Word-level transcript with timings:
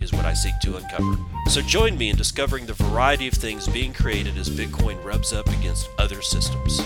is 0.00 0.12
what 0.12 0.24
I 0.24 0.34
seek 0.34 0.58
to 0.60 0.76
uncover. 0.76 1.16
So 1.48 1.60
join 1.60 1.96
me 1.96 2.10
in 2.10 2.16
discovering 2.16 2.66
the 2.66 2.74
variety 2.74 3.28
of 3.28 3.34
things 3.34 3.66
being 3.68 3.92
created 3.92 4.36
as 4.36 4.48
Bitcoin 4.48 5.02
rubs 5.04 5.32
up 5.32 5.48
against 5.48 5.88
other 5.98 6.22
systems. 6.22 6.80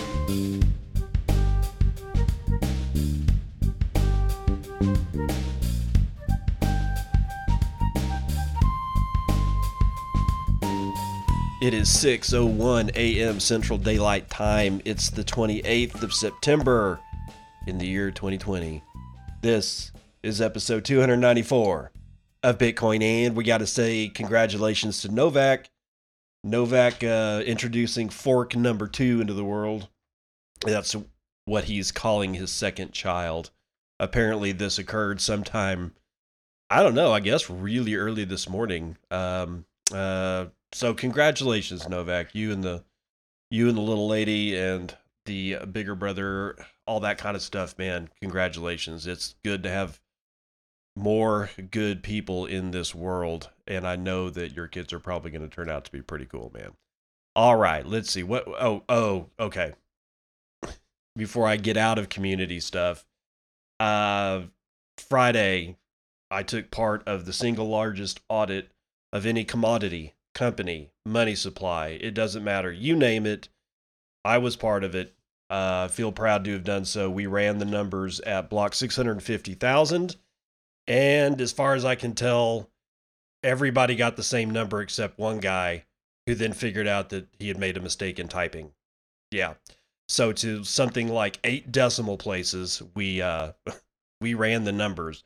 It 11.61 11.73
is 11.73 11.87
6:01 11.87 12.91
a.m. 12.95 13.39
Central 13.39 13.77
Daylight 13.77 14.29
Time. 14.29 14.81
It's 14.83 15.09
the 15.09 15.23
28th 15.23 16.03
of 16.03 16.13
September 16.13 16.99
in 17.67 17.77
the 17.77 17.87
year 17.87 18.11
2020. 18.11 18.83
This 19.41 19.93
is 20.23 20.41
episode 20.41 20.83
294 20.83 21.93
of 22.43 22.57
Bitcoin 22.57 23.01
and 23.01 23.35
we 23.35 23.43
got 23.43 23.59
to 23.59 23.67
say 23.67 24.09
congratulations 24.09 25.01
to 25.01 25.09
Novak. 25.09 25.69
Novak 26.43 27.03
uh, 27.03 27.41
introducing 27.45 28.09
fork 28.09 28.55
number 28.55 28.87
2 28.87 29.21
into 29.21 29.33
the 29.33 29.45
world. 29.45 29.87
That's 30.65 30.95
what 31.45 31.65
he's 31.65 31.91
calling 31.91 32.33
his 32.33 32.51
second 32.51 32.91
child. 32.91 33.51
Apparently 33.99 34.51
this 34.51 34.77
occurred 34.77 35.21
sometime 35.21 35.93
I 36.69 36.81
don't 36.81 36.95
know, 36.95 37.11
I 37.11 37.19
guess 37.19 37.49
really 37.49 37.95
early 37.95 38.25
this 38.25 38.49
morning. 38.49 38.97
Um 39.11 39.65
uh 39.93 40.47
so 40.73 40.93
congratulations, 40.93 41.87
Novak. 41.87 42.33
You 42.33 42.51
and 42.51 42.63
the 42.63 42.83
you 43.51 43.69
and 43.69 43.77
the 43.77 43.81
little 43.81 44.07
lady 44.07 44.57
and 44.57 44.95
the 45.25 45.57
bigger 45.71 45.95
brother, 45.95 46.57
all 46.87 46.99
that 47.01 47.19
kind 47.19 47.35
of 47.35 47.41
stuff, 47.41 47.77
man. 47.77 48.09
Congratulations. 48.21 49.05
It's 49.05 49.35
good 49.43 49.63
to 49.63 49.69
have 49.69 50.01
more 50.95 51.49
good 51.71 52.03
people 52.03 52.45
in 52.45 52.71
this 52.71 52.93
world, 52.93 53.49
and 53.67 53.87
I 53.87 53.95
know 53.95 54.29
that 54.29 54.53
your 54.53 54.67
kids 54.67 54.93
are 54.93 54.99
probably 54.99 55.31
going 55.31 55.47
to 55.47 55.53
turn 55.53 55.69
out 55.69 55.85
to 55.85 55.91
be 55.91 56.01
pretty 56.01 56.25
cool, 56.25 56.51
man. 56.53 56.73
All 57.35 57.55
right, 57.55 57.85
let's 57.85 58.11
see. 58.11 58.23
What 58.23 58.47
oh, 58.47 58.83
oh, 58.87 59.29
okay. 59.39 59.73
Before 61.15 61.47
I 61.47 61.57
get 61.57 61.77
out 61.77 61.97
of 61.97 62.09
community 62.09 62.59
stuff, 62.59 63.05
uh 63.79 64.41
Friday 64.97 65.77
I 66.29 66.43
took 66.43 66.71
part 66.71 67.07
of 67.07 67.25
the 67.25 67.33
single 67.33 67.67
largest 67.67 68.19
audit 68.29 68.71
of 69.11 69.25
any 69.25 69.43
commodity 69.43 70.15
company, 70.33 70.91
money 71.05 71.35
supply, 71.35 71.89
it 72.01 72.13
doesn't 72.13 72.43
matter. 72.43 72.71
You 72.71 72.95
name 72.95 73.25
it. 73.25 73.49
I 74.25 74.39
was 74.39 74.55
part 74.55 74.83
of 74.83 74.95
it. 74.95 75.13
Uh, 75.49 75.87
feel 75.87 76.11
proud 76.11 76.43
to 76.45 76.53
have 76.53 76.63
done 76.63 76.85
so. 76.85 77.09
We 77.09 77.27
ran 77.27 77.59
the 77.59 77.65
numbers 77.65 78.19
at 78.21 78.49
block 78.49 78.73
650,000. 78.73 80.15
And 80.87 81.39
as 81.39 81.51
far 81.51 81.75
as 81.75 81.85
I 81.85 81.95
can 81.95 82.13
tell, 82.13 82.69
everybody 83.41 83.95
got 83.95 84.15
the 84.15 84.23
same 84.23 84.49
number 84.49 84.81
except 84.81 85.19
one 85.19 85.39
guy 85.39 85.85
who 86.25 86.35
then 86.35 86.53
figured 86.53 86.87
out 86.87 87.09
that 87.09 87.27
he 87.37 87.47
had 87.47 87.57
made 87.57 87.77
a 87.77 87.81
mistake 87.81 88.19
in 88.19 88.27
typing. 88.27 88.71
Yeah. 89.31 89.55
So 90.07 90.31
to 90.33 90.63
something 90.63 91.07
like 91.07 91.39
eight 91.43 91.71
decimal 91.71 92.17
places, 92.17 92.81
we 92.95 93.21
uh 93.21 93.53
we 94.21 94.33
ran 94.33 94.63
the 94.63 94.71
numbers 94.71 95.23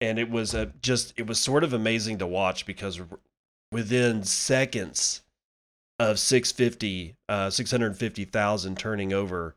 and 0.00 0.18
it 0.18 0.30
was 0.30 0.54
a 0.54 0.72
just 0.82 1.12
it 1.16 1.26
was 1.26 1.38
sort 1.38 1.64
of 1.64 1.72
amazing 1.72 2.18
to 2.18 2.26
watch 2.26 2.66
because 2.66 3.00
within 3.72 4.22
seconds 4.24 5.22
of 5.98 6.18
650 6.18 7.16
uh 7.28 7.50
650,000 7.50 8.78
turning 8.78 9.12
over 9.12 9.56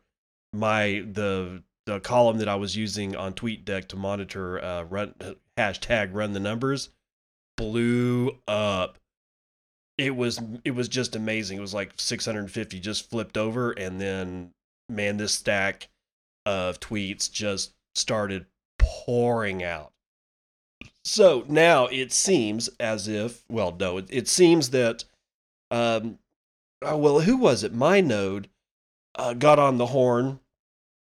my 0.52 1.04
the 1.10 1.62
the 1.86 2.00
column 2.00 2.38
that 2.38 2.48
I 2.48 2.54
was 2.54 2.76
using 2.76 3.14
on 3.16 3.34
TweetDeck 3.34 3.88
to 3.88 3.96
monitor 3.96 4.62
uh 4.62 4.84
run 4.84 5.14
hashtag 5.58 6.10
run 6.12 6.32
the 6.32 6.40
numbers 6.40 6.90
blew 7.56 8.38
up 8.48 8.98
it 9.96 10.16
was 10.16 10.40
it 10.64 10.72
was 10.72 10.88
just 10.88 11.14
amazing 11.14 11.58
it 11.58 11.62
was 11.62 11.74
like 11.74 11.92
650 11.96 12.80
just 12.80 13.08
flipped 13.08 13.36
over 13.36 13.72
and 13.72 14.00
then 14.00 14.50
man 14.88 15.16
this 15.16 15.34
stack 15.34 15.88
of 16.46 16.80
tweets 16.80 17.30
just 17.30 17.72
started 17.94 18.46
pouring 18.78 19.62
out 19.62 19.92
so 21.04 21.44
now 21.48 21.86
it 21.86 22.12
seems 22.12 22.68
as 22.80 23.08
if, 23.08 23.44
well, 23.48 23.76
no, 23.78 23.98
it, 23.98 24.06
it 24.10 24.28
seems 24.28 24.70
that, 24.70 25.04
um, 25.70 26.18
oh, 26.82 26.96
well, 26.96 27.20
who 27.20 27.36
was 27.36 27.62
it? 27.62 27.74
MyNode 27.74 28.46
uh, 29.16 29.34
got 29.34 29.58
on 29.58 29.76
the 29.76 29.86
horn. 29.86 30.40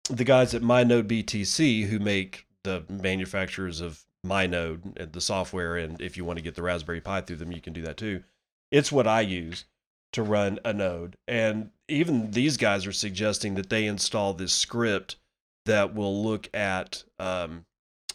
The 0.09 0.23
guys 0.23 0.53
at 0.53 0.62
MyNode 0.62 1.03
BTC, 1.03 1.88
who 1.88 2.00
make 2.00 2.47
the 2.63 2.84
manufacturers 2.90 3.81
of 3.81 4.03
MyNode 4.25 4.97
and 4.97 5.12
the 5.12 5.22
software, 5.22 5.78
and 5.78 6.01
if 6.01 6.18
you 6.18 6.25
want 6.25 6.38
to 6.38 6.44
get 6.44 6.56
the 6.56 6.63
Raspberry 6.63 7.01
Pi 7.01 7.22
through 7.22 7.38
them, 7.38 7.51
you 7.51 7.62
can 7.62 7.73
do 7.73 7.81
that 7.84 7.97
too. 7.97 8.23
It's 8.72 8.91
what 8.91 9.07
I 9.07 9.22
use 9.22 9.66
to 10.13 10.23
run 10.23 10.59
a 10.66 10.73
node. 10.73 11.17
And 11.28 11.72
even 11.88 12.31
these 12.31 12.57
guys 12.57 12.85
are 12.85 12.91
suggesting 12.91 13.56
that 13.56 13.69
they 13.69 13.85
install 13.85 14.34
this 14.34 14.53
script 14.53 15.17
that 15.66 15.94
will 15.94 16.23
look 16.23 16.50
at 16.53 17.03
um, 17.19 17.66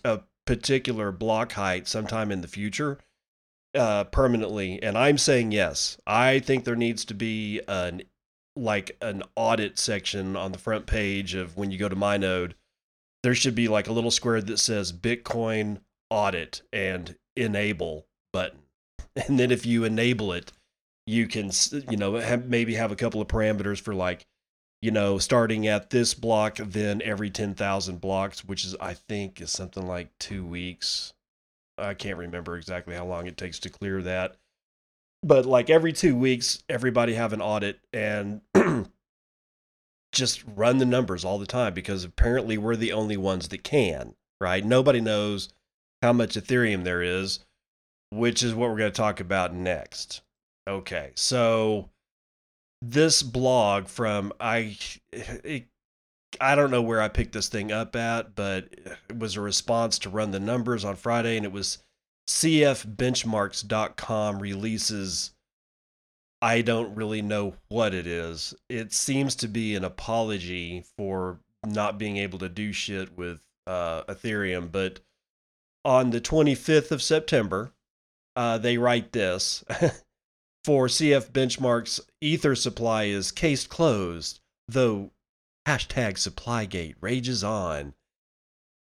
a 0.05 0.21
particular 0.47 1.13
block 1.13 1.53
height 1.53 1.87
sometime 1.87 2.33
in 2.33 2.41
the 2.41 2.49
future 2.49 2.99
uh, 3.75 4.05
permanently. 4.05 4.83
And 4.83 4.97
I'm 4.97 5.19
saying 5.19 5.53
yes. 5.53 5.99
I 6.07 6.39
think 6.39 6.65
there 6.65 6.77
needs 6.77 7.05
to 7.07 7.15
be 7.15 7.61
an 7.69 8.03
like 8.57 8.97
an 9.01 9.23
audit 9.37 9.79
section 9.79 10.37
on 10.37 10.53
the 10.53 10.59
front 10.59 10.87
page 10.87 11.35
of 11.35 11.57
when 11.57 11.71
you 11.71 11.79
go 11.79 11.89
to 11.89 11.97
my 11.97 12.17
node. 12.17 12.55
There 13.23 13.35
should 13.35 13.55
be 13.55 13.69
like 13.69 13.89
a 13.89 13.93
little 13.93 14.11
square 14.11 14.41
that 14.43 14.59
says 14.59 14.93
Bitcoin 14.93 15.81
audit 16.11 16.63
and 16.73 17.17
enable 17.37 18.07
button. 18.33 18.59
And 19.29 19.39
then 19.39 19.51
if 19.51 19.67
you 19.67 19.85
enable 19.85 20.33
it, 20.33 20.53
you 21.07 21.27
can 21.27 21.51
you 21.91 21.99
know 21.99 22.15
have, 22.15 22.47
maybe 22.47 22.75
have 22.77 22.91
a 22.91 22.97
couple 22.97 23.21
of 23.21 23.29
parameters 23.29 23.79
for 23.79 23.95
like 23.95 24.25
you 24.83 24.91
know, 24.91 25.17
starting 25.17 25.69
at 25.69 25.91
this 25.91 26.13
block, 26.13 26.57
then 26.57 27.01
every 27.03 27.31
10,000 27.31 28.01
blocks, 28.01 28.45
which 28.45 28.65
is, 28.65 28.75
I 28.81 28.95
think, 28.95 29.41
is 29.41 29.53
something 29.53 29.87
like 29.87 30.11
two 30.19 30.45
weeks. 30.45 31.15
I 31.79 31.95
can't 31.95 32.19
remember 32.19 32.57
exactly 32.57 32.97
how 32.97 33.07
long 33.07 33.29
it 33.29 33.37
takes 33.37 33.61
to 33.61 33.71
clear 33.71 34.03
that. 34.03 34.37
But 35.23 35.47
like 35.47 35.71
every 35.71 35.93
two 35.93 36.17
weeks, 36.17 36.63
everybody 36.69 37.15
have 37.15 37.33
an 37.33 37.41
audit 37.41 37.79
and 37.93 38.41
just 40.13 40.43
run 40.57 40.79
the 40.79 40.85
numbers 40.85 41.25
all 41.25 41.39
the 41.39 41.47
time 41.47 41.75
because 41.75 42.05
apparently 42.05 42.59
we're 42.59 42.77
the 42.77 42.93
only 42.93 43.17
ones 43.17 43.49
that 43.49 43.63
can, 43.63 44.15
right? 44.41 44.65
Nobody 44.65 45.01
knows 45.01 45.49
how 46.03 46.13
much 46.13 46.35
Ethereum 46.35 46.85
there 46.85 47.03
is, 47.03 47.41
which 48.11 48.43
is 48.43 48.55
what 48.55 48.71
we're 48.71 48.79
going 48.79 48.93
to 48.93 48.97
talk 48.97 49.21
about 49.21 49.55
next. 49.55 50.23
Okay, 50.69 51.13
so 51.15 51.89
this 52.83 53.23
blog 53.23 53.87
from 53.87 54.33
I 54.41 54.77
it, 55.13 55.67
I 56.41 56.55
don't 56.55 56.71
know 56.71 56.83
where 56.83 57.01
I 57.01 57.09
picked 57.09 57.33
this 57.33 57.49
thing 57.49 57.71
up 57.71 57.95
at, 57.95 58.35
but 58.35 58.69
it 59.09 59.19
was 59.19 59.37
a 59.37 59.41
response 59.41 59.99
to 60.01 60.11
run 60.11 60.31
the 60.31 60.41
numbers 60.41 60.85
on 60.85 60.97
Friday 60.97 61.37
and 61.37 61.47
it 61.47 61.53
was 61.53 61.79
cfbenchmarks.com 62.33 64.39
releases 64.39 65.33
I 66.41 66.63
don't 66.63 66.95
really 66.97 67.23
know 67.23 67.55
what 67.69 67.95
it 67.95 68.07
is. 68.07 68.55
It 68.69 68.93
seems 68.93 69.37
to 69.37 69.47
be 69.47 69.77
an 69.77 69.85
apology 69.85 70.85
for 70.97 71.39
not 71.65 71.99
being 71.99 72.17
able 72.17 72.41
to 72.41 72.49
do 72.49 72.73
shit 72.73 73.17
with 73.17 73.41
uh, 73.69 74.03
Ethereum, 74.05 74.73
but 74.73 74.99
on 75.85 76.11
the 76.11 76.21
25th 76.21 76.91
of 76.91 77.01
September, 77.01 77.73
uh, 78.35 78.59
they 78.59 78.77
write 78.77 79.13
this. 79.13 79.63
for 80.65 80.87
CF 80.87 81.31
Benchmark's 81.31 82.01
Ether 82.21 82.57
supply 82.57 83.05
is 83.05 83.31
case 83.31 83.67
closed, 83.67 84.41
though 84.67 85.13
hashtag 85.69 86.19
supply-gate 86.19 86.97
rages 87.01 87.45
on. 87.45 87.95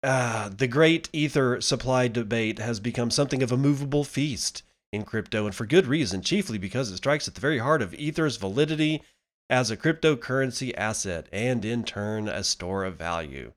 Ah, 0.03 0.51
the 0.57 0.69
great 0.69 1.09
Ether 1.13 1.61
supply 1.61 2.09
debate 2.09 2.59
has 2.59 2.79
become 2.79 3.11
something 3.11 3.43
of 3.43 3.51
a 3.51 3.57
movable 3.57 4.05
feast 4.05 4.63
in 4.93 5.05
crypto, 5.05 5.45
and 5.45 5.55
for 5.55 5.67
good 5.67 5.87
reason, 5.87 6.23
chiefly 6.23 6.57
because 6.57 6.91
it 6.91 6.97
strikes 6.97 7.29
at 7.29 7.35
the 7.35 7.41
very 7.41 7.59
heart 7.59 7.83
of 7.83 7.95
Ether's 7.95 8.37
validity 8.37 9.03
as 9.51 9.71
a 9.71 9.77
cryptocurrency 9.77 10.73
asset 10.77 11.27
and 11.33 11.65
in 11.65 11.85
turn 11.85 12.29
a 12.29 12.45
store 12.45 12.85
of 12.85 12.97
value. 12.97 13.53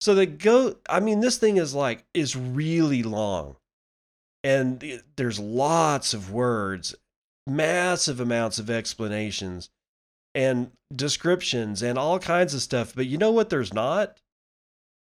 So 0.00 0.14
the 0.14 0.26
go 0.26 0.76
I 0.88 1.00
mean 1.00 1.20
this 1.20 1.38
thing 1.38 1.56
is 1.56 1.74
like 1.74 2.04
is 2.14 2.36
really 2.36 3.02
long. 3.02 3.56
And 4.44 5.02
there's 5.16 5.40
lots 5.40 6.14
of 6.14 6.30
words 6.30 6.94
massive 7.46 8.20
amounts 8.20 8.58
of 8.58 8.68
explanations 8.68 9.70
and 10.34 10.72
descriptions 10.94 11.82
and 11.82 11.98
all 11.98 12.18
kinds 12.18 12.54
of 12.54 12.62
stuff. 12.62 12.92
But 12.94 13.06
you 13.06 13.18
know 13.18 13.30
what? 13.30 13.50
There's 13.50 13.72
not. 13.72 14.18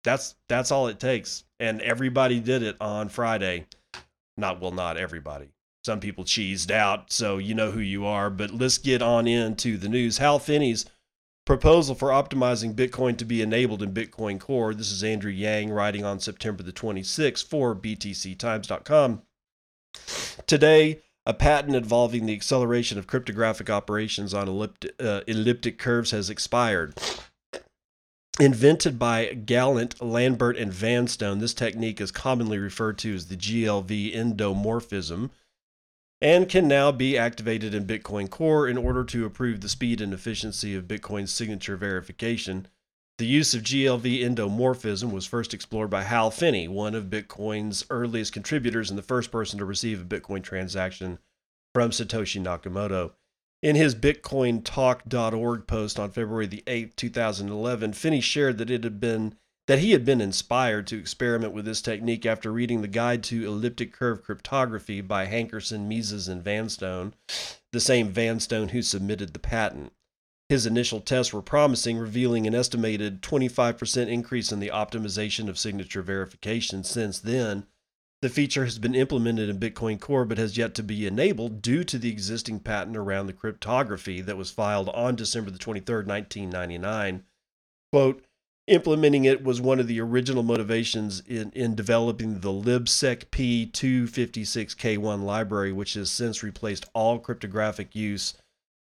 That's 0.04 0.34
that's 0.50 0.70
all 0.70 0.86
it 0.88 1.00
takes. 1.00 1.44
And 1.58 1.80
everybody 1.80 2.40
did 2.40 2.62
it 2.62 2.76
on 2.78 3.08
Friday. 3.08 3.68
Not 4.36 4.60
well, 4.60 4.70
not 4.70 4.98
everybody. 4.98 5.48
Some 5.82 6.00
people 6.00 6.24
cheesed 6.24 6.70
out, 6.70 7.10
so 7.10 7.38
you 7.38 7.54
know 7.54 7.70
who 7.70 7.80
you 7.80 8.04
are. 8.04 8.28
But 8.28 8.50
let's 8.50 8.76
get 8.76 9.00
on 9.00 9.26
into 9.26 9.78
the 9.78 9.88
news. 9.88 10.18
Hal 10.18 10.40
Finney's 10.40 10.84
proposal 11.48 11.94
for 11.94 12.10
optimizing 12.10 12.74
Bitcoin 12.74 13.16
to 13.16 13.24
be 13.24 13.40
enabled 13.40 13.82
in 13.82 13.90
Bitcoin 13.90 14.38
Core. 14.38 14.74
This 14.74 14.92
is 14.92 15.02
Andrew 15.02 15.30
Yang 15.30 15.70
writing 15.70 16.04
on 16.04 16.20
September 16.20 16.62
the 16.62 16.72
26th 16.72 17.42
for 17.42 17.74
BTCTimes.com. 17.74 19.22
Today, 20.46 21.00
a 21.24 21.32
patent 21.32 21.74
involving 21.74 22.26
the 22.26 22.34
acceleration 22.34 22.98
of 22.98 23.06
cryptographic 23.06 23.70
operations 23.70 24.34
on 24.34 24.46
elliptic, 24.46 24.94
uh, 25.00 25.22
elliptic 25.26 25.78
curves 25.78 26.10
has 26.10 26.28
expired. 26.28 26.92
Invented 28.38 28.98
by 28.98 29.32
Gallant, 29.32 30.02
Lambert, 30.02 30.58
and 30.58 30.70
Vanstone, 30.70 31.38
this 31.38 31.54
technique 31.54 31.98
is 31.98 32.10
commonly 32.10 32.58
referred 32.58 32.98
to 32.98 33.14
as 33.14 33.28
the 33.28 33.36
GLV 33.36 34.14
endomorphism 34.14 35.30
and 36.20 36.48
can 36.48 36.66
now 36.66 36.90
be 36.90 37.16
activated 37.16 37.74
in 37.74 37.86
Bitcoin 37.86 38.28
Core 38.28 38.66
in 38.66 38.76
order 38.76 39.04
to 39.04 39.24
improve 39.24 39.60
the 39.60 39.68
speed 39.68 40.00
and 40.00 40.12
efficiency 40.12 40.74
of 40.74 40.88
Bitcoin's 40.88 41.30
signature 41.30 41.76
verification. 41.76 42.66
The 43.18 43.26
use 43.26 43.54
of 43.54 43.62
GLV 43.62 44.20
endomorphism 44.20 45.12
was 45.12 45.26
first 45.26 45.52
explored 45.54 45.90
by 45.90 46.04
Hal 46.04 46.30
Finney, 46.30 46.68
one 46.68 46.94
of 46.94 47.06
Bitcoin's 47.06 47.84
earliest 47.90 48.32
contributors 48.32 48.90
and 48.90 48.98
the 48.98 49.02
first 49.02 49.30
person 49.30 49.58
to 49.58 49.64
receive 49.64 50.00
a 50.00 50.04
Bitcoin 50.04 50.42
transaction 50.42 51.18
from 51.74 51.90
Satoshi 51.90 52.40
Nakamoto. 52.40 53.12
In 53.60 53.74
his 53.74 53.96
bitcointalk.org 53.96 55.66
post 55.66 55.98
on 55.98 56.10
February 56.12 56.46
the 56.46 56.62
8th, 56.66 56.94
2011, 56.94 57.92
Finney 57.92 58.20
shared 58.20 58.58
that 58.58 58.70
it 58.70 58.84
had 58.84 59.00
been 59.00 59.34
that 59.68 59.80
he 59.80 59.92
had 59.92 60.04
been 60.04 60.22
inspired 60.22 60.86
to 60.86 60.98
experiment 60.98 61.52
with 61.52 61.66
this 61.66 61.82
technique 61.82 62.24
after 62.24 62.50
reading 62.50 62.80
the 62.80 62.88
Guide 62.88 63.22
to 63.24 63.46
Elliptic 63.46 63.92
Curve 63.92 64.22
Cryptography 64.22 65.02
by 65.02 65.26
Hankerson, 65.26 65.86
Menezes, 65.86 66.26
and 66.26 66.42
Vanstone, 66.42 67.12
the 67.72 67.78
same 67.78 68.08
Vanstone 68.08 68.70
who 68.70 68.80
submitted 68.80 69.34
the 69.34 69.38
patent. 69.38 69.92
His 70.48 70.64
initial 70.64 71.02
tests 71.02 71.34
were 71.34 71.42
promising, 71.42 71.98
revealing 71.98 72.46
an 72.46 72.54
estimated 72.54 73.20
25% 73.20 74.08
increase 74.08 74.50
in 74.50 74.58
the 74.58 74.70
optimization 74.70 75.50
of 75.50 75.58
signature 75.58 76.00
verification. 76.00 76.82
Since 76.82 77.18
then, 77.18 77.66
the 78.22 78.30
feature 78.30 78.64
has 78.64 78.78
been 78.78 78.94
implemented 78.94 79.50
in 79.50 79.60
Bitcoin 79.60 80.00
Core 80.00 80.24
but 80.24 80.38
has 80.38 80.56
yet 80.56 80.74
to 80.76 80.82
be 80.82 81.06
enabled 81.06 81.60
due 81.60 81.84
to 81.84 81.98
the 81.98 82.10
existing 82.10 82.60
patent 82.60 82.96
around 82.96 83.26
the 83.26 83.34
cryptography 83.34 84.22
that 84.22 84.38
was 84.38 84.50
filed 84.50 84.88
on 84.88 85.14
December 85.14 85.50
the 85.50 85.58
23rd, 85.58 86.06
1999. 86.06 87.24
Quote, 87.92 88.24
implementing 88.68 89.24
it 89.24 89.42
was 89.42 89.60
one 89.60 89.80
of 89.80 89.86
the 89.86 90.00
original 90.00 90.42
motivations 90.42 91.20
in, 91.26 91.50
in 91.52 91.74
developing 91.74 92.40
the 92.40 92.52
libsecp256k1 92.52 95.24
library, 95.24 95.72
which 95.72 95.94
has 95.94 96.10
since 96.10 96.42
replaced 96.42 96.84
all 96.94 97.18
cryptographic 97.18 97.96
use 97.96 98.34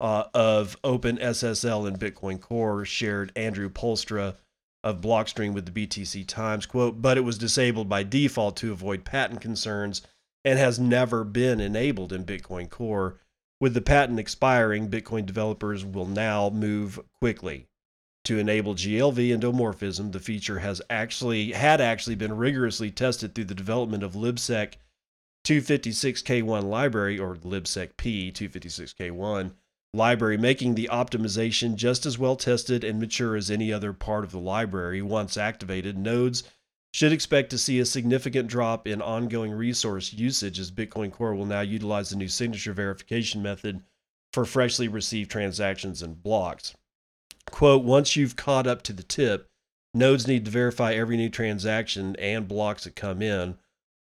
uh, 0.01 0.25
of 0.35 0.77
OpenSSL 0.83 1.87
and 1.87 2.01
Bitcoin 2.01 2.41
Core, 2.41 2.85
shared 2.85 3.31
Andrew 3.37 3.69
Poelstra 3.69 4.35
of 4.83 5.01
Blockstream 5.01 5.53
with 5.53 5.73
the 5.73 5.87
BTC 5.87 6.27
Times. 6.27 6.67
Quote, 6.67 7.01
but 7.01 7.17
it 7.17 7.23
was 7.23 7.39
disabled 7.39 7.89
by 7.89 8.03
default 8.03 8.57
to 8.59 8.73
avoid 8.73 9.05
patent 9.05 9.41
concerns 9.41 10.03
and 10.45 10.59
has 10.59 10.79
never 10.79 11.25
been 11.25 11.61
enabled 11.61 12.13
in 12.13 12.25
Bitcoin 12.25 12.69
Core. 12.69 13.19
With 13.61 13.75
the 13.75 13.81
patent 13.81 14.19
expiring, 14.19 14.91
Bitcoin 14.91 15.25
developers 15.25 15.85
will 15.85 16.07
now 16.07 16.51
move 16.51 16.99
quickly 17.19 17.69
to 18.25 18.39
enable 18.39 18.75
GLV 18.75 19.39
endomorphism. 19.39 20.13
The 20.13 20.21
feature 20.21 20.61
has 20.61 20.81
actually 20.91 21.53
had 21.53 21.81
actually 21.81 22.17
been 22.17 22.37
rigorously 22.37 22.91
tested 22.91 23.35
through 23.35 23.45
the 23.45 23.55
development 23.55 24.03
of 24.03 24.15
libsec 24.15 24.75
256k1 25.47 26.65
library 26.65 27.19
or 27.19 27.37
libsecp256k1 27.37 29.53
library, 29.93 30.39
making 30.39 30.75
the 30.75 30.89
optimization 30.91 31.77
just 31.77 32.07
as 32.07 32.19
well 32.19 32.37
tested 32.37 32.83
and 32.83 32.99
mature 32.99 33.37
as 33.37 33.51
any 33.51 33.73
other 33.73 33.93
part 33.93 34.25
of 34.25 34.33
the 34.33 34.39
library. 34.39 35.03
Once 35.03 35.37
activated, 35.37 35.99
nodes 35.99 36.45
should 36.95 37.13
expect 37.13 37.51
to 37.51 37.59
see 37.59 37.79
a 37.79 37.85
significant 37.85 38.49
drop 38.49 38.87
in 38.87 39.03
ongoing 39.03 39.53
resource 39.53 40.13
usage 40.13 40.59
as 40.59 40.71
Bitcoin 40.71 41.13
Core 41.13 41.35
will 41.35 41.45
now 41.45 41.61
utilize 41.61 42.11
the 42.11 42.17
new 42.17 42.29
signature 42.29 42.73
verification 42.73 43.43
method 43.43 43.83
for 44.33 44.45
freshly 44.45 44.89
received 44.89 45.31
transactions 45.31 46.03
and 46.03 46.23
blocks. 46.23 46.75
Quote, 47.51 47.85
once 47.85 48.17
you've 48.17 48.37
caught 48.37 48.67
up 48.67 48.83
to 48.83 48.93
the 48.93 49.03
tip, 49.03 49.49
nodes 49.93 50.27
need 50.27 50.45
to 50.45 50.51
verify 50.51 50.95
every 50.95 51.17
new 51.17 51.29
transaction 51.29 52.17
and 52.17 52.49
blocks 52.49 52.85
that 52.85 52.97
come 52.97 53.23
in 53.23 53.57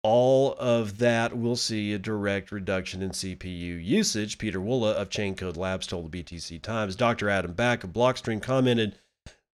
all 0.02 0.54
of 0.54 0.99
that 0.99 1.37
will 1.37 1.56
see 1.56 1.92
a 1.92 1.99
direct 1.99 2.52
reduction 2.52 3.02
in 3.02 3.11
CPU 3.11 3.85
usage. 3.85 4.38
Pieter 4.38 4.61
Wuille 4.61 4.94
of 4.94 5.11
Chaincode 5.11 5.56
Labs 5.56 5.87
told 5.87 6.11
the 6.11 6.23
BTC 6.23 6.62
Times. 6.62 6.97
Dr. 6.97 7.28
Adam 7.28 7.52
Back 7.52 7.82
of 7.82 7.90
Blockstream 7.90 8.40
commented 8.40 8.97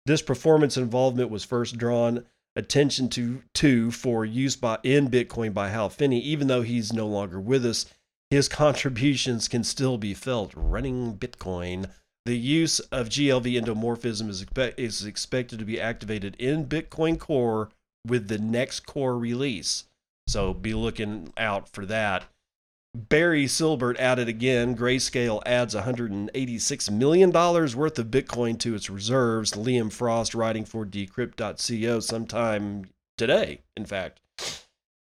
This 0.06 0.22
performance 0.22 0.76
involvement 0.76 1.30
was 1.30 1.46
first 1.46 1.78
drawn 1.78 2.26
attention 2.56 3.10
to, 3.10 3.42
to 3.56 3.90
for 3.90 4.26
use 4.26 4.56
by 4.56 4.78
in 4.84 5.10
Bitcoin 5.10 5.54
by 5.54 5.70
Hal 5.70 5.90
Finney. 5.90 6.20
Even 6.20 6.48
though 6.48 6.62
he's 6.62 6.92
no 6.92 7.08
longer 7.08 7.40
with 7.40 7.66
us, 7.66 7.86
his 8.30 8.50
contributions 8.50 9.48
can 9.48 9.64
still 9.64 9.98
be 9.98 10.14
felt 10.14 10.52
running 10.56 11.18
Bitcoin. 11.18 11.90
The 12.26 12.38
use 12.38 12.80
of 12.80 13.10
GLV 13.10 13.62
endomorphism 13.62 14.30
is, 14.30 14.42
expect, 14.42 14.80
is 14.80 15.06
expected 15.06 15.60
to 15.60 15.66
be 15.66 15.80
activated 15.80 16.36
in 16.40 16.68
Bitcoin 16.68 17.20
Core 17.20 17.70
with 18.08 18.30
the 18.30 18.38
next 18.38 18.82
core 18.82 19.18
release. 19.18 19.86
So 20.28 20.54
be 20.54 20.74
looking 20.74 21.34
out 21.38 21.68
for 21.68 21.86
that. 21.86 22.24
Barry 22.96 23.46
Silbert 23.46 23.98
added 23.98 24.30
again. 24.30 24.78
Grayscale 24.78 25.42
adds 25.46 25.76
$186 25.76 26.92
million 26.92 27.32
worth 27.32 28.00
of 28.00 28.08
Bitcoin 28.08 28.58
to 28.60 28.76
its 28.76 28.90
reserves. 28.90 29.54
Liam 29.54 29.92
Frost 29.92 30.36
writing 30.36 30.64
for 30.64 30.86
decrypt.co 30.86 32.00
sometime 32.00 32.86
today, 33.18 33.62
in 33.76 33.86
fact. 33.86 34.22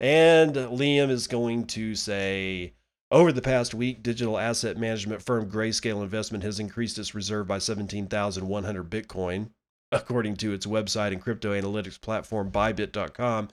And 0.01 0.55
Liam 0.55 1.11
is 1.11 1.27
going 1.27 1.67
to 1.69 1.95
say 1.95 2.73
over 3.13 3.31
the 3.31 3.43
past 3.43 3.75
week, 3.75 4.03
digital 4.03 4.39
asset 4.39 4.79
management 4.79 5.23
firm 5.23 5.51
Grayscale 5.51 6.03
Investment 6.03 6.43
has 6.43 6.59
increased 6.59 6.99
its 6.99 7.15
reserve 7.15 7.47
by 7.47 7.59
17,100 7.59 8.91
Bitcoin, 8.91 9.51
according 9.93 10.37
to 10.37 10.55
its 10.55 10.67
website 10.67 11.13
and 11.13 11.21
crypto 11.21 11.53
analytics 11.53 12.01
platform 12.01 12.51
Bybit.com. 12.51 13.51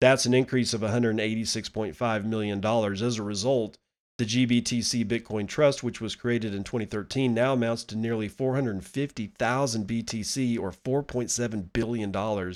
That's 0.00 0.26
an 0.26 0.34
increase 0.34 0.74
of 0.74 0.80
$186.5 0.80 2.24
million. 2.24 2.64
As 2.64 3.18
a 3.18 3.22
result, 3.22 3.78
the 4.18 4.24
GBTC 4.24 5.06
Bitcoin 5.06 5.46
Trust, 5.46 5.84
which 5.84 6.00
was 6.00 6.16
created 6.16 6.52
in 6.52 6.64
2013, 6.64 7.32
now 7.32 7.52
amounts 7.52 7.84
to 7.84 7.96
nearly 7.96 8.26
450,000 8.26 9.86
BTC 9.86 10.58
or 10.58 10.72
$4.7 10.72 11.72
billion. 11.72 12.54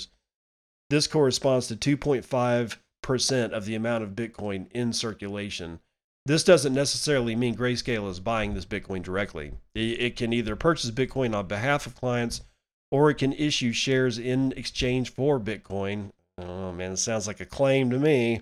This 0.89 1.07
corresponds 1.07 1.67
to 1.67 1.75
2.5% 1.75 3.51
of 3.51 3.65
the 3.65 3.75
amount 3.75 4.03
of 4.03 4.11
Bitcoin 4.11 4.69
in 4.71 4.91
circulation. 4.91 5.79
This 6.25 6.43
doesn't 6.43 6.73
necessarily 6.73 7.35
mean 7.35 7.55
Grayscale 7.55 8.09
is 8.09 8.19
buying 8.19 8.53
this 8.53 8.65
Bitcoin 8.65 9.03
directly. 9.03 9.53
It 9.75 10.15
can 10.15 10.33
either 10.33 10.55
purchase 10.55 10.89
Bitcoin 10.91 11.35
on 11.35 11.47
behalf 11.47 11.85
of 11.85 11.95
clients 11.95 12.41
or 12.91 13.09
it 13.09 13.19
can 13.19 13.33
issue 13.33 13.71
shares 13.71 14.17
in 14.17 14.51
exchange 14.53 15.11
for 15.11 15.39
Bitcoin 15.39 16.11
Oh 16.37 16.73
man, 16.73 16.93
it 16.93 16.97
sounds 16.97 17.27
like 17.27 17.39
a 17.39 17.45
claim 17.45 17.89
to 17.91 17.97
me. 17.97 18.41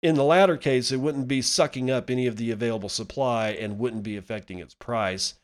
In 0.00 0.14
the 0.14 0.24
latter 0.24 0.56
case, 0.56 0.92
it 0.92 0.98
wouldn't 0.98 1.28
be 1.28 1.42
sucking 1.42 1.90
up 1.90 2.08
any 2.08 2.26
of 2.26 2.36
the 2.36 2.50
available 2.50 2.88
supply 2.88 3.50
and 3.50 3.78
wouldn't 3.78 4.02
be 4.02 4.16
affecting 4.16 4.58
its 4.58 4.74
price. 4.74 5.34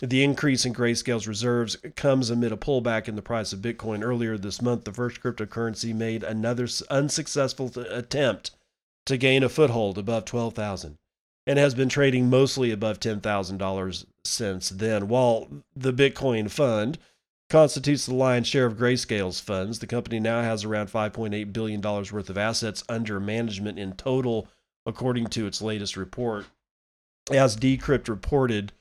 The 0.00 0.22
increase 0.22 0.64
in 0.64 0.72
Grayscale's 0.72 1.26
reserves 1.26 1.76
comes 1.96 2.30
amid 2.30 2.52
a 2.52 2.56
pullback 2.56 3.08
in 3.08 3.16
the 3.16 3.22
price 3.22 3.52
of 3.52 3.60
Bitcoin. 3.60 4.04
Earlier 4.04 4.38
this 4.38 4.62
month, 4.62 4.84
the 4.84 4.92
first 4.92 5.20
cryptocurrency 5.20 5.92
made 5.92 6.22
another 6.22 6.68
unsuccessful 6.90 7.72
attempt 7.90 8.52
to 9.06 9.16
gain 9.16 9.42
a 9.42 9.48
foothold 9.48 9.98
above 9.98 10.24
12,000 10.24 10.96
and 11.48 11.58
has 11.58 11.74
been 11.74 11.88
trading 11.88 12.30
mostly 12.30 12.70
above 12.70 13.00
$10,000 13.00 14.04
since 14.22 14.68
then. 14.68 15.08
While 15.08 15.48
the 15.74 15.92
Bitcoin 15.92 16.48
fund 16.50 16.98
constitutes 17.48 18.06
the 18.06 18.14
lion's 18.14 18.46
share 18.46 18.66
of 18.66 18.76
Grayscale's 18.76 19.40
funds. 19.40 19.78
The 19.78 19.86
company 19.86 20.20
now 20.20 20.42
has 20.42 20.64
around 20.64 20.88
$5.8 20.88 21.52
billion 21.52 21.80
worth 21.80 22.30
of 22.30 22.38
assets 22.38 22.84
under 22.88 23.18
management 23.18 23.78
in 23.78 23.94
total, 23.94 24.48
according 24.84 25.28
to 25.28 25.46
its 25.46 25.62
latest 25.62 25.96
report. 25.96 26.46
As 27.30 27.56
Decrypt 27.56 28.08
reported, 28.08 28.72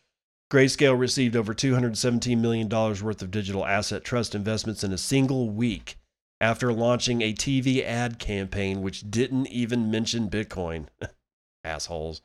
Grayscale 0.52 1.00
received 1.00 1.36
over 1.36 1.54
$217 1.54 2.38
million 2.38 2.68
worth 2.70 3.22
of 3.22 3.32
digital 3.32 3.66
asset 3.66 4.04
trust 4.04 4.36
investments 4.36 4.84
in 4.84 4.92
a 4.92 4.98
single 4.98 5.50
week 5.50 5.96
after 6.40 6.72
launching 6.72 7.22
a 7.22 7.34
TV 7.34 7.84
ad 7.84 8.20
campaign 8.20 8.82
which 8.82 9.10
didn't 9.10 9.48
even 9.48 9.90
mention 9.90 10.30
Bitcoin. 10.30 10.88
Assholes. 11.64 12.22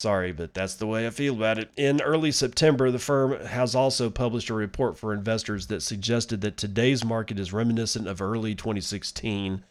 Sorry, 0.00 0.30
but 0.30 0.54
that's 0.54 0.74
the 0.74 0.86
way 0.86 1.06
I 1.08 1.10
feel 1.10 1.34
about 1.34 1.58
it. 1.58 1.70
In 1.76 2.00
early 2.00 2.30
September, 2.30 2.90
the 2.92 3.00
firm 3.00 3.44
has 3.46 3.74
also 3.74 4.10
published 4.10 4.48
a 4.48 4.54
report 4.54 4.96
for 4.96 5.12
investors 5.12 5.66
that 5.66 5.82
suggested 5.82 6.40
that 6.42 6.56
today's 6.56 7.04
market 7.04 7.38
is 7.38 7.52
reminiscent 7.52 8.06
of 8.06 8.22
early 8.22 8.54
2016, 8.54 9.64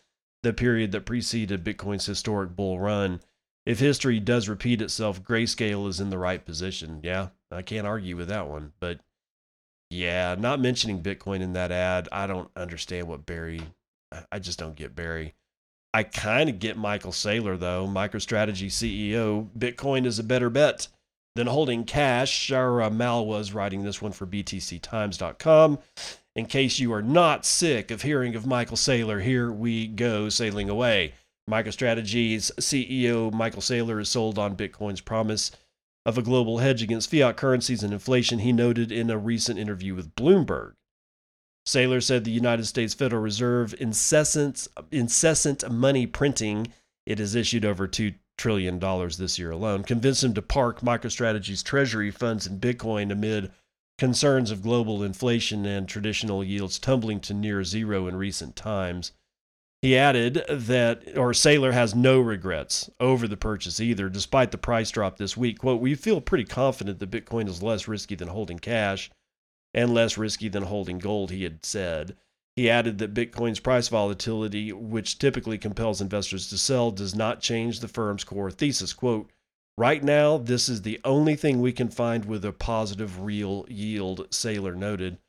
the 0.44 0.54
period 0.54 0.92
that 0.92 1.06
preceded 1.06 1.64
Bitcoin's 1.64 2.06
historic 2.06 2.58
bull 2.58 2.78
run. 2.78 3.22
If 3.66 3.80
history 3.80 4.20
does 4.20 4.50
repeat 4.50 4.82
itself, 4.82 5.24
Grayscale 5.24 5.88
is 5.88 6.02
in 6.02 6.10
the 6.10 6.18
right 6.18 6.46
position. 6.46 7.00
Yeah, 7.04 7.30
I 7.50 7.62
can't 7.62 7.88
argue 7.88 8.18
with 8.18 8.28
that 8.28 8.50
one. 8.50 8.74
But 8.82 9.00
yeah, 9.90 10.36
not 10.38 10.60
mentioning 10.60 11.02
Bitcoin 11.02 11.40
in 11.40 11.54
that 11.54 11.72
ad, 11.72 12.10
I 12.12 12.28
don't 12.28 12.52
understand 12.58 13.08
what 13.08 13.26
Barry, 13.26 13.62
I 14.30 14.40
just 14.40 14.60
don't 14.60 14.76
get 14.76 14.94
Barry. 14.94 15.36
I 15.98 16.04
kind 16.04 16.48
of 16.48 16.60
get 16.60 16.78
Michael 16.78 17.12
Saylor, 17.12 17.58
though, 17.58 17.88
MicroStrategy 17.88 18.68
CEO. 18.68 19.50
Bitcoin 19.58 20.06
is 20.06 20.20
a 20.20 20.24
better 20.24 20.52
bet 20.52 20.90
than 21.36 21.48
holding 21.48 21.86
cash. 21.86 22.48
Shara 22.48 22.94
Mal 22.94 23.26
was 23.26 23.52
writing 23.52 23.82
this 23.82 24.00
one 24.00 24.12
for 24.12 24.28
BTCTimes.com. 24.28 25.80
In 26.36 26.46
case 26.46 26.78
you 26.78 26.94
are 26.94 27.02
not 27.02 27.48
sick 27.48 27.90
of 27.90 28.04
hearing 28.04 28.36
of 28.36 28.46
Michael 28.46 28.78
Saylor, 28.78 29.24
here 29.24 29.52
we 29.52 29.88
go 29.88 30.30
sailing 30.30 30.70
away. 30.70 31.14
MicroStrategy's 31.50 32.52
CEO 32.60 33.34
Michael 33.34 33.64
Saylor 33.64 34.00
is 34.00 34.10
sold 34.10 34.38
on 34.38 34.56
Bitcoin's 34.56 35.02
promise 35.02 35.50
of 36.06 36.16
a 36.16 36.22
global 36.22 36.60
hedge 36.60 36.84
against 36.84 37.10
fiat 37.10 37.38
currencies 37.38 37.82
and 37.82 37.92
inflation, 37.92 38.38
he 38.38 38.54
noted 38.54 38.92
in 38.92 39.10
a 39.10 39.18
recent 39.18 39.58
interview 39.58 39.96
with 39.96 40.14
Bloomberg. 40.14 40.74
Saylor 41.68 42.02
said 42.02 42.24
the 42.24 42.32
United 42.32 42.66
States 42.66 42.94
Federal 42.94 43.22
Reserve 43.22 43.76
incessant 43.78 44.70
incessant 44.90 45.70
money 45.70 46.08
printing 46.08 46.72
it 47.06 47.20
has 47.20 47.36
issued 47.36 47.66
over 47.66 47.88
two 47.88 48.14
trillion 48.38 48.80
dollars 48.80 49.18
this 49.18 49.38
year 49.38 49.52
alone 49.52 49.84
convinced 49.84 50.24
him 50.24 50.34
to 50.34 50.42
park 50.42 50.80
MicroStrategy's 50.80 51.62
treasury 51.62 52.10
funds 52.10 52.48
in 52.48 52.62
Bitcoin 52.62 53.12
amid 53.12 53.52
concerns 53.98 54.50
of 54.50 54.62
global 54.62 55.04
inflation 55.04 55.66
and 55.66 55.90
traditional 55.90 56.42
yields 56.42 56.80
tumbling 56.80 57.20
to 57.20 57.34
near 57.34 57.66
zero 57.66 58.08
in 58.08 58.16
recent 58.16 58.56
times. 58.56 59.12
He 59.82 59.98
added 59.98 60.46
that, 60.50 61.18
or 61.18 61.34
Saylor 61.34 61.74
has 61.74 61.94
no 61.94 62.22
regrets 62.22 62.90
over 63.02 63.28
the 63.28 63.36
purchase 63.36 63.82
either, 63.82 64.08
despite 64.08 64.52
the 64.52 64.58
price 64.58 64.90
drop 64.90 65.18
this 65.18 65.36
week. 65.36 65.60
Quote, 65.60 65.82
we 65.82 65.96
feel 65.96 66.22
pretty 66.22 66.46
confident 66.46 67.00
that 67.00 67.12
Bitcoin 67.12 67.50
is 67.50 67.62
less 67.62 67.90
risky 67.90 68.16
than 68.16 68.30
holding 68.30 68.58
cash 68.58 69.12
and 69.78 69.94
less 69.94 70.18
risky 70.18 70.50
than 70.50 70.64
holding 70.64 70.98
gold, 70.98 71.30
he 71.30 71.44
had 71.44 71.64
said. 71.64 72.18
He 72.56 72.68
added 72.68 72.98
that 72.98 73.14
Bitcoin's 73.14 73.60
price 73.60 73.90
volatility, 73.90 74.74
which 74.74 75.20
typically 75.20 75.60
compels 75.60 76.02
investors 76.02 76.50
to 76.50 76.58
sell, 76.58 76.90
does 76.90 77.14
not 77.14 77.42
change 77.42 77.80
the 77.80 77.88
firm's 77.88 78.24
core 78.24 78.50
thesis. 78.50 78.92
Quote, 78.92 79.30
Right 79.78 80.04
now, 80.04 80.40
this 80.40 80.68
is 80.68 80.82
the 80.82 81.00
only 81.06 81.36
thing 81.36 81.62
we 81.62 81.72
can 81.72 81.90
find 81.90 82.26
with 82.26 82.44
a 82.44 82.52
positive 82.52 83.22
real 83.22 83.68
yield, 83.70 84.28
Saylor 84.32 84.76
noted. 84.76 85.20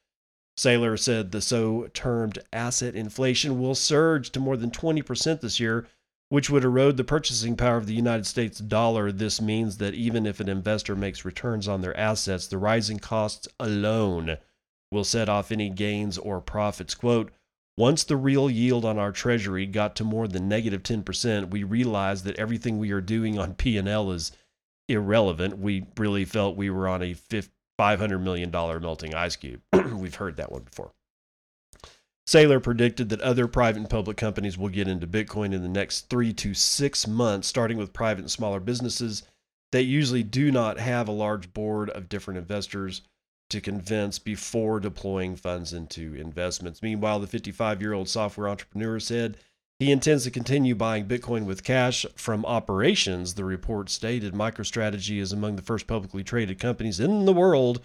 Saylor 0.59 0.99
said 0.99 1.31
the 1.31 1.43
so 1.43 1.89
termed 1.93 2.39
asset 2.51 2.95
inflation 2.95 3.61
will 3.61 3.75
surge 3.75 4.31
to 4.31 4.41
more 4.41 4.57
than 4.57 4.71
20% 4.71 5.43
this 5.43 5.61
year, 5.61 5.87
which 6.29 6.51
would 6.51 6.65
erode 6.65 6.97
the 6.97 7.05
purchasing 7.05 7.57
power 7.57 7.77
of 7.77 7.87
the 7.87 7.95
United 7.95 8.27
States 8.27 8.59
dollar. 8.59 9.11
This 9.11 9.41
means 9.41 9.79
that 9.79 9.95
even 9.95 10.27
if 10.27 10.41
an 10.41 10.49
investor 10.49 10.95
makes 10.95 11.25
returns 11.25 11.67
on 11.67 11.81
their 11.81 11.97
assets, 11.97 12.47
the 12.47 12.59
rising 12.59 12.99
costs 12.99 13.49
alone 13.59 14.37
will 14.91 15.05
set 15.05 15.29
off 15.29 15.51
any 15.51 15.71
gains 15.71 16.19
or 16.19 16.41
profits. 16.41 16.95
Quote, 16.95 17.31
once 17.77 18.03
the 18.03 18.17
real 18.17 18.51
yield 18.51 18.85
on 18.85 18.99
our 18.99 19.13
treasury 19.13 19.65
got 19.65 19.95
to 19.97 20.05
more 20.05 20.27
than 20.27 20.49
negative 20.49 20.83
10%, 20.83 21.51
we 21.51 21.63
realized 21.63 22.25
that 22.25 22.37
everything 22.37 22.79
we 22.79 22.91
are 22.91 23.01
doing 23.01 23.39
on 23.39 23.55
P&L 23.55 24.11
is 24.11 24.33
irrelevant. 24.89 25.59
We 25.59 25.87
really 25.97 26.25
felt 26.25 26.57
we 26.57 26.71
were 26.71 26.89
on 26.89 27.03
a 27.03 27.15
$500 27.15 28.21
million 28.21 28.51
melting 28.51 29.15
ice 29.15 29.37
cube. 29.37 29.61
We've 29.93 30.15
heard 30.15 30.37
that 30.39 30.51
one 30.51 30.63
before. 30.63 30.93
Saylor 32.29 32.63
predicted 32.63 33.09
that 33.09 33.23
other 33.23 33.47
private 33.47 33.79
and 33.79 33.89
public 33.89 34.19
companies 34.19 34.59
will 34.59 34.69
get 34.69 34.87
into 34.87 35.07
Bitcoin 35.07 35.55
in 35.55 35.63
the 35.63 35.69
next 35.69 36.11
three 36.11 36.35
to 36.35 36.53
six 36.53 37.07
months, 37.07 37.49
starting 37.49 37.79
with 37.79 37.95
private 37.95 38.21
and 38.21 38.31
smaller 38.31 38.61
businesses 38.61 39.23
that 39.73 39.85
usually 39.85 40.23
do 40.23 40.53
not 40.53 40.79
have 40.79 41.09
a 41.09 41.13
large 41.13 41.55
board 41.55 41.89
of 41.89 42.11
different 42.11 42.37
investors 42.37 43.01
to 43.49 43.63
convince 43.63 44.19
before 44.19 44.79
deploying 44.79 45.37
funds 45.37 45.73
into 45.73 46.15
investments. 46.17 46.83
Meanwhile, 46.83 47.21
the 47.21 47.27
55 47.27 47.81
year 47.81 47.95
old 47.95 48.11
software 48.11 48.51
entrepreneur 48.51 49.01
said 49.01 49.39
he 49.79 49.91
intends 49.91 50.25
to 50.25 50.31
continue 50.31 50.75
buying 50.75 51.07
Bitcoin 51.07 51.47
with 51.47 51.65
cash 51.65 52.05
from 52.15 52.45
operations. 52.45 53.37
The 53.37 53.47
report 53.47 53.89
stated 53.89 54.35
MicroStrategy 54.35 55.19
is 55.19 55.33
among 55.33 55.57
the 55.57 55.63
first 55.63 55.87
publicly 55.87 56.25
traded 56.25 56.59
companies 56.59 57.01
in 57.01 57.25
the 57.25 57.33
world 57.33 57.81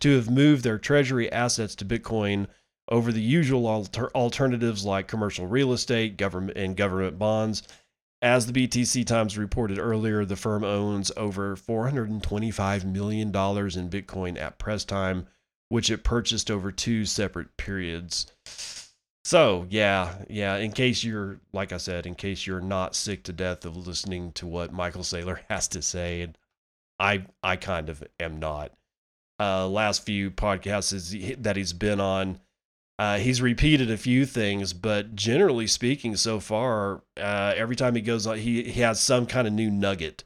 to 0.00 0.16
have 0.16 0.28
moved 0.28 0.64
their 0.64 0.76
treasury 0.76 1.32
assets 1.32 1.74
to 1.76 1.86
Bitcoin 1.86 2.46
over 2.88 3.12
the 3.12 3.20
usual 3.20 3.66
alter- 3.66 4.10
alternatives 4.14 4.84
like 4.84 5.08
commercial 5.08 5.46
real 5.46 5.72
estate, 5.72 6.16
government 6.16 6.56
and 6.56 6.76
government 6.76 7.18
bonds. 7.18 7.62
As 8.22 8.46
the 8.46 8.52
BTC 8.52 9.04
Times 9.04 9.36
reported 9.36 9.78
earlier, 9.78 10.24
the 10.24 10.36
firm 10.36 10.64
owns 10.64 11.12
over 11.16 11.54
$425 11.54 12.84
million 12.84 13.28
in 13.28 13.32
Bitcoin 13.32 14.40
at 14.40 14.58
press 14.58 14.84
time, 14.84 15.26
which 15.68 15.90
it 15.90 16.02
purchased 16.02 16.50
over 16.50 16.72
two 16.72 17.04
separate 17.04 17.56
periods. 17.56 18.32
So, 19.24 19.66
yeah, 19.68 20.14
yeah, 20.30 20.56
in 20.56 20.70
case 20.70 21.02
you're, 21.02 21.40
like 21.52 21.72
I 21.72 21.78
said, 21.78 22.06
in 22.06 22.14
case 22.14 22.46
you're 22.46 22.60
not 22.60 22.94
sick 22.94 23.24
to 23.24 23.32
death 23.32 23.66
of 23.66 23.76
listening 23.76 24.32
to 24.32 24.46
what 24.46 24.72
Michael 24.72 25.02
Saylor 25.02 25.40
has 25.50 25.68
to 25.68 25.82
say, 25.82 26.22
and 26.22 26.38
I, 26.98 27.26
I 27.42 27.56
kind 27.56 27.88
of 27.88 28.02
am 28.18 28.38
not. 28.38 28.72
Uh, 29.38 29.68
last 29.68 30.06
few 30.06 30.30
podcasts 30.30 31.42
that 31.42 31.56
he's 31.56 31.74
been 31.74 32.00
on, 32.00 32.38
uh, 32.98 33.18
he's 33.18 33.42
repeated 33.42 33.90
a 33.90 33.96
few 33.96 34.24
things, 34.24 34.72
but 34.72 35.14
generally 35.14 35.66
speaking, 35.66 36.16
so 36.16 36.40
far, 36.40 37.02
uh, 37.18 37.52
every 37.56 37.76
time 37.76 37.94
he 37.94 38.00
goes 38.00 38.26
on, 38.26 38.38
he, 38.38 38.62
he 38.64 38.80
has 38.80 39.00
some 39.00 39.26
kind 39.26 39.46
of 39.46 39.52
new 39.52 39.70
nugget 39.70 40.24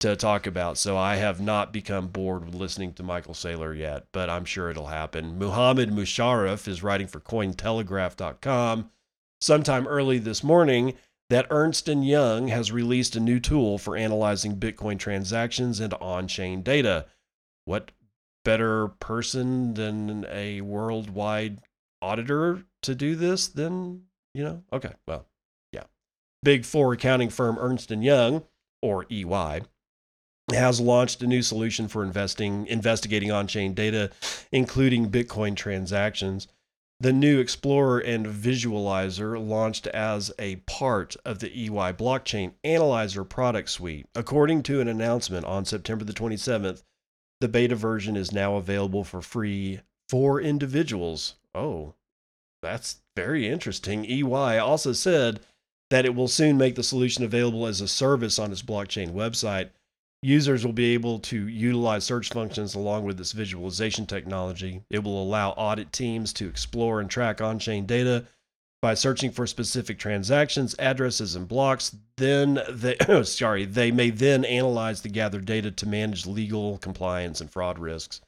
to 0.00 0.16
talk 0.16 0.46
about. 0.46 0.76
So 0.76 0.96
I 0.96 1.16
have 1.16 1.40
not 1.40 1.72
become 1.72 2.08
bored 2.08 2.44
with 2.44 2.54
listening 2.54 2.94
to 2.94 3.02
Michael 3.02 3.34
Saylor 3.34 3.78
yet, 3.78 4.06
but 4.12 4.28
I'm 4.28 4.44
sure 4.44 4.70
it'll 4.70 4.86
happen. 4.86 5.38
Muhammad 5.38 5.90
Musharraf 5.90 6.66
is 6.66 6.82
writing 6.82 7.06
for 7.06 7.20
Cointelegraph.com 7.20 8.90
sometime 9.40 9.86
early 9.86 10.18
this 10.18 10.42
morning 10.42 10.94
that 11.28 11.46
Ernst 11.50 11.86
& 11.88 11.88
Young 11.88 12.48
has 12.48 12.72
released 12.72 13.14
a 13.14 13.20
new 13.20 13.38
tool 13.38 13.78
for 13.78 13.96
analyzing 13.96 14.56
Bitcoin 14.56 14.98
transactions 14.98 15.78
and 15.78 15.94
on-chain 15.94 16.62
data. 16.62 17.06
What 17.66 17.92
better 18.44 18.88
person 18.88 19.74
than 19.74 20.26
a 20.28 20.60
worldwide 20.62 21.60
auditor 22.02 22.64
to 22.82 22.94
do 22.94 23.14
this 23.14 23.48
then, 23.48 24.02
you 24.34 24.44
know? 24.44 24.62
Okay, 24.72 24.92
well, 25.06 25.26
yeah. 25.72 25.84
Big 26.42 26.64
4 26.64 26.94
accounting 26.94 27.30
firm 27.30 27.58
Ernst 27.58 27.90
& 27.90 27.90
Young 27.90 28.44
or 28.82 29.06
EY 29.10 29.62
has 30.52 30.80
launched 30.80 31.22
a 31.22 31.26
new 31.26 31.42
solution 31.42 31.88
for 31.88 32.02
investing 32.02 32.66
investigating 32.66 33.30
on-chain 33.30 33.74
data 33.74 34.10
including 34.52 35.10
bitcoin 35.10 35.54
transactions 35.54 36.48
the 36.98 37.12
new 37.12 37.38
explorer 37.38 37.98
and 37.98 38.26
visualizer 38.26 39.42
launched 39.42 39.86
as 39.88 40.32
a 40.38 40.56
part 40.56 41.16
of 41.24 41.38
the 41.38 41.48
ey 41.48 41.92
blockchain 41.92 42.52
analyzer 42.64 43.24
product 43.24 43.70
suite 43.70 44.06
according 44.14 44.62
to 44.62 44.80
an 44.80 44.88
announcement 44.88 45.44
on 45.46 45.64
september 45.64 46.04
the 46.04 46.12
27th 46.12 46.82
the 47.40 47.48
beta 47.48 47.76
version 47.76 48.16
is 48.16 48.32
now 48.32 48.56
available 48.56 49.04
for 49.04 49.22
free 49.22 49.80
for 50.08 50.40
individuals 50.40 51.36
oh 51.54 51.94
that's 52.62 53.00
very 53.16 53.48
interesting 53.48 54.04
ey 54.06 54.22
also 54.58 54.92
said 54.92 55.40
that 55.90 56.04
it 56.04 56.14
will 56.14 56.28
soon 56.28 56.56
make 56.56 56.76
the 56.76 56.82
solution 56.82 57.24
available 57.24 57.66
as 57.66 57.80
a 57.80 57.88
service 57.88 58.38
on 58.38 58.52
its 58.52 58.62
blockchain 58.62 59.12
website 59.12 59.70
Users 60.22 60.66
will 60.66 60.74
be 60.74 60.92
able 60.92 61.18
to 61.20 61.48
utilize 61.48 62.04
search 62.04 62.28
functions 62.28 62.74
along 62.74 63.04
with 63.04 63.16
this 63.16 63.32
visualization 63.32 64.04
technology. 64.04 64.82
It 64.90 65.02
will 65.02 65.22
allow 65.22 65.50
audit 65.50 65.92
teams 65.92 66.34
to 66.34 66.46
explore 66.46 67.00
and 67.00 67.10
track 67.10 67.40
on 67.40 67.58
chain 67.58 67.86
data 67.86 68.26
by 68.82 68.92
searching 68.94 69.30
for 69.30 69.46
specific 69.46 69.98
transactions, 69.98 70.74
addresses, 70.78 71.36
and 71.36 71.48
blocks. 71.48 71.96
Then 72.18 72.60
they, 72.68 72.96
sorry, 73.24 73.64
they 73.64 73.90
may 73.90 74.10
then 74.10 74.44
analyze 74.44 75.00
the 75.00 75.08
gathered 75.08 75.46
data 75.46 75.70
to 75.70 75.88
manage 75.88 76.26
legal 76.26 76.76
compliance 76.76 77.40
and 77.40 77.50
fraud 77.50 77.78
risks. 77.78 78.20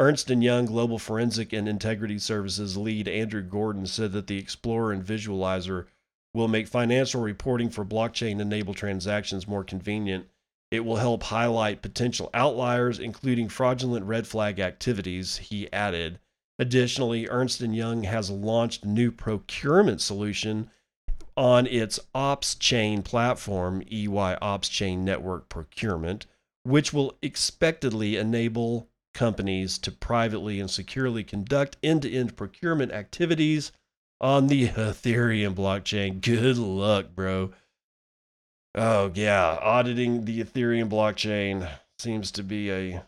Ernst 0.00 0.28
& 0.28 0.30
Young 0.30 0.66
Global 0.66 0.98
Forensic 0.98 1.52
and 1.52 1.68
Integrity 1.68 2.18
Services 2.18 2.76
lead 2.76 3.06
Andrew 3.06 3.42
Gordon 3.42 3.86
said 3.86 4.12
that 4.12 4.26
the 4.26 4.38
Explorer 4.38 4.92
and 4.92 5.04
Visualizer 5.04 5.86
will 6.34 6.48
make 6.48 6.66
financial 6.66 7.20
reporting 7.20 7.68
for 7.68 7.84
blockchain-enabled 7.84 8.76
transactions 8.76 9.46
more 9.46 9.62
convenient 9.62 10.26
it 10.70 10.84
will 10.84 10.96
help 10.96 11.24
highlight 11.24 11.82
potential 11.82 12.30
outliers, 12.32 12.98
including 12.98 13.48
fraudulent 13.48 14.06
red 14.06 14.26
flag 14.26 14.60
activities, 14.60 15.38
he 15.38 15.72
added. 15.72 16.20
Additionally, 16.58 17.26
Ernst 17.28 17.60
& 17.60 17.60
Young 17.60 18.04
has 18.04 18.30
launched 18.30 18.84
a 18.84 18.88
new 18.88 19.10
procurement 19.10 20.00
solution 20.00 20.70
on 21.36 21.66
its 21.66 21.98
OpsChain 22.14 23.02
platform, 23.02 23.82
EY 23.90 24.36
OpsChain 24.40 24.98
Network 24.98 25.48
Procurement, 25.48 26.26
which 26.62 26.92
will 26.92 27.16
expectedly 27.22 28.16
enable 28.16 28.89
companies 29.14 29.78
to 29.78 29.92
privately 29.92 30.60
and 30.60 30.70
securely 30.70 31.24
conduct 31.24 31.76
end-to-end 31.82 32.36
procurement 32.36 32.92
activities 32.92 33.72
on 34.20 34.46
the 34.46 34.68
Ethereum 34.68 35.54
blockchain. 35.54 36.20
Good 36.20 36.58
luck, 36.58 37.06
bro. 37.14 37.52
Oh 38.74 39.10
yeah, 39.14 39.58
auditing 39.60 40.24
the 40.24 40.42
Ethereum 40.42 40.88
blockchain 40.88 41.68
seems 41.98 42.30
to 42.32 42.42
be 42.42 42.70
a 42.70 43.04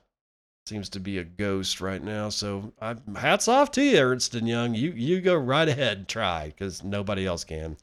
seems 0.66 0.88
to 0.90 1.00
be 1.00 1.18
a 1.18 1.24
ghost 1.24 1.80
right 1.80 2.02
now. 2.02 2.28
So 2.28 2.72
I, 2.80 2.96
hats 3.16 3.48
off 3.48 3.70
to 3.72 3.82
you, 3.82 3.98
Ernst 3.98 4.34
and 4.34 4.48
Young. 4.48 4.74
You 4.74 4.90
you 4.90 5.20
go 5.20 5.36
right 5.36 5.68
ahead 5.68 5.98
and 5.98 6.08
try 6.08 6.46
because 6.46 6.82
nobody 6.82 7.26
else 7.26 7.44
can. 7.44 7.76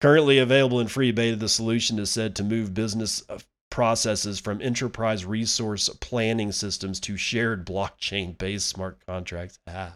Currently 0.00 0.38
available 0.38 0.80
in 0.80 0.88
free 0.88 1.12
beta, 1.12 1.36
the 1.36 1.48
solution 1.48 1.98
is 1.98 2.10
said 2.10 2.34
to 2.36 2.44
move 2.44 2.74
business 2.74 3.22
uh, 3.28 3.38
processes 3.70 4.40
from 4.40 4.60
enterprise 4.60 5.24
resource 5.24 5.88
planning 6.00 6.52
systems 6.52 7.00
to 7.00 7.16
shared 7.16 7.64
blockchain-based 7.64 8.68
smart 8.68 8.98
contracts, 9.06 9.58
ah. 9.68 9.94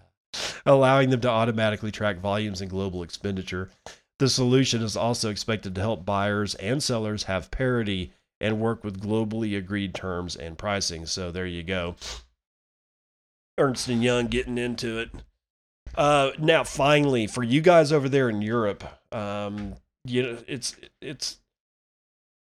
allowing 0.64 1.10
them 1.10 1.20
to 1.20 1.28
automatically 1.28 1.90
track 1.90 2.18
volumes 2.18 2.60
and 2.60 2.70
global 2.70 3.02
expenditure. 3.02 3.70
The 4.18 4.28
solution 4.28 4.80
is 4.80 4.96
also 4.96 5.30
expected 5.30 5.74
to 5.74 5.80
help 5.80 6.04
buyers 6.04 6.54
and 6.56 6.82
sellers 6.82 7.24
have 7.24 7.50
parity 7.50 8.12
and 8.40 8.60
work 8.60 8.84
with 8.84 9.00
globally 9.00 9.56
agreed 9.56 9.94
terms 9.94 10.36
and 10.36 10.56
pricing. 10.56 11.06
So 11.06 11.30
there 11.30 11.46
you 11.46 11.62
go. 11.62 11.96
Ernst 13.58 13.88
and 13.88 14.02
Young 14.02 14.26
getting 14.26 14.58
into 14.58 14.98
it. 14.98 15.10
Uh, 15.96 16.32
now, 16.38 16.64
finally, 16.64 17.26
for 17.26 17.42
you 17.42 17.60
guys 17.60 17.92
over 17.92 18.08
there 18.08 18.28
in 18.28 18.42
Europe, 18.42 18.84
um, 19.14 19.74
you 20.04 20.22
know, 20.22 20.38
it's 20.46 20.76
it's 21.00 21.38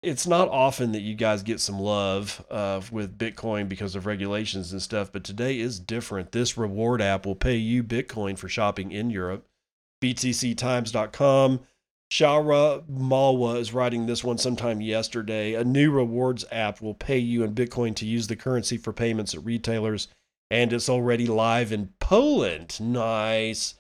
it's 0.04 0.26
not 0.26 0.50
often 0.50 0.94
that 0.94 1.02
you 1.02 1.14
guys 1.14 1.44
get 1.44 1.60
some 1.60 1.80
love 1.80 2.44
uh, 2.50 2.82
with 2.92 3.18
Bitcoin 3.18 3.70
because 3.70 3.96
of 3.96 4.08
regulations 4.08 4.72
and 4.72 4.82
stuff, 4.82 5.12
but 5.12 5.24
today 5.24 5.60
is 5.60 5.80
different. 5.80 6.32
This 6.32 6.58
reward 6.58 7.02
app 7.02 7.26
will 7.26 7.36
pay 7.36 7.56
you 7.56 7.84
Bitcoin 7.84 8.38
for 8.38 8.50
shopping 8.50 8.92
in 8.92 9.12
Europe. 9.12 9.46
BTCTimes.com. 10.04 11.60
Shara 12.12 12.84
Malwa 12.90 13.56
is 13.56 13.74
writing 13.74 14.06
this 14.06 14.24
one 14.24 14.38
sometime 14.38 14.82
yesterday. 14.82 15.54
A 15.54 15.64
new 15.64 15.92
rewards 15.92 16.44
app 16.52 16.82
will 16.82 16.96
pay 16.96 17.20
you 17.20 17.44
in 17.44 17.54
Bitcoin 17.54 17.96
to 17.96 18.06
use 18.06 18.28
the 18.28 18.36
currency 18.36 18.78
for 18.78 18.92
payments 18.92 19.34
at 19.34 19.46
retailers, 19.46 20.08
and 20.50 20.74
it's 20.74 20.90
already 20.90 21.28
live 21.28 21.72
in 21.72 21.94
Poland. 22.00 22.82
Nice. 22.82 23.76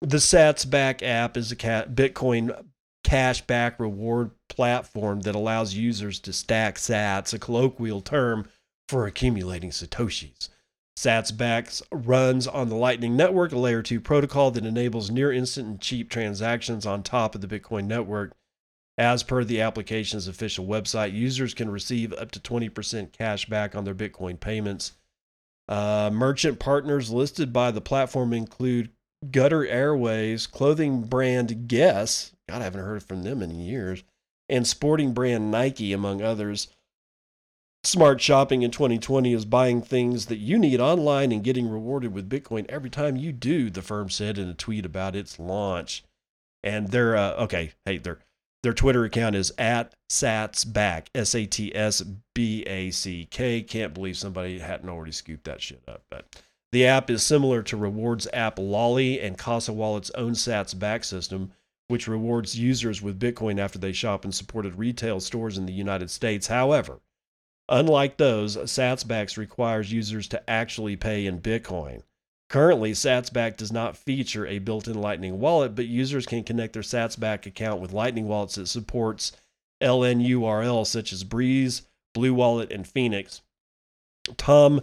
The 0.00 0.18
Sats 0.18 0.68
Back 0.68 1.02
app 1.02 1.36
is 1.36 1.50
a 1.50 1.56
Bitcoin 1.56 2.64
cashback 3.08 3.78
reward 3.78 4.32
platform 4.48 5.20
that 5.20 5.34
allows 5.34 5.74
users 5.74 6.20
to 6.20 6.32
stack 6.32 6.76
sats, 6.76 7.32
a 7.32 7.38
colloquial 7.38 8.00
term 8.00 8.48
for 8.88 9.06
accumulating 9.06 9.70
Satoshis. 9.70 10.48
SatsBack 10.98 11.80
runs 11.92 12.46
on 12.48 12.68
the 12.68 12.74
Lightning 12.74 13.16
Network, 13.16 13.52
a 13.52 13.58
layer 13.58 13.82
2 13.82 14.00
protocol 14.00 14.50
that 14.50 14.66
enables 14.66 15.10
near 15.10 15.32
instant 15.32 15.68
and 15.68 15.80
cheap 15.80 16.10
transactions 16.10 16.84
on 16.84 17.02
top 17.02 17.34
of 17.34 17.40
the 17.40 17.46
Bitcoin 17.46 17.84
network. 17.84 18.34
As 18.98 19.22
per 19.22 19.44
the 19.44 19.60
application's 19.60 20.26
official 20.26 20.66
website, 20.66 21.12
users 21.12 21.54
can 21.54 21.70
receive 21.70 22.12
up 22.14 22.32
to 22.32 22.40
20% 22.40 23.12
cash 23.12 23.46
back 23.46 23.76
on 23.76 23.84
their 23.84 23.94
Bitcoin 23.94 24.40
payments. 24.40 24.92
Uh, 25.68 26.10
merchant 26.12 26.58
partners 26.58 27.12
listed 27.12 27.52
by 27.52 27.70
the 27.70 27.80
platform 27.80 28.32
include 28.32 28.90
Qatar 29.24 29.68
Airways, 29.68 30.46
clothing 30.46 31.02
brand 31.02 31.68
Guess, 31.68 32.32
God, 32.48 32.60
I 32.60 32.64
haven't 32.64 32.84
heard 32.84 33.02
from 33.02 33.22
them 33.22 33.42
in 33.42 33.58
years, 33.58 34.04
and 34.48 34.66
sporting 34.66 35.12
brand 35.12 35.50
Nike, 35.50 35.92
among 35.92 36.22
others. 36.22 36.68
Smart 37.84 38.20
shopping 38.20 38.62
in 38.62 38.70
2020 38.70 39.32
is 39.32 39.44
buying 39.44 39.82
things 39.82 40.26
that 40.26 40.38
you 40.38 40.58
need 40.58 40.80
online 40.80 41.30
and 41.30 41.44
getting 41.44 41.68
rewarded 41.68 42.12
with 42.12 42.28
Bitcoin 42.28 42.66
every 42.68 42.90
time 42.90 43.16
you 43.16 43.32
do, 43.32 43.70
the 43.70 43.82
firm 43.82 44.10
said 44.10 44.36
in 44.36 44.48
a 44.48 44.54
tweet 44.54 44.84
about 44.84 45.14
its 45.14 45.38
launch. 45.38 46.02
And 46.62 46.88
their 46.88 47.16
uh, 47.16 47.34
okay, 47.34 47.72
hey, 47.84 47.98
their 47.98 48.18
their 48.62 48.72
Twitter 48.72 49.04
account 49.04 49.36
is 49.36 49.52
at 49.58 49.94
SatsBack, 50.10 51.06
S 51.14 51.34
A 51.34 51.46
T 51.46 51.74
S 51.74 52.02
B 52.34 52.64
A 52.66 52.90
C 52.90 53.28
K. 53.30 53.62
Can't 53.62 53.94
believe 53.94 54.16
somebody 54.16 54.58
hadn't 54.58 54.88
already 54.88 55.12
scooped 55.12 55.44
that 55.44 55.62
shit 55.62 55.82
up. 55.86 56.02
But 56.10 56.42
the 56.72 56.86
app 56.86 57.10
is 57.10 57.22
similar 57.22 57.62
to 57.62 57.76
rewards 57.76 58.26
app 58.32 58.58
Lolli 58.58 59.20
and 59.20 59.38
Casa 59.38 59.72
Wallet's 59.72 60.10
own 60.12 60.32
Sats 60.32 60.78
back 60.78 61.04
system, 61.04 61.52
which 61.88 62.08
rewards 62.08 62.58
users 62.58 63.00
with 63.00 63.20
Bitcoin 63.20 63.58
after 63.58 63.78
they 63.78 63.92
shop 63.92 64.24
in 64.24 64.32
supported 64.32 64.76
retail 64.76 65.20
stores 65.20 65.56
in 65.56 65.66
the 65.66 65.72
United 65.72 66.10
States. 66.10 66.48
However, 66.48 67.00
Unlike 67.68 68.16
those, 68.16 68.56
SatsBack 68.56 69.36
requires 69.36 69.92
users 69.92 70.26
to 70.28 70.50
actually 70.50 70.96
pay 70.96 71.26
in 71.26 71.40
Bitcoin. 71.40 72.02
Currently, 72.48 72.92
SatsBack 72.92 73.58
does 73.58 73.70
not 73.70 73.96
feature 73.96 74.46
a 74.46 74.58
built 74.58 74.88
in 74.88 74.98
Lightning 74.98 75.38
wallet, 75.38 75.74
but 75.74 75.86
users 75.86 76.24
can 76.24 76.44
connect 76.44 76.72
their 76.72 76.82
SatsBack 76.82 77.44
account 77.44 77.82
with 77.82 77.92
Lightning 77.92 78.26
wallets 78.26 78.54
that 78.54 78.68
supports 78.68 79.32
LNURL 79.82 80.86
such 80.86 81.12
as 81.12 81.24
Breeze, 81.24 81.82
Blue 82.14 82.32
Wallet, 82.32 82.72
and 82.72 82.86
Phoenix. 82.86 83.42
Tom 84.38 84.80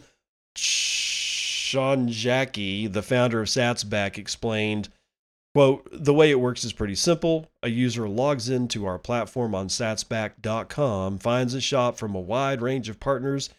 Sean 1.75 2.07
Jackie, 2.07 2.87
the 2.87 3.01
founder 3.01 3.41
of 3.41 3.49
SatsBack, 3.49 4.17
explained, 4.17 4.87
quote, 5.53 5.85
the 5.91 6.13
way 6.13 6.31
it 6.31 6.39
works 6.39 6.63
is 6.63 6.71
pretty 6.71 6.95
simple. 6.95 7.51
A 7.63 7.69
user 7.69 8.07
logs 8.07 8.47
into 8.47 8.85
our 8.85 8.97
platform 8.97 9.53
on 9.53 9.67
satsback.com, 9.67 11.17
finds 11.17 11.53
a 11.53 11.59
shop 11.59 11.97
from 11.97 12.15
a 12.15 12.21
wide 12.21 12.61
range 12.61 12.87
of 12.87 13.01
partners, 13.01 13.49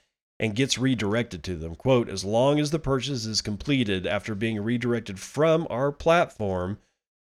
and 0.41 0.57
gets 0.57 0.79
redirected 0.79 1.45
to 1.45 1.57
them. 1.57 1.75
Quote, 1.75 2.09
as 2.09 2.25
long 2.25 2.59
as 2.59 2.71
the 2.71 2.79
purchase 2.79 3.27
is 3.27 3.43
completed 3.43 4.07
after 4.07 4.35
being 4.35 4.63
redirected 4.63 5.21
from 5.21 5.67
our 5.69 5.93
platform, 5.93 6.79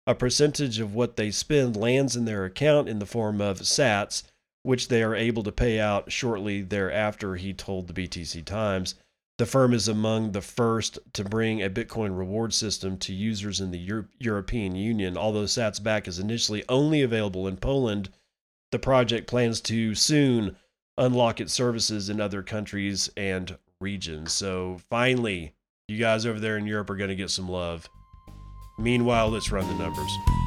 a 0.06 0.14
percentage 0.14 0.80
of 0.80 0.94
what 0.94 1.16
they 1.16 1.32
spend 1.32 1.76
lands 1.76 2.16
in 2.16 2.26
their 2.26 2.46
account 2.46 2.88
in 2.88 3.00
the 3.00 3.08
form 3.08 3.42
of 3.42 3.62
sats, 3.62 4.22
which 4.62 4.90
they 4.90 5.02
are 5.02 5.16
able 5.16 5.42
to 5.42 5.52
pay 5.52 5.80
out 5.80 6.12
shortly 6.12 6.62
thereafter, 6.62 7.36
he 7.36 7.52
told 7.52 7.88
the 7.88 7.94
BTC 7.94 8.46
Times. 8.46 8.94
The 9.40 9.46
firm 9.48 9.74
is 9.74 9.88
among 9.88 10.32
the 10.32 10.42
first 10.42 11.00
to 11.14 11.24
bring 11.24 11.62
a 11.62 11.70
Bitcoin 11.70 12.18
reward 12.18 12.54
system 12.54 12.98
to 13.00 13.14
users 13.14 13.60
in 13.60 13.72
the 13.72 13.80
Euro- 13.80 14.08
European 14.20 14.76
Union. 14.76 15.18
Although 15.18 15.46
SatsBack 15.46 16.08
is 16.08 16.20
initially 16.20 16.64
only 16.70 17.02
available 17.02 17.48
in 17.48 17.58
Poland, 17.58 18.10
the 18.72 18.80
project 18.80 19.28
plans 19.28 19.60
to 19.62 19.96
soon 19.96 20.56
unlock 20.98 21.42
its 21.42 21.52
services 21.52 22.10
in 22.10 22.22
other 22.22 22.44
countries 22.44 23.10
and 23.18 23.58
regions. 23.80 24.34
So 24.34 24.80
finally, 24.90 25.56
you 25.88 25.98
guys 25.98 26.26
over 26.26 26.40
there 26.40 26.58
in 26.58 26.68
Europe 26.68 26.90
are 26.92 26.96
going 26.96 27.10
to 27.10 27.16
get 27.16 27.32
some 27.32 27.50
love. 27.50 27.90
Meanwhile, 28.78 29.30
let's 29.30 29.52
run 29.52 29.68
the 29.68 29.84
numbers. 29.84 30.43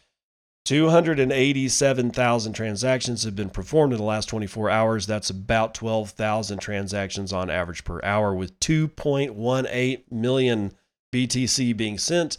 287,000 0.64 2.54
transactions 2.54 3.24
have 3.24 3.36
been 3.36 3.50
performed 3.50 3.94
in 3.94 4.00
the 4.00 4.06
last 4.06 4.30
24 4.30 4.70
hours. 4.70 5.08
That's 5.08 5.32
about 5.32 5.74
12,000 5.74 6.60
transactions 6.60 7.34
on 7.34 7.50
average 7.50 7.84
per 7.84 8.00
hour, 8.04 8.36
with 8.36 8.60
2.18 8.60 10.04
million 10.12 10.72
BTC 11.12 11.76
being 11.76 11.98
sent 11.98 12.38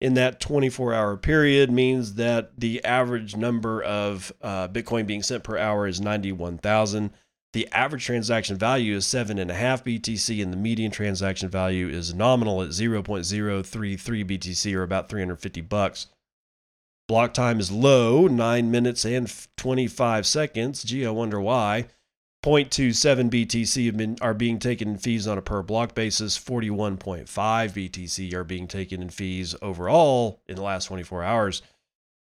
in 0.00 0.14
that 0.14 0.40
24 0.40 0.92
hour 0.92 1.16
period 1.16 1.70
means 1.70 2.14
that 2.14 2.58
the 2.58 2.84
average 2.84 3.36
number 3.36 3.82
of 3.82 4.32
uh, 4.42 4.68
Bitcoin 4.68 5.06
being 5.06 5.22
sent 5.22 5.44
per 5.44 5.56
hour 5.56 5.86
is 5.86 6.00
91,000. 6.00 7.10
The 7.52 7.68
average 7.72 8.04
transaction 8.04 8.58
value 8.58 8.96
is 8.96 9.06
seven 9.06 9.38
and 9.38 9.50
a 9.50 9.54
half 9.54 9.82
BTC, 9.82 10.42
and 10.42 10.52
the 10.52 10.58
median 10.58 10.90
transaction 10.90 11.48
value 11.48 11.88
is 11.88 12.12
nominal 12.12 12.60
at 12.60 12.70
0.033 12.70 14.24
BTC 14.24 14.74
or 14.74 14.82
about 14.82 15.08
350 15.08 15.62
bucks. 15.62 16.08
Block 17.08 17.32
time 17.32 17.60
is 17.60 17.70
low, 17.70 18.26
nine 18.26 18.70
minutes 18.70 19.06
and 19.06 19.32
25 19.56 20.26
seconds. 20.26 20.82
Gee, 20.82 21.06
I 21.06 21.10
wonder 21.10 21.40
why. 21.40 21.86
0.27 22.46 23.28
BTC 23.28 23.96
been, 23.96 24.16
are 24.20 24.32
being 24.32 24.60
taken 24.60 24.90
in 24.90 24.98
fees 24.98 25.26
on 25.26 25.36
a 25.36 25.42
per 25.42 25.62
block 25.62 25.96
basis. 25.96 26.38
41.5 26.38 27.26
BTC 27.26 28.32
are 28.34 28.44
being 28.44 28.68
taken 28.68 29.02
in 29.02 29.10
fees 29.10 29.56
overall 29.60 30.40
in 30.46 30.54
the 30.54 30.62
last 30.62 30.84
24 30.84 31.24
hours. 31.24 31.62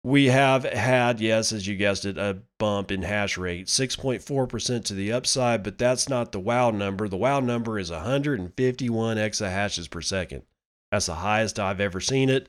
We 0.06 0.28
have 0.28 0.64
had, 0.64 1.20
yes, 1.20 1.52
as 1.52 1.68
you 1.68 1.76
guessed 1.76 2.06
it, 2.06 2.18
a 2.18 2.38
bump 2.58 2.90
in 2.90 3.02
hash 3.02 3.38
rate, 3.38 3.68
6.4% 3.68 4.86
to 4.86 4.94
the 4.94 5.12
upside, 5.12 5.62
but 5.62 5.78
that's 5.78 6.08
not 6.08 6.32
the 6.32 6.40
wow 6.40 6.72
number. 6.72 7.10
The 7.10 7.18
wow 7.18 7.42
number 7.42 7.78
is 7.78 7.92
151 7.92 9.18
exahashes 9.18 9.90
per 9.90 10.00
second. 10.00 10.44
That's 10.90 11.08
the 11.08 11.16
highest 11.16 11.60
I've 11.60 11.82
ever 11.82 12.00
seen 12.00 12.30
it. 12.30 12.48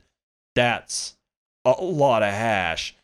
That's 0.55 1.17
a 1.65 1.71
lot 1.71 2.23
of 2.23 2.29
hash. 2.29 2.95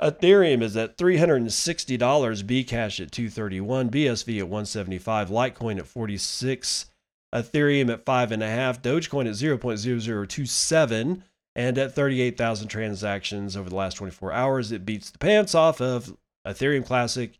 Ethereum 0.00 0.62
is 0.62 0.76
at 0.78 0.96
$360, 0.96 1.98
Bcash 1.98 3.00
at 3.00 3.12
231, 3.12 3.90
BSV 3.90 4.38
at 4.38 4.48
175, 4.48 5.28
Litecoin 5.28 5.78
at 5.78 5.86
46, 5.86 6.86
Ethereum 7.34 7.92
at 7.92 8.06
five 8.06 8.32
and 8.32 8.42
a 8.42 8.48
half, 8.48 8.80
Dogecoin 8.80 9.26
at 9.26 9.34
0.0027, 9.34 11.22
and 11.54 11.78
at 11.78 11.94
38,000 11.94 12.68
transactions 12.68 13.56
over 13.56 13.68
the 13.68 13.76
last 13.76 13.94
24 13.94 14.32
hours, 14.32 14.72
it 14.72 14.86
beats 14.86 15.10
the 15.10 15.18
pants 15.18 15.54
off 15.54 15.82
of 15.82 16.16
Ethereum 16.46 16.86
Classic 16.86 17.38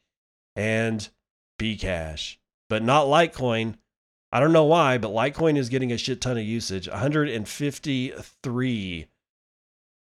and 0.55 1.09
Bcash, 1.59 2.37
but 2.68 2.83
not 2.83 3.07
Litecoin. 3.07 3.77
I 4.33 4.38
don't 4.38 4.53
know 4.53 4.64
why, 4.64 4.99
but 4.99 5.12
Litecoin 5.12 5.57
is 5.57 5.70
getting 5.70 5.92
a 5.92 5.96
shit 5.96 6.20
ton 6.20 6.37
of 6.37 6.44
usage. 6.44 6.88
153 6.88 9.07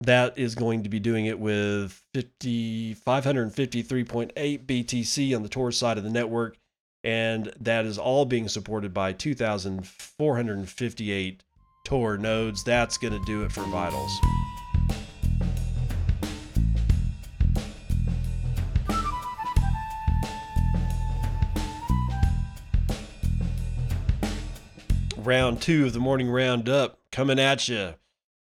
That 0.00 0.38
is 0.38 0.54
going 0.54 0.84
to 0.84 0.88
be 0.88 0.98
doing 0.98 1.26
it 1.26 1.38
with 1.38 2.02
50, 2.14 2.94
553.8 2.94 4.64
BTC 4.64 5.36
on 5.36 5.42
the 5.42 5.50
Tor 5.50 5.70
side 5.70 5.98
of 5.98 6.04
the 6.04 6.08
network. 6.08 6.56
And 7.04 7.52
that 7.60 7.84
is 7.84 7.98
all 7.98 8.24
being 8.24 8.48
supported 8.48 8.94
by 8.94 9.12
2,458 9.12 11.44
Tor 11.84 12.16
nodes. 12.16 12.64
That's 12.64 12.96
going 12.96 13.12
to 13.12 13.22
do 13.26 13.44
it 13.44 13.52
for 13.52 13.64
Vitals. 13.64 14.18
Round 25.26 25.60
two 25.60 25.86
of 25.86 25.92
the 25.92 25.98
morning 25.98 26.30
roundup 26.30 27.00
coming 27.10 27.40
at 27.40 27.66
you 27.66 27.94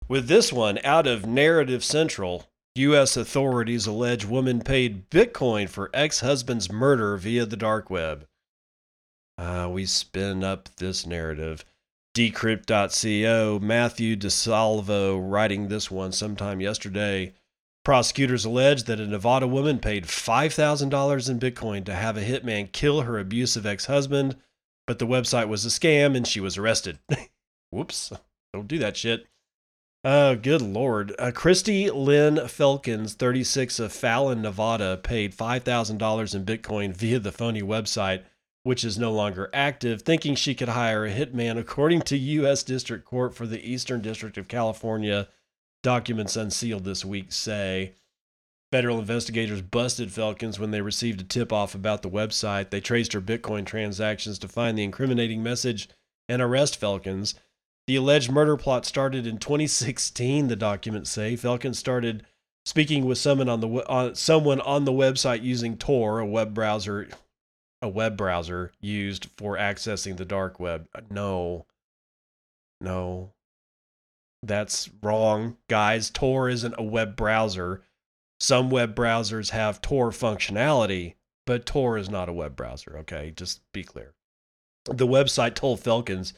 with 0.08 0.28
this 0.28 0.52
one 0.52 0.80
out 0.84 1.06
of 1.06 1.28
Narrative 1.28 1.84
Central. 1.84 2.48
U.S. 2.74 3.15
authorities 3.15 3.86
allege 3.86 4.26
woman 4.26 4.62
paid 4.62 5.08
Bitcoin 5.12 5.70
for 5.70 5.91
ex 5.94 6.22
husband's 6.22 6.72
murder 6.72 7.17
via 7.17 7.46
the 7.46 7.56
dark 7.56 7.91
web. 7.91 8.26
Uh, 9.38 9.70
we 9.72 9.86
spin 9.86 10.44
up 10.44 10.70
this 10.78 11.06
narrative. 11.06 11.63
Decrypt.co, 12.15 13.60
Mathew 13.62 14.15
Di 14.15 14.30
Salvo 14.30 15.20
writing 15.20 15.67
this 15.67 15.91
one 15.91 16.12
sometime 16.12 16.60
yesterday. 16.60 17.36
Prosecutors 17.86 18.44
allege 18.44 18.86
that 18.86 19.00
a 19.00 19.06
Nevada 19.06 19.46
woman 19.46 19.78
paid 19.78 20.06
$5,000 20.06 21.30
in 21.30 21.39
Bitcoin 21.39 21.86
to 21.86 21.94
have 21.94 22.17
a 22.17 22.26
hitman 22.26 22.72
kill 22.72 23.02
her 23.02 23.20
abusive 23.20 23.67
ex 23.67 23.86
husband, 23.86 24.36
but 24.91 24.99
the 24.99 25.08
website 25.08 25.47
was 25.47 25.65
a 25.65 25.69
scam 25.69 26.17
and 26.17 26.27
she 26.27 26.41
was 26.41 26.58
arrested. 26.58 26.99
Whoops. 27.69 28.12
Don't 28.51 28.67
do 28.67 28.77
that 28.80 28.97
shit. 28.97 29.25
Oh, 30.04 30.36
good 30.36 30.62
lord. 30.62 31.15
Uh, 31.17 31.32
Kristy 31.32 31.89
Lynn 31.89 32.36
Felkins, 32.36 33.13
36 33.13 33.80
of 33.80 33.93
Fallon, 33.93 34.41
Nevada, 34.41 34.99
paid 35.01 35.34
$5,000 35.34 36.36
in 36.36 36.45
Bitcoin 36.45 36.93
via 36.93 37.19
the 37.19 37.32
phony 37.32 37.62
website, 37.62 38.23
which 38.63 38.84
is 38.84 38.99
no 38.99 39.13
longer 39.13 39.49
active, 39.54 40.01
thinking 40.01 40.36
she 40.36 40.54
could 40.54 40.67
hire 40.67 41.06
a 41.06 41.10
hitman, 41.10 41.58
according 41.58 42.01
to 42.01 42.17
U.S. 42.17 42.62
District 42.62 43.06
Court 43.06 43.34
for 43.34 43.47
the 43.47 43.65
Eastern 43.65 44.01
District 44.01 44.38
of 44.38 44.49
California. 44.49 45.30
Documents 45.84 46.36
unsealed 46.36 46.84
this 46.84 47.06
week 47.06 47.32
say. 47.32 47.93
Federal 48.71 48.99
investigators 48.99 49.62
busted 49.62 50.10
Felkins 50.10 50.57
when 50.57 50.71
they 50.71 50.81
received 50.81 51.19
a 51.19 51.25
tip 51.25 51.51
off 51.51 51.75
about 51.75 52.01
the 52.01 52.10
website. 52.10 52.69
They 52.69 52.79
traced 52.79 53.12
her 53.13 53.21
Bitcoin 53.21 53.65
transactions 53.65 54.39
to 54.39 54.47
find 54.47 54.77
the 54.77 54.84
incriminating 54.84 55.43
message 55.43 55.89
and 56.29 56.41
arrest 56.41 56.79
Felkins. 56.79 57.34
The 57.88 57.97
alleged 57.97 58.31
murder 58.31 58.55
plot 58.55 58.86
started 58.86 59.27
in 59.27 59.39
2016, 59.39 60.47
the 60.47 60.55
documents 60.55 61.10
say. 61.10 61.36
Felkins 61.36 61.75
started 61.75 62.25
speaking 62.65 63.05
with 63.05 63.17
someone 63.17 63.49
on 63.49 63.60
the 63.60 63.67
on, 63.67 64.12
uh, 64.12 64.13
someone 64.13 64.62
on 64.62 64.86
the 64.86 64.93
website 64.93 65.43
using 65.43 65.75
Tor, 65.75 66.19
a 66.19 66.25
web 66.25 66.53
browser 66.53 67.10
a 67.81 67.89
web 67.89 68.15
browser 68.15 68.71
used 68.79 69.27
for 69.38 69.57
accessing 69.57 70.17
the 70.17 70.25
dark 70.25 70.60
web. 70.60 70.88
Uh, 70.93 71.01
no. 71.10 71.65
No. 72.79 73.34
That's 74.43 74.89
wrong, 75.01 75.57
guys. 75.67 76.10
Tor 76.10 76.49
isn't 76.49 76.75
a 76.77 76.84
web 76.84 77.15
browser. 77.15 77.81
Some 78.41 78.71
web 78.71 78.95
browsers 78.95 79.51
have 79.51 79.82
Tor 79.82 80.10
functionality, 80.10 81.13
but 81.45 81.63
Tor 81.63 81.95
is 81.95 82.10
not 82.10 82.27
a 82.27 82.34
web 82.34 82.56
browser, 82.56 82.97
okay? 83.01 83.32
Just 83.36 83.62
be 83.71 83.84
clear. 83.84 84.15
The 84.86 85.06
website 85.06 85.54
told 85.54 85.80
Felkins 85.80 86.34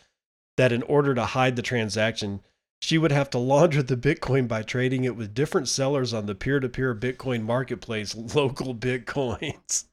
that 0.58 0.74
in 0.74 0.84
order 0.84 1.16
to 1.16 1.24
hide 1.28 1.56
the 1.56 1.62
transaction, 1.62 2.42
she 2.82 2.98
would 2.98 3.13
have 3.13 3.30
to 3.30 3.38
launder 3.38 3.82
the 3.82 3.96
Bitcoin 3.96 4.50
by 4.50 4.63
trading 4.63 5.06
it 5.06 5.16
with 5.16 5.34
different 5.34 5.70
sellers 5.70 6.13
on 6.13 6.26
the 6.26 6.36
peer 6.36 6.60
to 6.60 6.68
peer 6.68 6.94
Bitcoin 6.94 7.44
marketplace, 7.44 8.13
LocalBitcoins. 8.16 9.86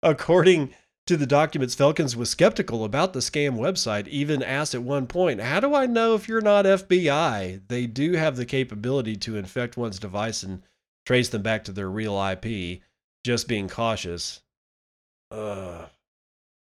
According 0.00 0.72
to 1.08 1.16
the 1.16 1.26
documents, 1.26 1.74
Felkins 1.74 2.14
was 2.14 2.30
skeptical 2.30 2.84
about 2.84 3.14
the 3.14 3.18
scam 3.18 3.56
website, 3.56 4.06
even 4.06 4.44
asked 4.44 4.76
at 4.76 4.84
one 4.84 5.08
point, 5.08 5.40
How 5.40 5.58
do 5.58 5.74
I 5.74 5.86
know 5.86 6.14
if 6.14 6.28
you're 6.28 6.40
not 6.40 6.66
FBI? 6.66 7.62
They 7.66 7.88
do 7.88 8.12
have 8.12 8.36
the 8.36 8.46
capability 8.46 9.16
to 9.16 9.36
infect 9.36 9.76
one's 9.76 9.98
device 9.98 10.44
and 10.44 10.62
trace 11.08 11.30
them 11.30 11.40
back 11.40 11.64
to 11.64 11.72
their 11.72 11.88
real 11.88 12.22
IP. 12.22 12.82
Just 13.24 13.48
being 13.48 13.66
cautious. 13.66 14.42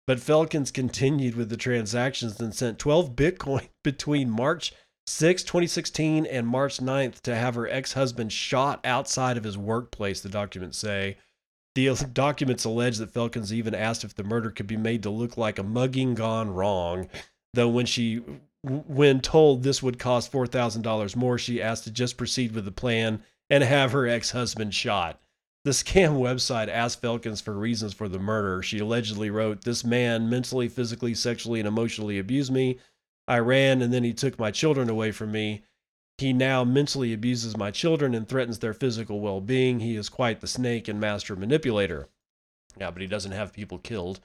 But 0.07 0.19
Felkins 0.19 0.73
continued 0.73 1.35
with 1.35 1.49
the 1.49 1.57
transactions 1.57 2.39
and 2.39 2.55
sent 2.55 2.79
12 2.79 3.09
Bitcoin 3.15 3.67
between 3.83 4.29
March 4.29 4.73
6, 5.05 5.43
2016 5.43 6.25
and 6.25 6.47
March 6.47 6.77
9th 6.77 7.19
to 7.21 7.35
have 7.35 7.55
her 7.55 7.67
ex 7.67 7.91
husband 7.93 8.31
shot 8.31 8.79
outside 8.85 9.35
of 9.35 9.43
his 9.43 9.57
workplace, 9.57 10.21
the 10.21 10.29
documents 10.29 10.77
say. 10.77 11.17
The 11.75 11.93
documents 12.13 12.63
allege 12.63 12.99
that 12.99 13.13
Felkins 13.13 13.51
even 13.51 13.75
asked 13.75 14.05
if 14.05 14.15
the 14.15 14.23
murder 14.23 14.49
could 14.49 14.67
be 14.67 14.77
made 14.77 15.03
to 15.03 15.09
look 15.09 15.35
like 15.35 15.59
a 15.59 15.63
mugging 15.63 16.15
gone 16.15 16.51
wrong, 16.51 17.09
though 17.53 17.69
when 17.69 17.85
she 17.85 18.21
when 18.63 19.19
told 19.19 19.63
this 19.63 19.83
would 19.83 19.99
cost 19.99 20.31
$4,000 20.31 21.15
more, 21.17 21.37
she 21.37 21.61
asked 21.61 21.83
to 21.85 21.91
just 21.91 22.15
proceed 22.15 22.53
with 22.53 22.63
the 22.63 22.71
plan 22.71 23.23
and 23.51 23.65
have 23.65 23.91
her 23.91 24.07
ex-husband 24.07 24.73
shot. 24.73 25.19
The 25.65 25.71
scam 25.71 26.17
website 26.17 26.69
asked 26.69 27.01
Felkins 27.01 27.41
for 27.41 27.53
reasons 27.53 27.93
for 27.93 28.07
the 28.07 28.17
murder. 28.17 28.63
She 28.63 28.79
allegedly 28.79 29.29
wrote, 29.29 29.63
This 29.63 29.83
man 29.83 30.29
mentally, 30.29 30.69
physically, 30.69 31.13
sexually, 31.13 31.59
and 31.59 31.67
emotionally 31.67 32.17
abused 32.17 32.51
me. 32.51 32.79
I 33.27 33.39
ran 33.39 33.81
and 33.81 33.93
then 33.93 34.03
he 34.03 34.13
took 34.13 34.39
my 34.39 34.51
children 34.51 34.89
away 34.89 35.11
from 35.11 35.31
me. 35.31 35.63
He 36.17 36.33
now 36.33 36.63
mentally 36.63 37.13
abuses 37.13 37.57
my 37.57 37.71
children 37.71 38.15
and 38.15 38.27
threatens 38.27 38.59
their 38.59 38.73
physical 38.73 39.19
well 39.19 39.41
being. 39.41 39.81
He 39.81 39.95
is 39.95 40.09
quite 40.09 40.39
the 40.39 40.47
snake 40.47 40.87
and 40.87 40.99
master 40.99 41.35
manipulator. 41.35 42.07
Yeah, 42.79 42.89
but 42.89 43.01
he 43.01 43.07
doesn't 43.07 43.33
have 43.33 43.53
people 43.53 43.77
killed. 43.77 44.21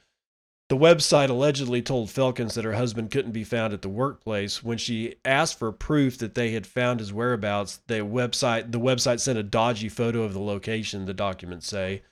The 0.69 0.77
website 0.77 1.29
allegedly 1.29 1.81
told 1.81 2.09
Felkins 2.09 2.55
that 2.55 2.65
her 2.65 2.73
husband 2.73 3.13
couldn't 3.13 3.31
be 3.31 3.45
found 3.45 3.73
at 3.73 3.83
the 3.83 3.89
workplace. 3.89 4.65
When 4.65 4.79
she 4.79 5.15
asked 5.25 5.61
for 5.61 5.71
proof 5.71 6.19
that 6.19 6.35
they 6.35 6.51
had 6.51 6.67
found 6.67 6.99
his 6.99 7.13
whereabouts, 7.13 7.83
the 7.87 8.01
website 8.01 8.73
the 8.73 8.81
website 8.81 9.21
sent 9.21 9.39
a 9.39 9.45
dodgy 9.45 9.89
photo 9.89 10.25
of 10.25 10.33
the 10.33 10.41
location, 10.41 11.05
the 11.05 11.15
documents 11.15 11.69
say. 11.69 12.03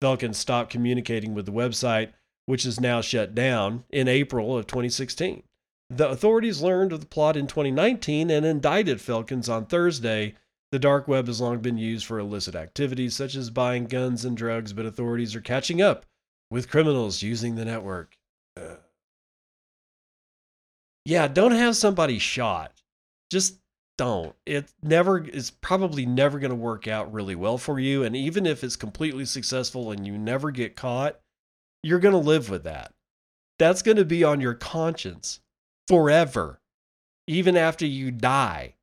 Felkins 0.00 0.36
stopped 0.36 0.70
communicating 0.70 1.34
with 1.34 1.44
the 1.44 1.52
website, 1.52 2.12
which 2.46 2.64
is 2.64 2.78
now 2.78 3.00
shut 3.00 3.34
down 3.34 3.82
in 3.90 4.06
April 4.06 4.56
of 4.56 4.68
2016. 4.68 5.42
The 5.90 6.08
authorities 6.08 6.62
learned 6.62 6.92
of 6.92 7.00
the 7.00 7.06
plot 7.06 7.36
in 7.36 7.48
2019 7.48 8.30
and 8.30 8.46
indicted 8.46 8.98
Felkins 8.98 9.48
on 9.48 9.66
Thursday. 9.66 10.34
The 10.70 10.78
dark 10.78 11.08
web 11.08 11.26
has 11.26 11.40
long 11.40 11.58
been 11.58 11.78
used 11.78 12.06
for 12.06 12.20
illicit 12.20 12.54
activities 12.54 13.16
such 13.16 13.34
as 13.34 13.50
buying 13.50 13.86
guns 13.86 14.24
and 14.24 14.36
drugs, 14.36 14.72
but 14.72 14.86
authorities 14.86 15.34
are 15.34 15.40
catching 15.40 15.82
up 15.82 16.06
with 16.50 16.70
criminals 16.70 17.22
using 17.22 17.54
the 17.54 17.64
network. 17.64 18.16
Uh. 18.56 18.76
Yeah, 21.04 21.28
don't 21.28 21.52
have 21.52 21.76
somebody 21.76 22.18
shot. 22.18 22.72
Just 23.30 23.58
don't. 23.96 24.34
It 24.46 24.72
never 24.82 25.18
is 25.18 25.50
probably 25.50 26.06
never 26.06 26.38
going 26.38 26.50
to 26.50 26.56
work 26.56 26.88
out 26.88 27.12
really 27.12 27.34
well 27.34 27.58
for 27.58 27.78
you. 27.78 28.02
And 28.02 28.16
even 28.16 28.46
if 28.46 28.64
it's 28.64 28.76
completely 28.76 29.24
successful 29.24 29.92
and 29.92 30.06
you 30.06 30.18
never 30.18 30.50
get 30.50 30.76
caught, 30.76 31.20
you're 31.82 31.98
going 31.98 32.12
to 32.12 32.18
live 32.18 32.50
with 32.50 32.64
that. 32.64 32.92
That's 33.58 33.82
going 33.82 33.98
to 33.98 34.04
be 34.04 34.24
on 34.24 34.40
your 34.40 34.54
conscience 34.54 35.40
forever, 35.86 36.60
even 37.26 37.56
after 37.56 37.86
you 37.86 38.10
die. 38.10 38.74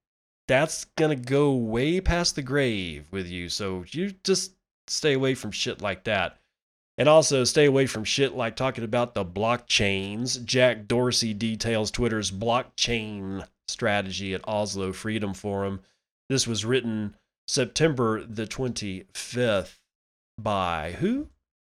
That's 0.47 0.85
going 0.97 1.17
to 1.17 1.23
go 1.23 1.53
way 1.53 1.99
past 1.99 2.35
the 2.35 2.41
grave 2.41 3.05
with 3.11 3.27
you. 3.27 3.49
So 3.49 3.83
you 3.89 4.13
just 4.23 4.53
stay 4.87 5.13
away 5.13 5.33
from 5.33 5.51
shit 5.51 5.81
like 5.81 6.03
that. 6.05 6.37
And 6.97 7.09
also 7.09 7.43
stay 7.43 7.65
away 7.65 7.87
from 7.87 8.03
shit 8.03 8.35
like 8.35 8.55
talking 8.55 8.83
about 8.83 9.13
the 9.13 9.25
blockchains. 9.25 10.43
Jack 10.43 10.87
Dorsey 10.87 11.33
details 11.33 11.89
Twitter's 11.89 12.31
blockchain 12.31 13.45
strategy 13.67 14.33
at 14.33 14.47
Oslo 14.47 14.93
Freedom 14.93 15.33
Forum. 15.33 15.81
This 16.29 16.45
was 16.45 16.65
written 16.65 17.15
September 17.47 18.23
the 18.23 18.45
25th 18.45 19.79
by 20.37 20.95
who? 20.99 21.29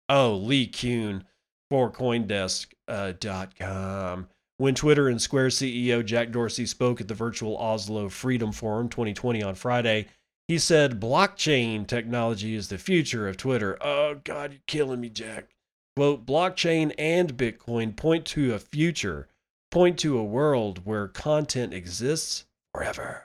Oh, 0.10 0.36
Leigh 0.36 0.68
Cuen 0.68 1.26
for 1.70 1.92
Coindesk.com. 1.92 4.20
Uh, 4.20 4.24
when 4.58 4.74
Twitter 4.74 5.08
and 5.08 5.22
Square 5.22 5.50
CEO 5.50 6.04
Jack 6.04 6.32
Dorsey 6.32 6.66
spoke 6.66 7.00
at 7.00 7.08
the 7.08 7.14
virtual 7.14 7.58
Oslo 7.58 8.10
Freedom 8.10 8.52
Forum 8.52 8.90
2020 8.90 9.44
on 9.44 9.56
Friday, 9.56 10.08
he 10.48 10.58
said 10.58 11.00
blockchain 11.00 11.86
technology 11.86 12.56
is 12.56 12.70
the 12.70 12.78
future 12.78 13.28
of 13.28 13.38
Twitter. 13.38 13.78
Oh, 13.82 14.16
God, 14.24 14.52
you're 14.54 14.62
killing 14.68 15.02
me, 15.02 15.10
Jack. 15.10 15.50
Quote, 15.96 16.26
blockchain 16.26 16.94
and 16.98 17.36
Bitcoin 17.36 17.96
point 17.96 18.26
to 18.28 18.54
a 18.54 18.60
future, 18.60 19.28
point 19.72 19.98
to 20.00 20.18
a 20.18 20.24
world 20.24 20.86
where 20.86 21.08
content 21.08 21.74
exists 21.74 22.46
forever. 22.74 23.24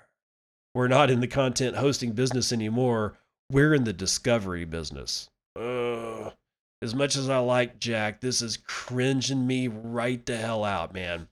We're 0.75 0.89
not 0.89 1.11
in 1.11 1.21
the 1.21 1.29
content 1.29 1.77
hosting 1.77 2.13
business 2.13 2.51
anymore. 2.53 3.19
We're 3.51 3.75
in 3.75 3.85
the 3.85 3.93
discovery 3.93 4.65
business. 4.65 5.29
Ugh. 5.55 6.33
As 6.81 6.95
much 6.95 7.15
as 7.15 7.29
I 7.29 7.39
like 7.39 7.79
Jack, 7.79 8.21
this 8.21 8.43
is 8.43 8.57
cringing 8.57 9.47
me 9.47 9.69
right 9.69 10.25
the 10.25 10.37
hell 10.37 10.65
out, 10.65 10.95
man. 10.95 11.29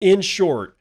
In 0.00 0.20
short, 0.20 0.76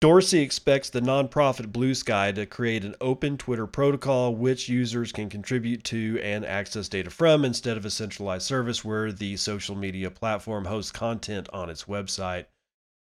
Dorsey 0.00 0.38
expects 0.38 0.90
the 0.90 1.00
nonprofit 1.00 1.72
Blue 1.72 1.92
Sky 1.92 2.30
to 2.30 2.46
create 2.46 2.84
an 2.84 2.94
open 3.00 3.36
Twitter 3.36 3.66
protocol 3.66 4.32
which 4.32 4.68
users 4.68 5.10
can 5.10 5.28
contribute 5.28 5.82
to 5.84 6.20
and 6.22 6.46
access 6.46 6.88
data 6.88 7.10
from 7.10 7.44
instead 7.44 7.76
of 7.76 7.84
a 7.84 7.90
centralized 7.90 8.46
service 8.46 8.84
where 8.84 9.10
the 9.10 9.36
social 9.36 9.74
media 9.74 10.08
platform 10.08 10.66
hosts 10.66 10.92
content 10.92 11.48
on 11.52 11.68
its 11.68 11.84
website. 11.84 12.46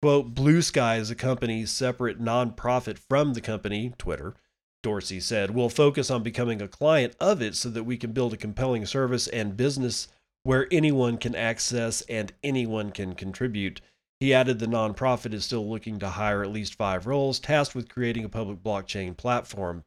Quote, 0.00 0.34
Blue 0.34 0.60
Sky 0.60 0.96
is 0.96 1.08
a 1.08 1.14
company 1.14 1.64
separate 1.66 2.20
nonprofit 2.20 2.98
from 2.98 3.34
the 3.34 3.40
company, 3.40 3.94
Twitter, 3.96 4.34
Dorsey 4.82 5.20
said, 5.20 5.52
We'll 5.52 5.68
focus 5.68 6.10
on 6.10 6.24
becoming 6.24 6.60
a 6.60 6.66
client 6.66 7.14
of 7.20 7.40
it 7.40 7.54
so 7.54 7.70
that 7.70 7.84
we 7.84 7.96
can 7.96 8.10
build 8.10 8.32
a 8.32 8.36
compelling 8.36 8.84
service 8.86 9.28
and 9.28 9.56
business 9.56 10.08
where 10.42 10.66
anyone 10.72 11.16
can 11.18 11.36
access 11.36 12.00
and 12.02 12.32
anyone 12.42 12.90
can 12.90 13.14
contribute. 13.14 13.80
He 14.22 14.32
added 14.32 14.60
the 14.60 14.68
nonprofit 14.68 15.34
is 15.34 15.44
still 15.44 15.68
looking 15.68 15.98
to 15.98 16.10
hire 16.10 16.44
at 16.44 16.52
least 16.52 16.76
five 16.76 17.08
roles 17.08 17.40
tasked 17.40 17.74
with 17.74 17.88
creating 17.88 18.24
a 18.24 18.28
public 18.28 18.62
blockchain 18.62 19.16
platform. 19.16 19.82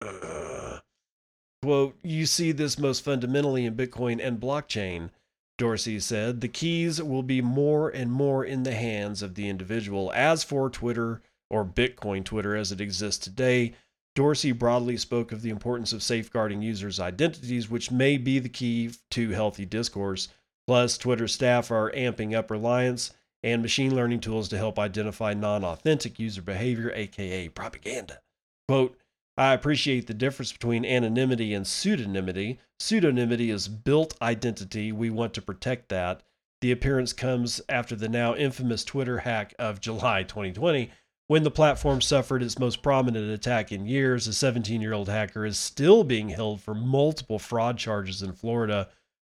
Quote, 1.64 1.98
you 2.00 2.26
see 2.26 2.52
this 2.52 2.78
most 2.78 3.04
fundamentally 3.04 3.64
in 3.64 3.74
Bitcoin 3.74 4.24
and 4.24 4.38
blockchain, 4.38 5.10
Dorsey 5.58 5.98
said. 5.98 6.42
The 6.42 6.48
keys 6.48 7.02
will 7.02 7.24
be 7.24 7.42
more 7.42 7.90
and 7.90 8.12
more 8.12 8.44
in 8.44 8.62
the 8.62 8.76
hands 8.76 9.20
of 9.20 9.34
the 9.34 9.48
individual. 9.48 10.12
As 10.14 10.44
for 10.44 10.70
Twitter, 10.70 11.20
or 11.50 11.64
Bitcoin 11.64 12.24
Twitter 12.24 12.54
as 12.54 12.70
it 12.70 12.80
exists 12.80 13.24
today, 13.24 13.74
Dorsey 14.14 14.52
broadly 14.52 14.96
spoke 14.96 15.32
of 15.32 15.42
the 15.42 15.50
importance 15.50 15.92
of 15.92 16.04
safeguarding 16.04 16.62
users' 16.62 17.00
identities, 17.00 17.68
which 17.68 17.90
may 17.90 18.16
be 18.16 18.38
the 18.38 18.48
key 18.48 18.92
to 19.10 19.30
healthy 19.30 19.66
discourse. 19.66 20.28
Plus, 20.68 20.96
Twitter 20.96 21.26
staff 21.26 21.72
are 21.72 21.90
amping 21.90 22.32
up 22.32 22.48
reliance 22.48 23.10
and 23.46 23.62
machine 23.62 23.94
learning 23.94 24.18
tools 24.18 24.48
to 24.48 24.58
help 24.58 24.76
identify 24.76 25.32
non 25.32 25.62
authentic 25.62 26.18
user 26.18 26.42
behavior, 26.42 26.90
aka 26.92 27.48
propaganda. 27.48 28.18
Quote, 28.66 28.98
I 29.36 29.52
appreciate 29.52 30.08
the 30.08 30.14
difference 30.14 30.52
between 30.52 30.84
anonymity 30.84 31.54
and 31.54 31.64
pseudonymity. 31.64 32.58
Pseudonymity 32.80 33.52
is 33.52 33.68
built 33.68 34.20
identity. 34.20 34.90
We 34.90 35.10
want 35.10 35.32
to 35.34 35.42
protect 35.42 35.90
that. 35.90 36.22
The 36.60 36.72
appearance 36.72 37.12
comes 37.12 37.60
after 37.68 37.94
the 37.94 38.08
now 38.08 38.34
infamous 38.34 38.82
Twitter 38.82 39.18
hack 39.18 39.54
of 39.60 39.80
July 39.80 40.24
2020, 40.24 40.90
when 41.28 41.44
the 41.44 41.50
platform 41.50 42.00
suffered 42.00 42.42
its 42.42 42.58
most 42.58 42.82
prominent 42.82 43.30
attack 43.30 43.70
in 43.70 43.86
years. 43.86 44.26
A 44.26 44.32
17 44.32 44.80
year 44.80 44.92
old 44.92 45.08
hacker 45.08 45.46
is 45.46 45.56
still 45.56 46.02
being 46.02 46.30
held 46.30 46.60
for 46.60 46.74
multiple 46.74 47.38
fraud 47.38 47.78
charges 47.78 48.22
in 48.22 48.32
Florida 48.32 48.88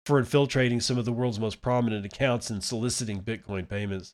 for 0.10 0.20
infiltrating 0.20 0.82
some 0.82 0.98
of 0.98 1.06
the 1.06 1.14
world's 1.14 1.40
most 1.40 1.62
prominent 1.62 2.06
accounts 2.06 2.50
and 2.50 2.64
soliciting 2.64 3.22
Bitcoin 3.22 3.70
payments. 3.70 4.14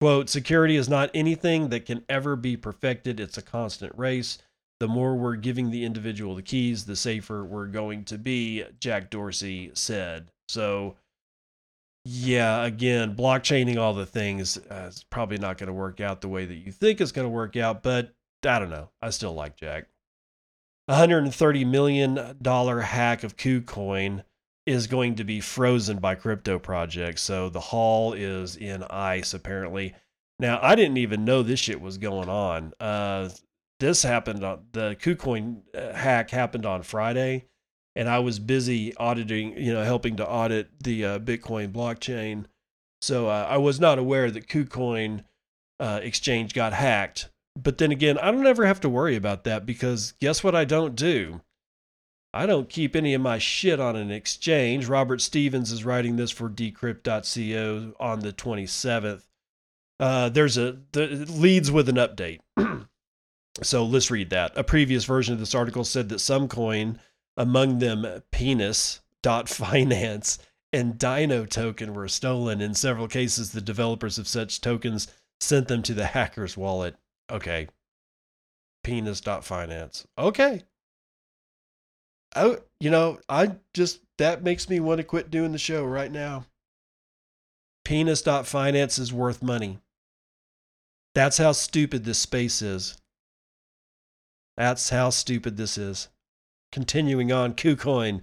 Quote, 0.00 0.28
security 0.28 0.76
is 0.76 0.88
not 0.88 1.10
anything 1.12 1.70
that 1.70 1.84
can 1.84 2.04
ever 2.08 2.36
be 2.36 2.56
perfected, 2.56 3.18
it's 3.18 3.36
a 3.36 3.42
constant 3.42 3.92
race 3.98 4.38
the 4.80 4.88
more 4.88 5.14
we're 5.14 5.36
giving 5.36 5.70
the 5.70 5.84
individual 5.84 6.34
the 6.34 6.42
keys, 6.42 6.86
the 6.86 6.96
safer 6.96 7.44
we're 7.44 7.66
going 7.66 8.02
to 8.06 8.18
be, 8.18 8.64
Jack 8.80 9.10
Dorsey 9.10 9.70
said. 9.74 10.30
So, 10.48 10.96
yeah, 12.06 12.64
again, 12.64 13.14
blockchaining 13.14 13.76
all 13.76 13.92
the 13.92 14.06
things 14.06 14.56
uh, 14.56 14.86
is 14.88 15.04
probably 15.10 15.36
not 15.36 15.58
going 15.58 15.66
to 15.66 15.74
work 15.74 16.00
out 16.00 16.22
the 16.22 16.28
way 16.28 16.46
that 16.46 16.54
you 16.54 16.72
think 16.72 17.00
it's 17.00 17.12
going 17.12 17.26
to 17.26 17.30
work 17.30 17.56
out, 17.56 17.82
but 17.82 18.14
I 18.42 18.58
don't 18.58 18.70
know. 18.70 18.88
I 19.02 19.10
still 19.10 19.34
like 19.34 19.56
Jack. 19.56 19.84
$130 20.88 21.66
million 21.66 22.16
hack 22.16 23.22
of 23.22 23.36
KuCoin 23.36 24.24
is 24.70 24.86
going 24.86 25.16
to 25.16 25.24
be 25.24 25.40
frozen 25.40 25.98
by 25.98 26.14
crypto 26.14 26.58
projects. 26.58 27.22
So 27.22 27.48
the 27.48 27.60
haul 27.60 28.12
is 28.12 28.56
in 28.56 28.84
ice, 28.84 29.34
apparently. 29.34 29.94
Now, 30.38 30.58
I 30.62 30.74
didn't 30.74 30.96
even 30.96 31.24
know 31.24 31.42
this 31.42 31.60
shit 31.60 31.80
was 31.80 31.98
going 31.98 32.28
on. 32.28 32.72
Uh, 32.80 33.28
this 33.80 34.02
happened 34.02 34.44
on 34.44 34.64
the 34.72 34.96
KuCoin 35.00 35.62
uh, 35.74 35.92
hack 35.92 36.30
happened 36.30 36.64
on 36.64 36.82
Friday, 36.82 37.46
and 37.96 38.08
I 38.08 38.20
was 38.20 38.38
busy 38.38 38.94
auditing, 38.96 39.58
you 39.58 39.72
know, 39.72 39.82
helping 39.82 40.16
to 40.16 40.26
audit 40.26 40.68
the 40.82 41.04
uh, 41.04 41.18
Bitcoin 41.18 41.72
blockchain. 41.72 42.46
So 43.02 43.28
uh, 43.28 43.46
I 43.48 43.56
was 43.56 43.80
not 43.80 43.98
aware 43.98 44.30
that 44.30 44.48
KuCoin 44.48 45.24
uh, 45.80 46.00
exchange 46.02 46.54
got 46.54 46.72
hacked. 46.72 47.30
But 47.56 47.78
then 47.78 47.90
again, 47.90 48.16
I 48.18 48.30
don't 48.30 48.46
ever 48.46 48.66
have 48.66 48.80
to 48.80 48.88
worry 48.88 49.16
about 49.16 49.44
that 49.44 49.66
because 49.66 50.12
guess 50.20 50.44
what 50.44 50.54
I 50.54 50.64
don't 50.64 50.94
do? 50.94 51.40
I 52.32 52.46
don't 52.46 52.68
keep 52.68 52.94
any 52.94 53.14
of 53.14 53.22
my 53.22 53.38
shit 53.38 53.80
on 53.80 53.96
an 53.96 54.10
exchange. 54.10 54.86
Robert 54.86 55.20
Stevens 55.20 55.72
is 55.72 55.84
writing 55.84 56.16
this 56.16 56.30
for 56.30 56.48
decrypt.co 56.48 57.94
on 57.98 58.20
the 58.20 58.32
27th. 58.32 59.22
Uh, 59.98 60.28
there's 60.28 60.56
a 60.56 60.78
the, 60.92 61.08
leads 61.28 61.70
with 61.70 61.88
an 61.88 61.96
update. 61.96 62.40
So 63.62 63.84
let's 63.84 64.10
read 64.10 64.30
that. 64.30 64.56
A 64.56 64.64
previous 64.64 65.04
version 65.04 65.34
of 65.34 65.40
this 65.40 65.54
article 65.54 65.84
said 65.84 66.08
that 66.08 66.20
some 66.20 66.48
coin, 66.48 66.98
among 67.36 67.78
them 67.78 68.06
penis 68.30 69.00
dot 69.22 69.48
finance 69.48 70.38
and 70.72 70.98
Dino 70.98 71.44
token 71.44 71.94
were 71.94 72.08
stolen. 72.08 72.60
In 72.60 72.74
several 72.74 73.08
cases, 73.08 73.52
the 73.52 73.60
developers 73.60 74.18
of 74.18 74.28
such 74.28 74.60
tokens 74.60 75.08
sent 75.40 75.68
them 75.68 75.82
to 75.82 75.94
the 75.94 76.06
hacker's 76.06 76.56
wallet. 76.56 76.96
Okay. 77.30 77.68
Penis 78.82 79.20
dot 79.20 79.44
finance. 79.44 80.06
Okay. 80.16 80.62
Oh, 82.36 82.58
you 82.78 82.90
know, 82.90 83.18
I 83.28 83.56
just 83.74 84.00
that 84.18 84.42
makes 84.42 84.68
me 84.68 84.80
want 84.80 84.98
to 84.98 85.04
quit 85.04 85.30
doing 85.30 85.52
the 85.52 85.58
show 85.58 85.84
right 85.84 86.10
now. 86.10 86.44
Penis 87.84 88.22
dot 88.22 88.46
finance 88.46 88.98
is 88.98 89.12
worth 89.12 89.42
money. 89.42 89.78
That's 91.14 91.38
how 91.38 91.52
stupid 91.52 92.04
this 92.04 92.18
space 92.18 92.62
is. 92.62 92.96
That's 94.56 94.90
how 94.90 95.10
stupid 95.10 95.56
this 95.56 95.76
is. 95.76 96.08
Continuing 96.70 97.32
on, 97.32 97.54
KuCoin. 97.54 98.22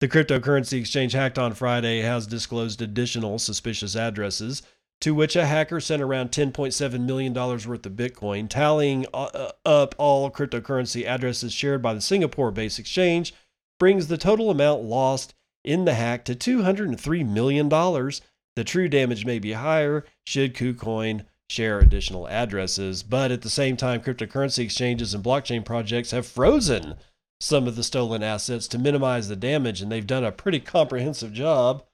The 0.00 0.08
cryptocurrency 0.08 0.80
exchange 0.80 1.12
hacked 1.12 1.38
on 1.38 1.54
Friday 1.54 2.00
has 2.00 2.26
disclosed 2.26 2.80
additional 2.82 3.38
suspicious 3.38 3.94
addresses 3.94 4.62
to 5.00 5.14
which 5.14 5.36
a 5.36 5.46
hacker 5.46 5.80
sent 5.80 6.02
around 6.02 6.30
$10.7 6.30 7.00
million 7.00 7.32
worth 7.32 7.86
of 7.86 7.92
Bitcoin, 7.92 8.48
tallying 8.48 9.06
uh, 9.14 9.52
up 9.64 9.94
all 9.98 10.30
cryptocurrency 10.30 11.04
addresses 11.04 11.52
shared 11.52 11.80
by 11.82 11.94
the 11.94 12.00
Singapore 12.00 12.50
based 12.50 12.78
exchange, 12.78 13.34
brings 13.78 14.08
the 14.08 14.18
total 14.18 14.50
amount 14.50 14.82
lost 14.82 15.34
in 15.64 15.84
the 15.84 15.94
hack 15.94 16.24
to 16.24 16.34
$203 16.34 17.28
million. 17.28 17.68
The 17.68 18.64
true 18.64 18.88
damage 18.88 19.24
may 19.24 19.38
be 19.38 19.52
higher 19.52 20.04
should 20.26 20.54
KuCoin 20.54 21.26
share 21.48 21.78
additional 21.78 22.28
addresses. 22.28 23.02
But 23.02 23.30
at 23.30 23.42
the 23.42 23.50
same 23.50 23.76
time, 23.76 24.00
cryptocurrency 24.00 24.64
exchanges 24.64 25.14
and 25.14 25.24
blockchain 25.24 25.64
projects 25.64 26.10
have 26.10 26.26
frozen 26.26 26.96
some 27.40 27.68
of 27.68 27.76
the 27.76 27.84
stolen 27.84 28.22
assets 28.22 28.66
to 28.68 28.78
minimize 28.78 29.28
the 29.28 29.36
damage, 29.36 29.80
and 29.80 29.92
they've 29.92 30.06
done 30.06 30.24
a 30.24 30.32
pretty 30.32 30.58
comprehensive 30.60 31.32
job. 31.32 31.84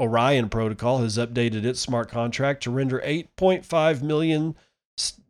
Orion 0.00 0.48
Protocol 0.48 0.98
has 0.98 1.18
updated 1.18 1.64
its 1.64 1.80
smart 1.80 2.08
contract 2.08 2.62
to 2.62 2.70
render 2.70 3.00
$8.5 3.04 4.02
million 4.02 4.54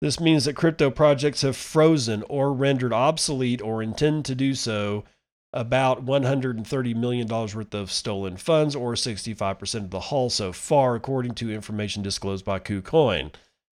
This 0.02 0.20
means 0.20 0.46
that 0.46 0.56
crypto 0.56 0.90
projects 0.90 1.42
have 1.42 1.58
frozen 1.58 2.24
or 2.30 2.54
rendered 2.54 2.94
obsolete 2.94 3.62
or 3.62 3.84
intend 3.84 4.26
to 4.26 4.36
do 4.36 4.56
so 4.56 5.04
about 5.52 6.06
$130 6.06 6.96
million 6.96 7.28
worth 7.28 7.74
of 7.74 7.92
stolen 7.92 8.38
funds, 8.38 8.76
or 8.76 8.94
65% 8.94 9.76
of 9.76 9.90
the 9.90 10.00
haul 10.00 10.30
so 10.30 10.52
far, 10.52 10.96
according 10.96 11.34
to 11.36 11.52
information 11.52 12.04
disclosed 12.04 12.46
by 12.46 12.60
KuCoin. 12.60 13.34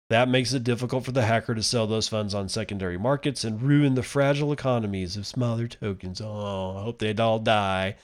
That 0.10 0.30
makes 0.30 0.54
it 0.54 0.64
difficult 0.64 1.06
for 1.06 1.12
the 1.12 1.26
hacker 1.26 1.56
to 1.56 1.64
sell 1.64 1.88
those 1.88 2.08
funds 2.08 2.36
on 2.36 2.50
secondary 2.50 2.98
markets 2.98 3.44
and 3.44 3.62
ruin 3.62 3.96
the 3.96 4.04
fragile 4.04 4.52
economies 4.52 5.18
of 5.18 5.26
smaller 5.26 5.68
tokens. 5.68 6.22
Oh, 6.22 6.78
I 6.78 6.84
hope 6.84 7.00
they 7.00 7.14
all 7.16 7.40
die 7.40 7.96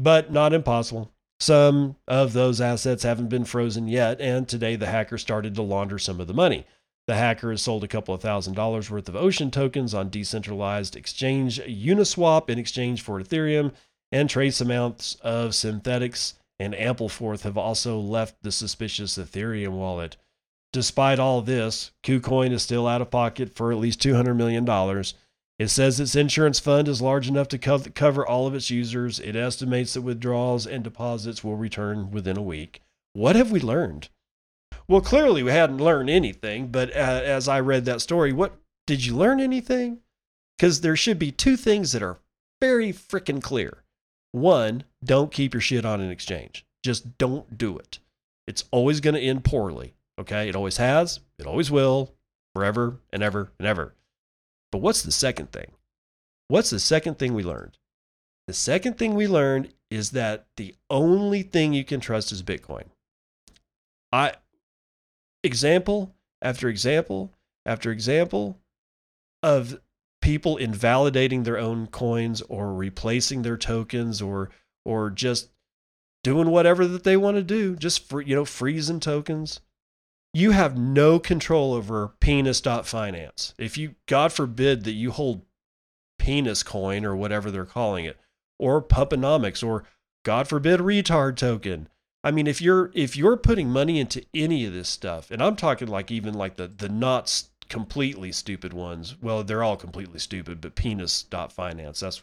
but 0.00 0.32
not 0.32 0.54
impossible. 0.54 1.12
Some 1.38 1.96
of 2.08 2.32
those 2.32 2.60
assets 2.60 3.02
haven't 3.02 3.28
been 3.28 3.44
frozen 3.44 3.86
yet, 3.86 4.20
and 4.20 4.48
today 4.48 4.76
the 4.76 4.86
hacker 4.86 5.18
started 5.18 5.54
to 5.54 5.62
launder 5.62 5.98
some 5.98 6.20
of 6.20 6.26
the 6.26 6.34
money. 6.34 6.66
The 7.06 7.16
hacker 7.16 7.50
has 7.50 7.62
sold 7.62 7.82
a 7.82 7.88
couple 7.88 8.14
of 8.14 8.20
thousand 8.20 8.54
dollars 8.54 8.90
worth 8.90 9.08
of 9.08 9.16
Ocean 9.16 9.50
tokens 9.50 9.94
on 9.94 10.10
decentralized 10.10 10.96
exchange 10.96 11.60
Uniswap 11.60 12.48
in 12.48 12.58
exchange 12.58 13.02
for 13.02 13.20
Ethereum, 13.20 13.72
and 14.12 14.28
trace 14.28 14.60
amounts 14.60 15.16
of 15.16 15.50
Synthetix 15.50 16.34
and 16.58 16.74
Ampleforth 16.74 17.42
have 17.42 17.56
also 17.56 17.98
left 17.98 18.42
the 18.42 18.52
suspicious 18.52 19.16
Ethereum 19.16 19.72
wallet. 19.72 20.16
Despite 20.72 21.18
all 21.18 21.42
this, 21.42 21.90
KuCoin 22.04 22.52
is 22.52 22.62
still 22.62 22.86
out 22.86 23.00
of 23.00 23.10
pocket 23.10 23.54
for 23.54 23.72
at 23.72 23.78
least 23.78 24.00
$200 24.00 24.36
million 24.36 24.64
It 25.58 25.68
says 25.68 25.98
its 25.98 26.14
insurance 26.14 26.60
fund 26.60 26.86
is 26.86 27.02
large 27.02 27.28
enough 27.28 27.48
to 27.48 27.58
co- 27.58 27.80
cover 27.94 28.24
all 28.26 28.46
of 28.46 28.54
its 28.54 28.70
users. 28.70 29.18
It 29.18 29.34
estimates 29.34 29.94
that 29.94 30.02
withdrawals 30.02 30.66
and 30.66 30.84
deposits 30.84 31.42
will 31.42 31.56
return 31.56 32.10
within 32.10 32.36
a 32.36 32.42
week. 32.42 32.82
What 33.14 33.34
have 33.36 33.50
we 33.50 33.60
learned? 33.60 34.10
Well, 34.90 35.00
clearly 35.00 35.44
we 35.44 35.52
hadn't 35.52 35.78
learned 35.78 36.10
anything, 36.10 36.66
but 36.66 36.90
uh, 36.90 37.22
as 37.24 37.46
I 37.46 37.60
read 37.60 37.84
that 37.84 38.00
story, 38.00 38.32
what 38.32 38.56
did 38.88 39.06
you 39.06 39.14
learn 39.14 39.38
anything? 39.38 40.00
Because 40.58 40.80
there 40.80 40.96
should 40.96 41.16
be 41.16 41.30
two 41.30 41.56
things 41.56 41.92
that 41.92 42.02
are 42.02 42.18
very 42.60 42.92
freaking 42.92 43.40
clear. 43.40 43.84
One, 44.32 44.82
don't 45.04 45.30
keep 45.30 45.54
your 45.54 45.60
shit 45.60 45.84
on 45.84 46.00
an 46.00 46.10
exchange. 46.10 46.66
Just 46.82 47.18
don't 47.18 47.56
do 47.56 47.78
it. 47.78 48.00
It's 48.48 48.64
always 48.72 48.98
going 48.98 49.14
to 49.14 49.20
end 49.20 49.44
poorly. 49.44 49.94
Okay. 50.18 50.48
It 50.48 50.56
always 50.56 50.78
has, 50.78 51.20
it 51.38 51.46
always 51.46 51.70
will, 51.70 52.12
forever 52.52 52.96
and 53.12 53.22
ever 53.22 53.52
and 53.60 53.68
ever. 53.68 53.94
But 54.72 54.78
what's 54.78 55.02
the 55.02 55.12
second 55.12 55.52
thing? 55.52 55.70
What's 56.48 56.70
the 56.70 56.80
second 56.80 57.16
thing 57.16 57.32
we 57.32 57.44
learned? 57.44 57.78
The 58.48 58.54
second 58.54 58.98
thing 58.98 59.14
we 59.14 59.28
learned 59.28 59.72
is 59.88 60.10
that 60.10 60.46
the 60.56 60.74
only 60.90 61.42
thing 61.42 61.74
you 61.74 61.84
can 61.84 62.00
trust 62.00 62.32
is 62.32 62.42
Bitcoin. 62.42 62.86
I 64.12 64.32
example 65.42 66.14
after 66.42 66.68
example 66.68 67.32
after 67.66 67.90
example 67.90 68.58
of 69.42 69.80
people 70.20 70.56
invalidating 70.56 71.42
their 71.42 71.58
own 71.58 71.86
coins 71.86 72.42
or 72.42 72.74
replacing 72.74 73.42
their 73.42 73.56
tokens 73.56 74.20
or 74.20 74.50
or 74.84 75.10
just 75.10 75.50
doing 76.22 76.48
whatever 76.50 76.86
that 76.86 77.04
they 77.04 77.16
want 77.16 77.36
to 77.36 77.42
do, 77.42 77.76
just 77.76 78.06
for, 78.08 78.20
you 78.20 78.34
know, 78.34 78.44
freezing 78.44 79.00
tokens. 79.00 79.60
You 80.32 80.52
have 80.52 80.78
no 80.78 81.18
control 81.18 81.74
over 81.74 82.12
penis.finance. 82.20 83.54
If 83.58 83.76
you, 83.76 83.96
God 84.06 84.32
forbid, 84.32 84.84
that 84.84 84.92
you 84.92 85.10
hold 85.10 85.42
penis 86.18 86.62
coin 86.62 87.04
or 87.04 87.16
whatever 87.16 87.50
they're 87.50 87.64
calling 87.64 88.04
it, 88.04 88.16
or 88.58 88.82
Pupponomics, 88.82 89.66
or 89.66 89.84
God 90.24 90.46
forbid, 90.46 90.80
retard 90.80 91.36
token. 91.36 91.88
I 92.22 92.30
mean, 92.30 92.46
if 92.46 92.60
you're 92.60 92.90
if 92.94 93.16
you're 93.16 93.36
putting 93.36 93.70
money 93.70 93.98
into 93.98 94.24
any 94.34 94.66
of 94.66 94.72
this 94.72 94.88
stuff, 94.88 95.30
and 95.30 95.42
I'm 95.42 95.56
talking 95.56 95.88
like 95.88 96.10
even 96.10 96.34
like 96.34 96.56
the 96.56 96.68
the 96.68 96.88
not 96.88 97.44
completely 97.68 98.32
stupid 98.32 98.72
ones. 98.72 99.16
Well, 99.22 99.42
they're 99.42 99.62
all 99.62 99.76
completely 99.76 100.18
stupid, 100.18 100.60
but 100.60 100.74
penis.finance, 100.74 102.00
that's 102.00 102.22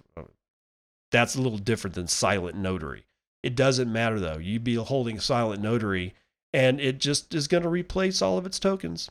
that's 1.12 1.36
a 1.36 1.42
little 1.42 1.58
different 1.58 1.96
than 1.96 2.08
silent 2.08 2.58
notary. 2.58 3.06
It 3.42 3.56
doesn't 3.56 3.92
matter 3.92 4.20
though. 4.20 4.38
You'd 4.38 4.64
be 4.64 4.76
holding 4.76 5.20
silent 5.20 5.62
notary 5.62 6.14
and 6.54 6.80
it 6.80 7.00
just 7.00 7.34
is 7.34 7.48
going 7.48 7.64
to 7.64 7.70
replace 7.70 8.22
all 8.22 8.38
of 8.38 8.46
its 8.46 8.60
tokens. 8.60 9.10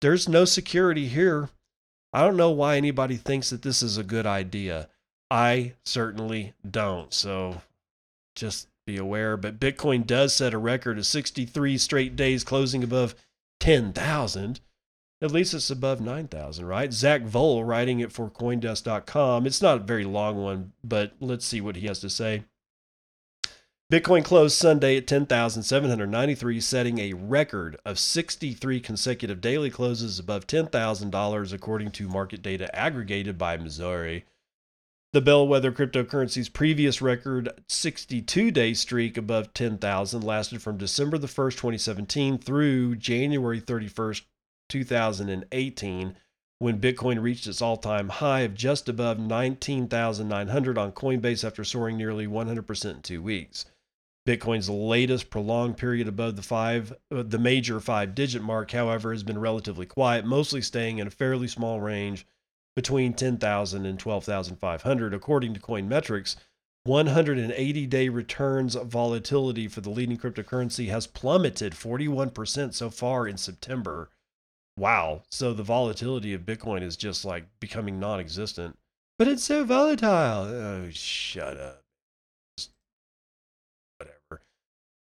There's 0.00 0.28
no 0.28 0.44
security 0.44 1.08
here. 1.08 1.50
I 2.12 2.22
don't 2.22 2.36
know 2.36 2.50
why 2.50 2.76
anybody 2.76 3.16
thinks 3.16 3.50
that 3.50 3.62
this 3.62 3.82
is 3.82 3.98
a 3.98 4.04
good 4.04 4.26
idea. 4.26 4.88
I 5.30 5.74
certainly 5.84 6.54
don't. 6.68 7.12
So 7.12 7.60
just 8.34 8.68
be 8.88 8.96
aware. 8.96 9.36
But 9.36 9.60
Bitcoin 9.60 10.06
does 10.06 10.34
set 10.34 10.54
a 10.54 10.58
record 10.58 10.98
of 10.98 11.06
63 11.06 11.78
straight 11.78 12.16
days 12.16 12.42
closing 12.42 12.82
above 12.82 13.14
10,000. 13.60 14.60
At 15.20 15.30
least 15.30 15.52
it's 15.52 15.70
above 15.70 16.00
9,000, 16.00 16.64
right? 16.64 16.92
Zack 16.92 17.22
Voell 17.22 17.66
writing 17.66 18.00
it 18.00 18.12
for 18.12 18.30
Coindesk.com. 18.30 19.46
It's 19.46 19.62
not 19.62 19.78
a 19.78 19.84
very 19.84 20.04
long 20.04 20.36
one, 20.36 20.72
but 20.82 21.12
let's 21.20 21.44
see 21.44 21.60
what 21.60 21.76
he 21.76 21.86
has 21.86 22.00
to 22.00 22.10
say. 22.10 22.44
Bitcoin 23.90 24.22
closed 24.22 24.56
Sunday 24.56 24.98
at 24.98 25.06
10,793, 25.06 26.60
setting 26.60 26.98
a 26.98 27.14
record 27.14 27.78
of 27.84 27.98
63 27.98 28.80
consecutive 28.80 29.40
daily 29.40 29.70
closes 29.70 30.18
above 30.18 30.46
$10,000, 30.46 31.52
according 31.52 31.90
to 31.92 32.08
market 32.08 32.42
data 32.42 32.74
aggregated 32.76 33.38
by 33.38 33.56
Messari. 33.56 34.24
The 35.14 35.22
bellwether 35.22 35.72
cryptocurrency's 35.72 36.50
previous 36.50 37.00
record 37.00 37.48
62 37.66 38.50
day 38.50 38.74
streak 38.74 39.16
above 39.16 39.54
10,000 39.54 40.20
lasted 40.22 40.60
from 40.60 40.76
December 40.76 41.16
the 41.16 41.26
1st, 41.26 41.52
2017 41.52 42.36
through 42.36 42.96
January 42.96 43.58
31st, 43.58 44.22
2018 44.68 46.16
when 46.58 46.80
Bitcoin 46.80 47.22
reached 47.22 47.46
its 47.46 47.62
all 47.62 47.78
time 47.78 48.10
high 48.10 48.40
of 48.40 48.52
just 48.52 48.86
above 48.86 49.18
19,900 49.18 50.76
on 50.76 50.92
Coinbase 50.92 51.42
after 51.42 51.64
soaring 51.64 51.96
nearly 51.96 52.26
100% 52.26 52.90
in 52.90 53.00
two 53.00 53.22
weeks. 53.22 53.64
Bitcoin's 54.26 54.68
latest 54.68 55.30
prolonged 55.30 55.78
period 55.78 56.06
above 56.06 56.36
the 56.36 56.42
five, 56.42 56.92
uh, 57.10 57.22
the 57.22 57.38
major 57.38 57.80
five 57.80 58.14
digit 58.14 58.42
mark, 58.42 58.72
however, 58.72 59.12
has 59.12 59.22
been 59.22 59.38
relatively 59.38 59.86
quiet, 59.86 60.26
mostly 60.26 60.60
staying 60.60 60.98
in 60.98 61.06
a 61.06 61.10
fairly 61.10 61.48
small 61.48 61.80
range 61.80 62.26
between 62.78 63.12
10,000 63.12 63.84
and 63.84 63.98
12,500. 63.98 65.12
According 65.12 65.52
to 65.52 65.58
Coinmetrics, 65.58 66.36
180 66.84 67.86
day 67.88 68.08
returns 68.08 68.76
volatility 68.76 69.66
for 69.66 69.80
the 69.80 69.90
leading 69.90 70.16
cryptocurrency 70.16 70.88
has 70.88 71.08
plummeted 71.08 71.72
41% 71.72 72.72
so 72.72 72.88
far 72.88 73.26
in 73.26 73.36
September. 73.36 74.10
Wow. 74.76 75.22
So 75.28 75.52
the 75.52 75.64
volatility 75.64 76.32
of 76.34 76.42
Bitcoin 76.42 76.82
is 76.82 76.96
just 76.96 77.24
like 77.24 77.48
becoming 77.58 77.98
non 77.98 78.20
existent. 78.20 78.78
But 79.18 79.26
it's 79.26 79.42
so 79.42 79.64
volatile. 79.64 80.44
Oh, 80.44 80.88
shut 80.92 81.58
up. 81.58 81.82
Whatever. 83.96 84.42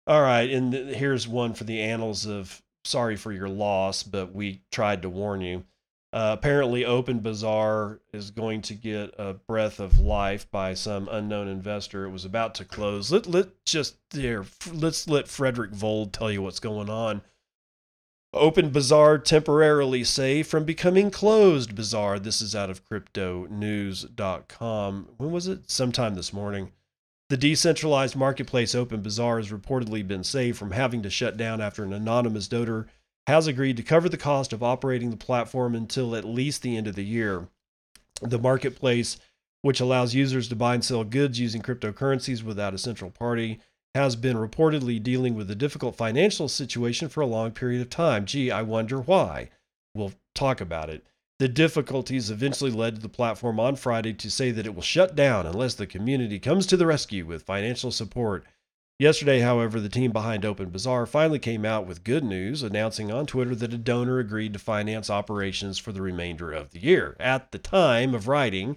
All 0.07 0.21
right, 0.21 0.51
and 0.51 0.75
here's 0.75 1.27
one 1.27 1.55
for 1.55 1.65
the 1.65 1.81
annals 1.81 2.27
of 2.27 2.61
sorry 2.85 3.17
for 3.17 3.33
your 3.33 3.49
loss, 3.49 4.03
but 4.03 4.35
we 4.35 4.61
tried 4.71 5.01
to 5.01 5.09
warn 5.09 5.41
you. 5.41 5.65
Uh, 6.13 6.37
apparently, 6.39 6.85
Open 6.85 7.21
Bazaar 7.21 8.01
is 8.13 8.31
going 8.31 8.61
to 8.63 8.75
get 8.75 9.15
a 9.19 9.33
breath 9.33 9.81
of 9.81 9.99
life 9.99 10.51
by 10.51 10.75
some 10.75 11.09
unknown 11.11 11.49
investor. 11.49 12.05
It 12.05 12.11
was 12.11 12.27
about 12.27 12.55
to 12.57 12.67
close. 12.67 13.11
Let 13.11 13.27
let 13.27 13.65
just 13.65 13.97
there. 14.11 14.45
Let's 14.71 15.09
let 15.09 15.27
Fredrik 15.27 15.71
Vold 15.71 16.13
tell 16.13 16.31
you 16.31 16.43
what's 16.43 16.61
going 16.61 16.91
on. 16.91 17.23
Open 18.35 18.71
Bazaar 18.71 19.19
temporarily 19.19 20.05
saved 20.05 20.49
from 20.49 20.65
becoming 20.65 21.11
closed 21.11 21.75
Bazaar. 21.75 22.19
This 22.19 22.43
is 22.43 22.55
out 22.55 22.71
of 22.71 22.83
CryptoNews.com. 22.87 25.09
When 25.17 25.33
was 25.33 25.47
it? 25.47 25.71
Sometime 25.71 26.15
this 26.15 26.33
morning. 26.33 26.73
The 27.29 27.37
decentralized 27.39 28.17
marketplace 28.17 28.75
Open 28.75 29.03
Bazaar 29.03 29.37
has 29.39 29.51
reportedly 29.51 30.07
been 30.07 30.25
saved 30.25 30.59
from 30.59 30.73
having 30.73 31.03
to 31.03 31.11
shut 31.11 31.39
down 31.39 31.63
after 31.63 31.85
an 31.85 31.95
anonymous 31.95 32.49
donor 32.49 32.89
has 33.27 33.47
agreed 33.47 33.77
to 33.77 33.83
cover 33.83 34.09
the 34.09 34.17
cost 34.17 34.53
of 34.53 34.63
operating 34.63 35.11
the 35.11 35.17
platform 35.17 35.75
until 35.75 36.17
at 36.17 36.25
least 36.25 36.63
the 36.63 36.77
end 36.77 36.87
of 36.87 36.95
the 36.95 37.05
year. 37.05 37.49
The 38.21 38.39
marketplace, 38.39 39.19
which 39.63 39.81
allows 39.81 40.15
users 40.15 40.49
to 40.49 40.57
buy 40.57 40.75
and 40.75 40.85
sell 40.85 41.05
goods 41.05 41.39
using 41.39 41.63
cryptocurrencies 41.63 42.43
without 42.43 42.75
a 42.75 42.79
central 42.79 43.11
party, 43.11 43.61
has 43.95 44.17
been 44.17 44.37
reportedly 44.37 45.03
dealing 45.03 45.35
with 45.35 45.51
a 45.51 45.55
difficult 45.55 45.97
financial 45.97 46.49
situation 46.49 47.09
for 47.09 47.21
a 47.21 47.27
long 47.27 47.51
period 47.51 47.83
of 47.83 47.91
time. 47.91 48.25
Gee, 48.25 48.51
I 48.51 48.63
wonder 48.63 49.01
why. 49.01 49.51
We'll 49.95 50.13
talk 50.35 50.61
about 50.61 50.89
it. 50.89 51.05
The 51.39 51.49
difficulties 51.49 52.31
eventually 52.31 52.71
led 52.71 52.95
to 52.95 53.01
the 53.01 53.09
platform 53.09 53.61
on 53.61 53.77
Friday 53.77 54.15
to 54.15 54.31
say 54.31 54.51
that 54.53 54.67
it 54.67 54.75
will 54.75 54.83
shut 54.83 55.15
down 55.15 55.47
unless 55.47 55.75
the 55.75 55.87
community 55.87 56.39
comes 56.39 56.67
to 56.67 56.77
the 56.77 56.87
rescue 56.87 57.27
with 57.27 57.43
financial 57.43 57.91
support. 57.91 58.45
Yesterday, 58.99 59.41
however, 59.41 59.81
the 59.81 59.89
team 59.89 60.13
behind 60.13 60.45
Open 60.45 60.71
Bazaar 60.71 61.07
finally 61.07 61.41
came 61.41 61.65
out 61.65 61.87
with 61.87 62.05
good 62.05 62.23
news, 62.23 62.63
announcing 62.63 63.11
on 63.11 63.27
Twitter 63.27 63.55
that 63.57 63.73
a 63.73 63.79
donor 63.79 64.19
agreed 64.19 64.53
to 64.53 64.59
finance 64.59 65.11
operations 65.11 65.79
for 65.79 65.91
the 65.91 66.03
remainder 66.03 66.53
of 66.53 66.71
the 66.71 66.79
year. 66.79 67.17
At 67.19 67.51
the 67.51 67.59
time 67.59 68.15
of 68.15 68.29
writing, 68.29 68.77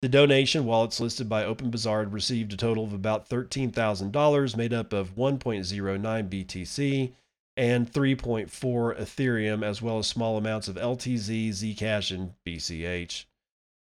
the 0.00 0.08
donation, 0.08 0.64
while 0.64 0.84
it's 0.84 1.00
listed 1.00 1.28
by 1.28 1.44
Open 1.44 1.70
Bazaar, 1.70 2.00
had 2.04 2.12
received 2.12 2.52
a 2.52 2.56
total 2.56 2.84
of 2.84 2.92
about 2.92 3.28
$13,000, 3.28 4.56
made 4.56 4.72
up 4.72 4.92
of 4.92 5.14
1.09 5.14 6.28
BTC 6.28 7.12
and 7.56 7.92
3.4 7.92 9.00
Ethereum, 9.00 9.62
as 9.62 9.82
well 9.82 9.98
as 9.98 10.06
small 10.06 10.36
amounts 10.36 10.68
of 10.68 10.76
LTC, 10.76 11.48
Zcash, 11.48 12.14
and 12.14 12.32
BCH. 12.46 13.24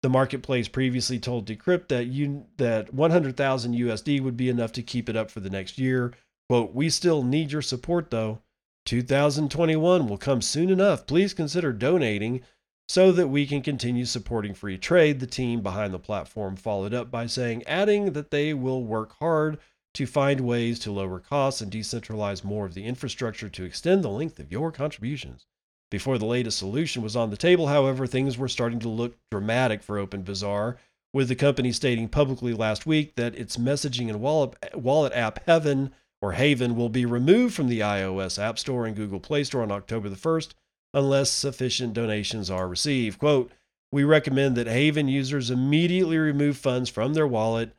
The 0.03 0.09
marketplace 0.09 0.66
previously 0.66 1.18
told 1.18 1.46
Decrypt 1.46 1.88
that 1.88 2.07
you, 2.07 2.46
that 2.57 2.94
100,000 2.94 3.74
USD 3.74 4.22
would 4.22 4.36
be 4.36 4.48
enough 4.48 4.72
to 4.72 4.82
keep 4.82 5.09
it 5.09 5.16
up 5.16 5.30
for 5.30 5.40
the 5.40 5.51
next 5.51 5.78
year. 5.78 6.14
Quote, 6.48 6.74
we 6.74 6.88
still 6.88 7.22
need 7.22 7.53
your 7.53 7.62
support 7.62 8.11
though. 8.11 8.40
2021 8.86 10.09
will 10.09 10.16
come 10.16 10.40
soon 10.40 10.70
enough. 10.70 11.07
Please 11.07 11.34
consider 11.34 11.72
donating 11.72 12.40
so 12.88 13.12
that 13.12 13.28
we 13.28 13.46
can 13.46 13.62
continue 13.62 14.05
supporting 14.05 14.55
free 14.55 14.78
trade. 14.78 15.20
The 15.20 15.26
team 15.26 15.61
behind 15.61 15.92
the 15.92 15.98
platform 15.98 16.57
followed 16.57 16.94
up 16.94 17.11
by 17.11 17.26
saying, 17.26 17.62
adding 17.66 18.14
that 18.14 18.30
they 18.30 18.55
will 18.55 18.82
work 18.82 19.12
hard 19.20 19.59
to 19.94 20.07
find 20.07 20.40
ways 20.40 20.78
to 20.80 20.92
lower 20.92 21.20
costs 21.20 21.61
and 21.61 21.70
decentralize 21.70 22.42
more 22.42 22.64
of 22.64 22.74
the 22.74 22.86
infrastructure 22.86 23.48
to 23.51 23.64
extend 23.64 24.03
the 24.03 24.09
length 24.09 24.38
of 24.38 24.51
your 24.51 24.72
contributions. 24.72 25.46
Before 25.91 26.18
the 26.18 26.26
latest 26.26 26.59
solution 26.59 27.03
was 27.03 27.16
on 27.16 27.30
the 27.30 27.36
table, 27.36 27.66
however, 27.66 28.07
things 28.07 28.38
were 28.38 28.49
starting 28.49 28.78
to 28.80 28.88
look 28.88 29.16
dramatic 29.30 29.82
for 29.82 29.99
Open 29.99 30.22
Bazaar, 30.22 30.76
with 31.12 31.28
the 31.28 31.34
company 31.34 31.72
stating 31.72 32.09
publicly 32.09 32.55
last 32.55 32.86
week 32.86 33.16
that 33.16 33.34
its 33.34 33.57
messaging 33.57 34.09
and 34.09 34.20
wallet, 34.20 34.55
wallet 34.74 35.12
app 35.12 35.45
Heaven 35.47 35.91
or 36.22 36.32
Haven 36.32 36.76
will 36.76 36.88
be 36.88 37.05
removed 37.05 37.55
from 37.55 37.68
the 37.68 37.80
iOS 37.80 38.41
App 38.41 38.59
Store 38.59 38.86
and 38.86 38.95
Google 38.95 39.20
Play 39.20 39.43
Store 39.43 39.62
on 39.62 39.72
October 39.72 40.09
the 40.09 40.16
1st 40.16 40.51
unless 40.93 41.30
sufficient 41.30 41.95
donations 41.95 42.51
are 42.51 42.68
received. 42.68 43.18
Quote, 43.18 43.51
We 43.91 44.05
recommend 44.05 44.57
that 44.57 44.66
Haven 44.66 45.09
users 45.09 45.51
immediately 45.51 46.18
remove 46.18 46.57
funds 46.57 46.91
from 46.91 47.14
their 47.14 47.26
wallet. 47.26 47.74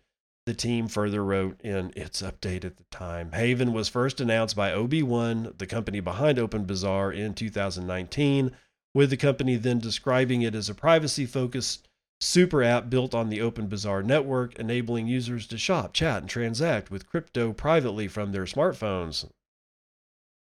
The 0.51 0.57
team 0.57 0.89
further 0.89 1.23
wrote 1.23 1.61
in 1.61 1.93
its 1.95 2.21
update 2.21 2.65
at 2.65 2.75
the 2.75 2.83
time. 2.91 3.31
Haven 3.31 3.71
was 3.71 3.87
first 3.87 4.19
announced 4.19 4.53
by 4.53 4.71
OB1, 4.71 5.57
the 5.57 5.65
company 5.65 6.01
behind 6.01 6.37
OpenBazaar, 6.37 7.15
in 7.15 7.33
2019, 7.33 8.51
with 8.93 9.11
the 9.11 9.15
company 9.15 9.55
then 9.55 9.79
describing 9.79 10.41
it 10.41 10.53
as 10.53 10.67
a 10.67 10.75
privacy 10.75 11.25
focused 11.25 11.87
super 12.19 12.61
app 12.61 12.89
built 12.89 13.15
on 13.15 13.29
the 13.29 13.39
OpenBazaar 13.39 14.03
network, 14.03 14.53
enabling 14.55 15.07
users 15.07 15.47
to 15.47 15.57
shop, 15.57 15.93
chat, 15.93 16.23
and 16.23 16.29
transact 16.29 16.91
with 16.91 17.07
crypto 17.07 17.53
privately 17.53 18.09
from 18.09 18.33
their 18.33 18.43
smartphones. 18.43 19.29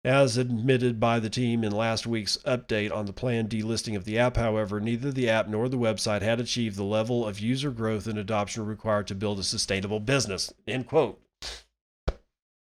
As 0.05 0.37
admitted 0.37 1.01
by 1.01 1.19
the 1.19 1.31
team 1.31 1.65
in 1.65 1.73
last 1.73 2.07
week's 2.07 2.37
update 2.47 2.95
on 2.95 3.07
the 3.07 3.13
planned 3.15 3.49
delisting 3.49 3.97
of 3.97 4.05
the 4.05 4.19
app, 4.19 4.37
however, 4.37 4.79
neither 4.79 5.11
the 5.11 5.31
app 5.31 5.49
nor 5.49 5.67
the 5.67 5.79
website 5.79 6.21
had 6.21 6.41
achieved 6.41 6.77
the 6.77 6.85
level 6.85 7.27
of 7.27 7.41
user 7.41 7.71
growth 7.71 8.07
and 8.07 8.19
adoption 8.19 8.67
required 8.67 9.07
to 9.07 9.15
build 9.15 9.39
a 9.39 9.43
sustainable 9.43 10.01
business. 10.01 10.53
End 10.69 10.87
quote. 10.87 11.23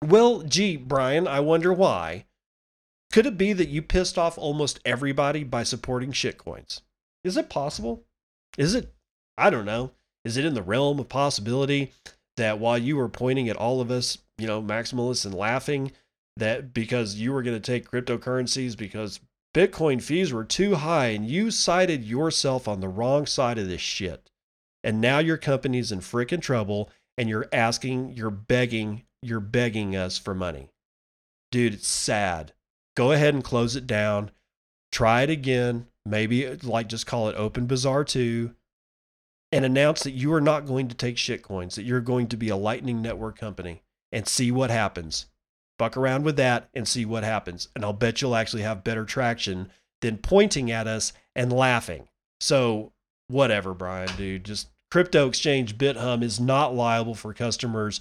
Well, 0.05 0.43
gee, 0.43 0.77
Brian, 0.77 1.29
I 1.29 1.39
wonder 1.39 1.73
why. 1.73 2.27
Could 3.13 3.27
it 3.27 3.39
be 3.39 3.53
that 3.53 3.69
you 3.69 3.83
pissed 3.83 4.19
off 4.19 4.37
almost 4.37 4.81
everybody 4.85 5.45
by 5.45 5.63
supporting 5.63 6.11
shitcoins? 6.11 6.81
Is 7.23 7.37
it 7.37 7.49
possible? 7.49 8.05
Is 8.57 8.75
it, 8.75 8.93
I 9.37 9.51
don't 9.51 9.65
know, 9.65 9.93
is 10.25 10.37
it 10.37 10.45
in 10.45 10.55
the 10.55 10.63
realm 10.63 10.99
of 10.99 11.09
possibility 11.09 11.93
that 12.37 12.59
while 12.59 12.79
you 12.79 12.97
were 12.97 13.09
pointing 13.09 13.49
at 13.49 13.57
all 13.57 13.81
of 13.81 13.93
us, 13.93 14.19
you 14.39 14.47
know, 14.47 14.61
maximalists 14.61 15.25
and 15.25 15.35
laughing, 15.35 15.93
that 16.39 16.73
because 16.73 17.17
you 17.17 17.33
were 17.33 17.43
going 17.43 17.61
to 17.61 17.73
take 17.73 17.91
cryptocurrencies 17.91 18.77
because 18.77 19.21
Bitcoin 19.55 20.03
fees 20.03 20.33
were 20.33 20.45
too 20.45 20.77
high 20.77 21.09
and 21.09 21.29
you 21.29 21.51
sided 21.51 22.05
yourself 22.05 22.69
on 22.69 22.81
the 22.81 22.89
wrong 22.89 23.27
side 23.27 23.59
of 23.59 23.69
this 23.69 23.81
shit. 23.81 24.31
And 24.85 25.01
now 25.01 25.19
your 25.19 25.37
company's 25.37 25.91
in 25.91 26.01
freaking 26.01 26.43
trouble 26.43 26.91
and 27.17 27.29
you're 27.29 27.49
asking, 27.53 28.13
you're 28.17 28.31
begging, 28.31 29.05
you're 29.23 29.41
begging 29.41 29.97
us 29.97 30.19
for 30.19 30.35
money. 30.35 30.71
Dude, 31.51 31.75
it's 31.75 31.89
sad. 31.89 32.53
Go 32.97 33.13
ahead 33.13 33.35
and 33.35 33.43
close 33.43 33.75
it 33.75 33.87
down. 33.87 34.31
Try 34.93 35.23
it 35.23 35.31
again. 35.31 35.87
Maybe 36.05 36.49
like 36.63 36.89
just 36.89 37.07
call 37.07 37.29
it 37.29 37.37
Open 37.37 37.67
Bazaar 37.67 38.05
2 38.05 38.55
and 39.51 39.65
announce 39.65 40.03
that 40.03 40.13
you 40.13 40.33
are 40.33 40.41
not 40.41 40.67
going 40.67 40.89
to 40.89 40.95
take 40.95 41.17
shitcoins, 41.17 41.75
that 41.75 41.85
you're 41.85 42.01
going 42.01 42.29
to 42.29 42.37
be 42.37 42.49
a 42.49 42.57
Lightning 42.57 43.01
Network 43.01 43.39
company 43.39 43.83
and 44.13 44.29
see 44.29 44.51
what 44.51 44.71
happens. 44.71 45.27
Fuck 45.79 45.97
around 45.97 46.25
with 46.25 46.37
that 46.37 46.69
and 46.75 46.89
see 46.89 47.05
what 47.05 47.25
happens. 47.25 47.69
And 47.75 47.85
I'll 47.85 47.93
bet 47.93 48.21
you'll 48.21 48.35
actually 48.35 48.63
have 48.63 48.85
better 48.85 49.05
traction 49.05 49.71
than 50.01 50.19
pointing 50.19 50.71
at 50.71 50.87
us 50.87 51.13
and 51.37 51.53
laughing. 51.53 52.09
So, 52.41 52.93
whatever, 53.29 53.75
Brian, 53.75 54.09
dude. 54.17 54.45
Just 54.45 54.69
crypto 54.91 55.29
exchange 55.29 55.79
BitHum 55.79 56.23
is 56.23 56.41
not 56.41 56.75
liable 56.75 57.15
for 57.15 57.33
customers. 57.33 58.01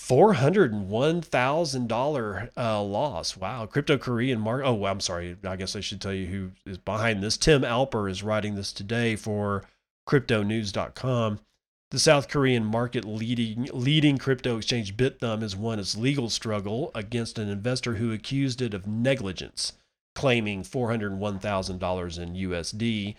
$401,000 0.00 2.50
uh, 2.56 2.82
loss. 2.82 3.36
Wow. 3.36 3.66
Crypto 3.66 3.96
Korean 3.96 4.40
Mark. 4.40 4.62
Oh, 4.64 4.86
I'm 4.86 4.98
sorry. 5.00 5.36
I 5.44 5.54
guess 5.56 5.76
I 5.76 5.80
should 5.80 6.00
tell 6.00 6.12
you 6.12 6.26
who 6.26 6.50
is 6.66 6.78
behind 6.78 7.22
this. 7.22 7.36
Tim 7.36 7.62
Alper 7.62 8.10
is 8.10 8.24
writing 8.24 8.56
this 8.56 8.72
today 8.72 9.14
for 9.16 9.64
cryptonews.com. 10.08 11.40
The 11.90 11.98
South 12.00 12.28
Korean 12.28 12.64
market 12.64 13.04
leading, 13.04 13.68
leading 13.72 14.18
crypto 14.18 14.56
exchange 14.56 14.96
Bithumb 14.96 15.42
has 15.42 15.54
won 15.54 15.78
its 15.78 15.96
legal 15.96 16.28
struggle 16.28 16.90
against 16.94 17.38
an 17.38 17.48
investor 17.48 17.94
who 17.94 18.10
accused 18.10 18.60
it 18.60 18.74
of 18.74 18.86
negligence, 18.86 19.74
claiming 20.14 20.62
$401,000 20.62 22.18
in 22.18 22.34
USD 22.34 23.14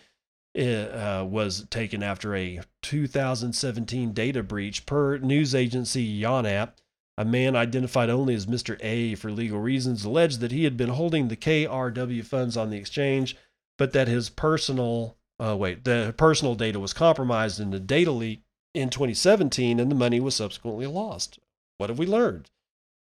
uh, 0.58 1.26
was 1.26 1.66
taken 1.70 2.02
after 2.04 2.36
a 2.36 2.62
2017 2.82 4.14
data 4.14 4.44
breach 4.44 4.86
per 4.86 5.18
news 5.18 5.54
agency 5.54 6.22
Yonhap. 6.22 6.74
A 7.18 7.26
man 7.26 7.56
identified 7.56 8.10
only 8.10 8.36
as 8.36 8.46
Mr. 8.46 8.78
A 8.82 9.16
for 9.16 9.32
legal 9.32 9.60
reasons 9.60 10.04
alleged 10.04 10.42
that 10.42 10.52
he 10.52 10.66
had 10.66 10.76
been 10.76 10.90
holding 10.90 11.28
the 11.28 11.38
KRW 11.38 12.26
funds 12.26 12.58
on 12.58 12.70
the 12.70 12.78
exchange, 12.78 13.38
but 13.78 13.94
that 13.94 14.10
his 14.10 14.30
personal 14.30 15.18
uh, 15.40 15.56
wait 15.58 15.84
the 15.84 16.14
personal 16.18 16.56
data 16.56 16.80
was 16.80 16.94
compromised 16.94 17.60
in 17.60 17.72
the 17.72 17.80
data 17.80 18.12
leak 18.12 18.45
in 18.76 18.90
2017 18.90 19.80
and 19.80 19.90
the 19.90 19.96
money 19.96 20.20
was 20.20 20.36
subsequently 20.36 20.86
lost. 20.86 21.40
What 21.78 21.90
have 21.90 22.00
we 22.00 22.06
learned? 22.06 22.50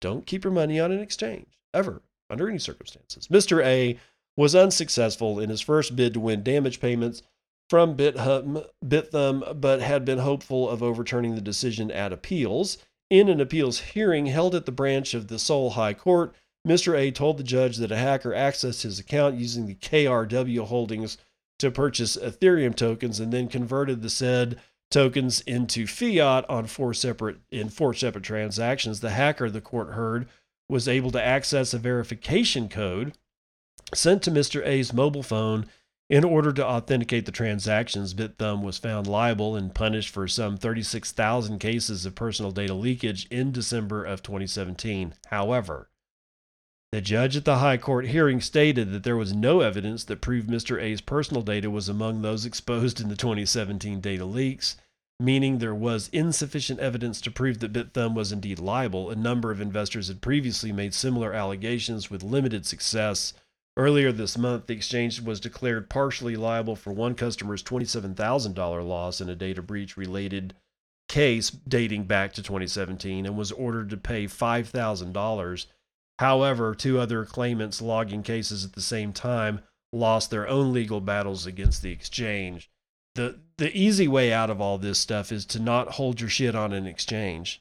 Don't 0.01 0.27
keep 0.27 0.45
your 0.45 0.53
money 0.53 0.79
on 0.79 0.93
an 0.93 1.01
exchange, 1.01 1.59
ever, 1.73 2.03
under 2.29 2.49
any 2.49 2.59
circumstances. 2.59 3.29
Mr. 3.29 3.64
A 3.64 3.99
was 4.37 4.55
unsuccessful 4.55 5.39
in 5.39 5.51
his 5.51 5.61
first 5.61 5.95
bid 5.95 6.14
to 6.14 6.20
win 6.20 6.43
damage 6.43 6.81
payments 6.81 7.23
from 7.68 7.97
BitHum, 7.97 8.66
Bithumb, 8.85 9.61
but 9.61 9.81
had 9.81 10.05
been 10.05 10.18
hopeful 10.18 10.68
of 10.68 10.83
overturning 10.83 11.35
the 11.35 11.41
decision 11.41 11.91
at 11.91 12.12
appeals. 12.12 12.79
In 13.11 13.29
an 13.29 13.41
appeals 13.41 13.81
hearing 13.81 14.27
held 14.27 14.55
at 14.55 14.66
the 14.66 14.73
branch 14.73 15.14
of 15.14 15.29
the 15.29 15.39
Seoul 15.39 15.70
High 15.70 15.95
Court, 15.95 16.35
Mr. 16.66 16.97
A 16.97 17.11
told 17.11 17.39
the 17.39 17.45
judge 17.45 17.77
that 17.79 17.93
a 17.93 17.97
hacker 17.97 18.31
accessed 18.31 18.83
his 18.83 18.99
account 18.99 19.37
using 19.37 19.66
the 19.66 19.75
KRW 19.75 20.66
holdings 20.66 21.18
to 21.59 21.70
purchase 21.70 22.16
Ethereum 22.16 22.75
tokens 22.75 23.20
and 23.20 23.33
then 23.33 23.49
converted 23.49 24.03
the 24.03 24.11
said 24.11 24.61
tokens 24.93 25.40
into 25.40 25.86
fiat 25.86 26.49
on 26.49 26.66
four 26.66 26.95
separate 26.95 27.38
in 27.51 27.68
four 27.68 27.95
separate 27.95 28.24
transactions. 28.24 29.01
The 29.01 29.11
hacker, 29.11 29.51
the 29.51 29.61
court 29.61 29.90
heard, 29.90 30.28
was 30.68 30.86
able 30.86 31.11
to 31.11 31.22
access 31.22 31.74
a 31.74 31.78
verification 31.78 32.68
code 32.68 33.14
sent 33.95 34.22
to 34.22 34.30
Mr. 34.30 34.64
A's 34.64 34.93
mobile 34.93 35.22
phone 35.22 35.66
in 36.09 36.24
order 36.24 36.53
to 36.53 36.64
authenticate 36.64 37.26
the 37.26 37.32
transactions. 37.32 38.14
Bithumb 38.14 38.62
was 38.62 38.78
found 38.78 39.07
liable 39.07 39.57
and 39.57 39.74
punished 39.74 40.11
for 40.11 40.28
some 40.28 40.57
36,000 40.57 41.59
cases 41.59 42.05
of 42.05 42.14
personal 42.14 42.53
data 42.53 42.74
leakage 42.74 43.26
in 43.26 43.51
December 43.51 44.05
of 44.05 44.22
2017. 44.22 45.14
However, 45.28 45.88
the 46.93 47.01
judge 47.01 47.38
at 47.38 47.47
the 47.47 47.57
High 47.57 47.78
Court 47.78 48.09
hearing 48.09 48.43
stated 48.43 48.93
that 48.93 49.03
there 49.03 49.16
was 49.16 49.32
no 49.32 49.61
evidence 49.61 50.05
that 50.05 50.20
proved 50.20 50.51
Mr. 50.51 50.80
A's 50.80 51.01
personal 51.01 51.43
data 51.43 51.70
was 51.70 51.88
among 51.88 52.20
those 52.20 52.45
exposed 52.45 53.01
in 53.01 53.09
the 53.09 53.16
2017 53.16 54.03
data 54.03 54.26
leaks, 54.26 54.76
meaning 55.18 55.59
there 55.59 55.74
was 55.74 56.11
insufficient 56.12 56.80
evidence 56.80 57.22
to 57.22 57.30
prove 57.30 57.61
that 57.61 57.72
Bithumb 57.72 58.14
was 58.14 58.30
indeed 58.30 58.59
liable. 58.59 59.09
A 59.09 59.16
number 59.16 59.51
of 59.51 59.59
investors 59.59 60.09
had 60.09 60.20
previously 60.20 60.70
made 60.70 60.93
similar 60.93 61.32
allegations 61.32 62.11
with 62.11 62.22
limited 62.22 62.66
success. 62.66 63.32
Earlier 63.74 64.12
this 64.12 64.36
month, 64.36 64.66
the 64.66 64.74
exchange 64.74 65.18
was 65.22 65.40
declared 65.40 65.88
partially 65.88 66.36
liable 66.36 66.76
for 66.76 66.93
one 66.93 67.14
customer's 67.14 67.62
$27,000 67.62 68.86
loss 68.86 69.18
in 69.18 69.30
a 69.30 69.34
data 69.34 69.62
breach 69.62 69.97
related 69.97 70.53
case 71.09 71.49
dating 71.49 72.05
back 72.05 72.34
to 72.34 72.43
2017 72.43 73.24
and 73.24 73.34
was 73.34 73.51
ordered 73.51 73.88
to 73.88 73.97
pay 73.97 74.26
$5,000 74.26 75.66
However, 76.23 76.73
two 76.73 77.01
other 77.01 77.25
claimants 77.25 77.83
logging 77.83 78.23
cases 78.23 78.64
at 78.64 78.75
the 78.75 78.81
same 78.81 79.12
time 79.12 79.59
lost 79.93 80.31
their 80.31 80.47
own 80.47 80.73
legal 80.73 81.01
battles 81.01 81.47
against 81.47 81.83
the 81.83 81.91
exchange. 81.91 82.70
The 83.16 83.41
the 83.57 83.77
easy 83.77 84.07
way 84.07 84.33
out 84.33 84.49
of 84.49 84.61
all 84.61 84.79
this 84.79 85.01
stuff 85.01 85.33
is 85.33 85.45
to 85.47 85.59
not 85.59 85.95
hold 85.95 86.20
your 86.20 86.31
shit 86.31 86.55
on 86.55 86.73
an 86.73 86.87
exchange. 86.87 87.61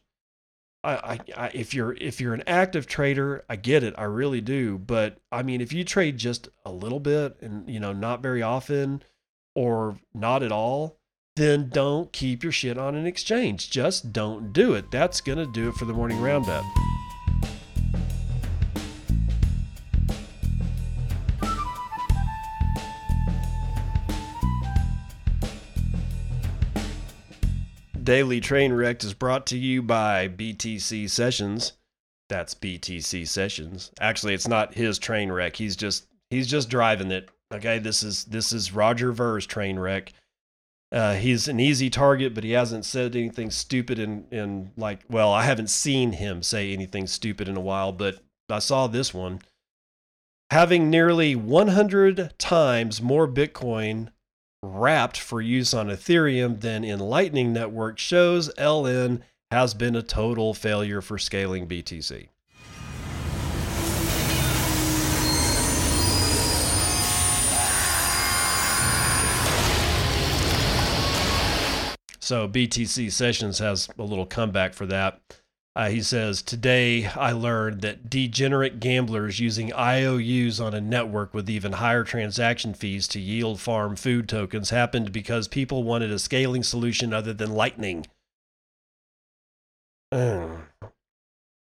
I, 0.83 0.93
I, 0.93 1.19
I, 1.35 1.51
if 1.55 1.73
you're 1.73 1.93
if 1.93 2.21
you're 2.21 2.35
an 2.35 2.43
active 2.45 2.85
trader, 2.85 3.43
I 3.49 3.55
get 3.55 3.83
it, 3.83 3.95
I 3.97 4.03
really 4.03 4.41
do. 4.41 4.77
But 4.77 5.17
I 5.31 5.41
mean, 5.41 5.59
if 5.59 5.73
you 5.73 5.83
trade 5.83 6.19
just 6.19 6.47
a 6.63 6.71
little 6.71 6.99
bit 6.99 7.37
and 7.41 7.67
you 7.67 7.79
know 7.79 7.93
not 7.93 8.21
very 8.21 8.43
often, 8.43 9.01
or 9.55 9.97
not 10.13 10.43
at 10.43 10.51
all, 10.51 10.99
then 11.35 11.69
don't 11.69 12.13
keep 12.13 12.43
your 12.43 12.51
shit 12.51 12.77
on 12.77 12.93
an 12.93 13.07
exchange. 13.07 13.71
Just 13.71 14.13
don't 14.13 14.53
do 14.53 14.75
it. 14.75 14.91
That's 14.91 15.19
gonna 15.19 15.47
do 15.51 15.69
it 15.69 15.75
for 15.75 15.85
the 15.85 15.93
morning 15.93 16.21
roundup. 16.21 16.63
Daily 28.11 28.41
Train 28.41 28.73
Wrecked 28.73 29.05
is 29.05 29.13
brought 29.13 29.47
to 29.47 29.57
you 29.57 29.81
by 29.81 30.27
BTC 30.27 31.09
Sessions. 31.09 31.71
That's 32.27 32.53
BTC 32.53 33.25
Sessions. 33.25 33.89
Actually, 34.01 34.33
it's 34.33 34.49
not 34.49 34.73
his 34.73 34.99
train 34.99 35.31
wreck. 35.31 35.55
He's 35.55 35.77
just 35.77 36.07
he's 36.29 36.47
just 36.47 36.69
driving 36.69 37.09
it. 37.09 37.29
Okay, 37.53 37.79
this 37.79 38.03
is 38.03 38.25
this 38.25 38.51
is 38.51 38.73
Roger 38.73 39.13
Ver's 39.13 39.45
train 39.45 39.79
wreck. 39.79 40.11
Uh, 40.91 41.13
he's 41.13 41.47
an 41.47 41.61
easy 41.61 41.89
target, 41.89 42.33
but 42.33 42.43
he 42.43 42.51
hasn't 42.51 42.83
said 42.83 43.15
anything 43.15 43.49
stupid 43.49 43.97
in 43.97 44.25
in 44.29 44.71
like 44.75 45.05
well, 45.09 45.31
I 45.31 45.43
haven't 45.43 45.69
seen 45.69 46.11
him 46.11 46.43
say 46.43 46.73
anything 46.73 47.07
stupid 47.07 47.47
in 47.47 47.55
a 47.55 47.61
while, 47.61 47.93
but 47.93 48.19
I 48.49 48.59
saw 48.59 48.87
this 48.87 49.13
one. 49.13 49.39
Having 50.49 50.89
nearly 50.89 51.33
100 51.33 52.33
times 52.37 53.01
more 53.01 53.25
Bitcoin 53.25 54.09
wrapped 54.63 55.19
for 55.19 55.41
use 55.41 55.73
on 55.73 55.87
Ethereum 55.87 56.61
than 56.61 56.83
in 56.83 56.99
Lightning 56.99 57.51
Network 57.51 57.97
shows 57.97 58.53
LN 58.59 59.21
has 59.49 59.73
been 59.73 59.95
a 59.95 60.03
total 60.03 60.53
failure 60.53 61.01
for 61.01 61.17
scaling 61.17 61.67
BTC. 61.67 62.27
So 72.19 72.47
BTC 72.47 73.11
Sessions 73.11 73.57
has 73.57 73.89
a 73.97 74.03
little 74.03 74.27
comeback 74.27 74.75
for 74.75 74.85
that. 74.85 75.40
Uh, 75.73 75.89
he 75.89 76.01
says, 76.01 76.41
Today 76.41 77.05
I 77.07 77.31
learned 77.31 77.81
that 77.81 78.09
degenerate 78.09 78.79
gamblers 78.79 79.39
using 79.39 79.71
IOUs 79.73 80.59
on 80.59 80.73
a 80.73 80.81
network 80.81 81.33
with 81.33 81.49
even 81.49 81.73
higher 81.73 82.03
transaction 82.03 82.73
fees 82.73 83.07
to 83.09 83.21
yield 83.21 83.59
farm 83.59 83.95
food 83.95 84.27
tokens 84.27 84.69
happened 84.69 85.13
because 85.13 85.47
people 85.47 85.83
wanted 85.83 86.11
a 86.11 86.19
scaling 86.19 86.63
solution 86.63 87.13
other 87.13 87.33
than 87.33 87.53
Lightning. 87.53 88.05
Mm. 90.13 90.63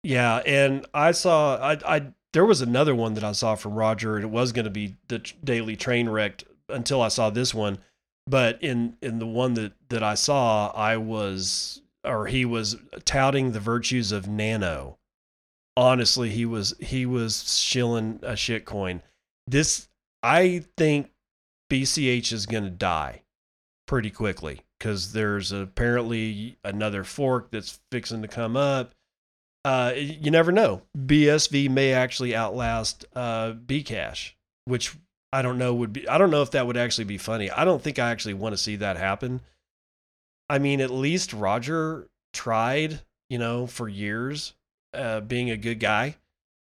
Yeah, 0.03 0.39
and 0.47 0.87
I 0.95 1.13
saw, 1.13 1.57
I, 1.57 1.79
I, 1.87 2.07
there 2.33 2.47
was 2.47 2.63
another 2.63 2.95
one 2.95 3.13
that 3.15 3.25
I 3.25 3.33
saw 3.33 3.55
from 3.57 3.75
Roger, 3.75 4.17
and 4.17 4.25
it 4.25 4.31
was 4.31 4.53
going 4.53 4.65
to 4.65 4.71
be 4.71 4.97
the 5.09 5.19
daily 5.45 5.77
train 5.77 6.09
wrecked 6.09 6.45
until 6.69 7.03
I 7.03 7.09
saw 7.09 7.29
this 7.29 7.53
one. 7.53 7.79
But 8.27 8.63
in 8.63 8.97
in 9.03 9.19
the 9.19 9.27
one 9.27 9.55
that 9.55 9.73
that 9.89 10.03
I 10.03 10.15
saw, 10.15 10.69
I 10.71 10.97
was 10.97 11.82
or 12.05 12.27
he 12.27 12.45
was 12.45 12.77
touting 13.05 13.53
the 13.53 13.61
virtues 13.61 14.13
of 14.13 14.29
Nano. 14.29 14.99
Honestly, 15.77 16.31
he 16.31 16.45
was 16.45 16.75
he 16.81 17.07
was 17.07 17.59
shilling 17.59 18.21
a 18.23 18.33
shitcoin. 18.33 19.01
This 19.47 19.89
I 20.23 20.65
think 20.77 21.11
BCH 21.71 22.33
is 22.33 22.47
going 22.47 22.65
to 22.65 22.71
die 22.71 23.23
pretty 23.87 24.11
quickly 24.11 24.61
because 24.79 25.13
there's 25.13 25.53
apparently 25.53 26.59
another 26.65 27.05
fork 27.05 27.51
that's 27.51 27.81
fixing 27.91 28.23
to 28.23 28.29
come 28.29 28.57
up. 28.57 28.95
Uh, 29.65 29.93
you 29.97 30.31
never 30.31 30.51
know. 30.51 30.83
BSV 30.99 31.71
may 31.71 31.93
actually 31.93 32.35
outlast 32.35 33.05
uh, 33.15 33.53
Bcash, 33.53 34.33
which 34.65 34.97
I 35.33 35.41
don't 35.41 35.57
know 35.57 35.75
would 35.75 35.93
be. 35.93 36.07
I 36.09 36.19
don't 36.19 36.31
know 36.31 36.43
if 36.43 36.51
that 36.51 36.67
would 36.67 36.77
actually 36.77 37.05
be 37.05 37.19
funny. 37.19 37.51
I 37.51 37.65
don't 37.65 37.81
think 37.81 37.99
I 37.99 38.11
actually 38.11 38.35
want 38.35 38.55
to 38.55 38.63
see 38.63 38.77
that 38.77 38.97
happen. 38.97 39.41
I 40.53 40.59
mean, 40.59 40.83
at 40.83 40.91
least 40.91 41.33
Roger 41.33 42.09
tried, 42.35 43.01
you 43.31 43.39
know, 43.39 43.67
for 43.67 43.89
years, 43.89 44.53
uh, 44.93 45.21
being 45.21 45.51
a 45.51 45.57
good 45.57 45.81
guy. 45.81 46.17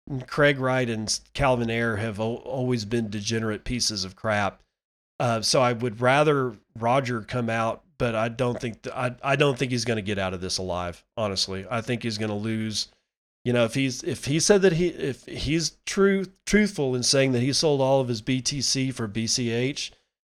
And 0.09 0.27
Craig 0.27 0.57
Wright 0.57 0.89
and 0.89 1.19
Calvin 1.36 1.69
Ayre 1.69 1.97
have 1.97 2.19
o- 2.19 2.38
always 2.38 2.83
been 2.83 3.11
degenerate 3.11 3.63
pieces 3.63 4.03
of 4.03 4.15
crap. 4.15 4.63
Uh, 5.19 5.43
so 5.43 5.61
I 5.61 5.73
would 5.73 6.01
rather 6.01 6.55
Roger 6.79 7.21
come 7.21 7.47
out, 7.47 7.83
but 7.99 8.15
I 8.15 8.27
don't 8.27 8.59
think 8.59 8.81
th- 8.81 8.95
I 8.95 9.15
I 9.21 9.36
don't 9.36 9.55
think 9.55 9.71
he's 9.71 9.86
going 9.86 9.97
to 9.97 10.01
get 10.01 10.17
out 10.17 10.33
of 10.33 10.41
this 10.41 10.57
alive. 10.57 11.03
Honestly, 11.15 11.67
I 11.69 11.81
think 11.81 12.01
he's 12.01 12.17
going 12.17 12.29
to 12.29 12.36
lose. 12.36 12.88
You 13.43 13.53
know, 13.53 13.65
if 13.65 13.75
he's 13.75 14.01
if 14.01 14.25
he 14.25 14.39
said 14.39 14.63
that 14.63 14.73
he 14.73 14.88
if 14.88 15.27
he's 15.27 15.77
true 15.86 16.25
truthful 16.47 16.95
in 16.95 17.03
saying 17.03 17.33
that 17.33 17.43
he 17.43 17.53
sold 17.53 17.81
all 17.81 18.01
of 18.01 18.07
his 18.07 18.23
BTC 18.23 18.95
for 18.95 19.07
BCH, 19.07 19.91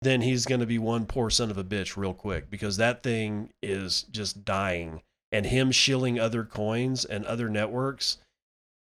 then 0.02 0.20
he's 0.20 0.46
going 0.46 0.60
to 0.60 0.66
be 0.66 0.78
one 0.78 1.06
poor 1.06 1.30
son 1.30 1.50
of 1.50 1.58
a 1.58 1.64
bitch 1.64 1.96
real 1.96 2.14
quick 2.14 2.50
because 2.50 2.76
that 2.76 3.02
thing 3.02 3.50
is 3.62 4.02
just 4.04 4.44
dying. 4.44 5.02
And 5.32 5.46
him 5.46 5.72
shilling 5.72 6.18
other 6.18 6.44
coins 6.44 7.04
and 7.04 7.24
other 7.24 7.48
networks 7.48 8.18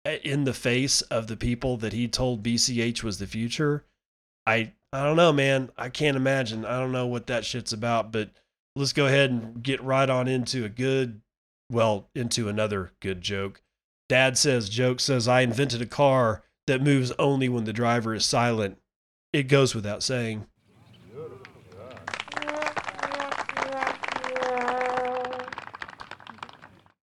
eh, 0.04 0.20
in 0.24 0.44
the 0.44 0.54
face 0.54 1.02
of 1.04 1.28
the 1.28 1.38
people 1.38 1.78
that 1.78 1.94
he 1.94 2.08
told 2.08 2.44
BCH 2.44 3.04
was 3.04 3.20
the 3.20 3.28
future, 3.28 3.86
I 4.46 4.74
I 4.96 5.04
don't 5.04 5.18
know, 5.18 5.34
man. 5.34 5.72
I 5.78 5.90
can't 5.90 6.16
imagine. 6.16 6.64
I 6.64 6.80
don't 6.80 6.94
know 6.94 7.08
what 7.08 7.28
that 7.28 7.44
shit's 7.44 7.74
about, 7.74 8.14
but 8.14 8.30
let's 8.78 8.94
go 8.94 9.08
ahead 9.08 9.30
and 9.30 9.62
get 9.62 9.84
right 9.84 10.10
on 10.10 10.30
into 10.30 10.64
a 10.64 10.70
good, 10.70 11.22
well, 11.70 12.08
into 12.16 12.48
another 12.48 12.94
good 13.02 13.22
joke. 13.22 13.62
Dad 14.08 14.38
says, 14.38 14.70
joke 14.70 15.02
says, 15.02 15.28
I 15.28 15.42
invented 15.42 15.82
a 15.82 15.86
car 15.86 16.44
that 16.68 16.82
moves 16.82 17.12
only 17.20 17.50
when 17.50 17.66
the 17.66 17.74
driver 17.74 18.14
is 18.14 18.24
silent. 18.24 18.78
It 19.34 19.44
goes 19.44 19.76
without 19.76 20.02
saying. 20.02 20.46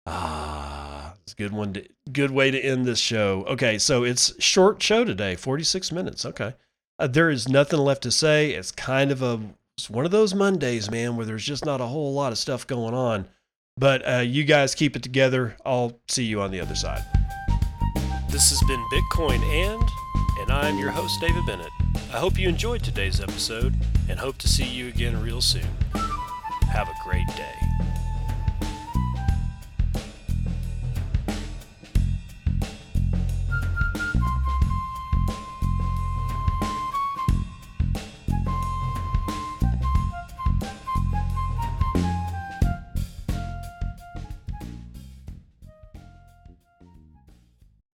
Ah, 0.07 1.15
it's 1.23 1.32
a 1.32 1.32
good 1.43 1.53
one. 1.53 1.73
To, 1.75 1.85
good 2.13 2.31
way 2.31 2.51
to 2.51 2.61
end 2.61 2.85
this 2.85 2.99
show. 2.99 3.45
Okay, 3.49 3.79
so 3.79 4.05
it's 4.05 4.33
short 4.43 4.83
show 4.83 5.05
today, 5.05 5.35
46 5.35 5.93
minutes. 5.93 6.25
Okay. 6.25 6.55
Uh, 6.99 7.07
there 7.07 7.31
is 7.31 7.49
nothing 7.49 7.81
left 7.81 8.03
to 8.03 8.11
say. 8.11 8.53
It's 8.53 8.71
kind 8.71 9.11
of 9.11 9.23
a 9.23 9.41
it's 9.77 9.91
one 9.91 10.05
of 10.05 10.11
those 10.11 10.35
Mondays, 10.35 10.91
man, 10.91 11.17
where 11.17 11.27
there's 11.27 11.45
just 11.45 11.65
not 11.65 11.81
a 11.81 11.87
whole 11.87 12.13
lot 12.13 12.31
of 12.31 12.39
stuff 12.39 12.67
going 12.67 12.95
on. 12.95 13.27
But 13.77 14.07
uh, 14.09 14.19
you 14.19 14.45
guys 14.45 14.75
keep 14.75 14.97
it 14.97 15.03
together. 15.03 15.57
I'll 15.65 15.99
see 16.09 16.25
you 16.25 16.41
on 16.43 16.51
the 16.51 16.61
other 16.61 16.75
side. 16.75 17.03
This 18.29 18.51
has 18.51 18.63
been 18.69 18.85
Bitcoin 18.93 19.41
and, 19.43 19.83
and 20.41 20.53
I'm 20.53 20.79
your 20.79 20.91
host, 20.91 21.21
David 21.21 21.45
Bennett. 21.47 21.71
I 22.13 22.19
hope 22.19 22.39
you 22.39 22.49
enjoyed 22.49 22.83
today's 22.83 23.21
episode 23.21 23.75
and 24.09 24.19
hope 24.19 24.39
to 24.39 24.49
see 24.49 24.65
you 24.65 24.89
again 24.89 25.21
real 25.23 25.41
soon. 25.41 25.67
Have 26.71 26.89
a 26.89 26.95
great 27.05 27.27
day. 27.29 27.62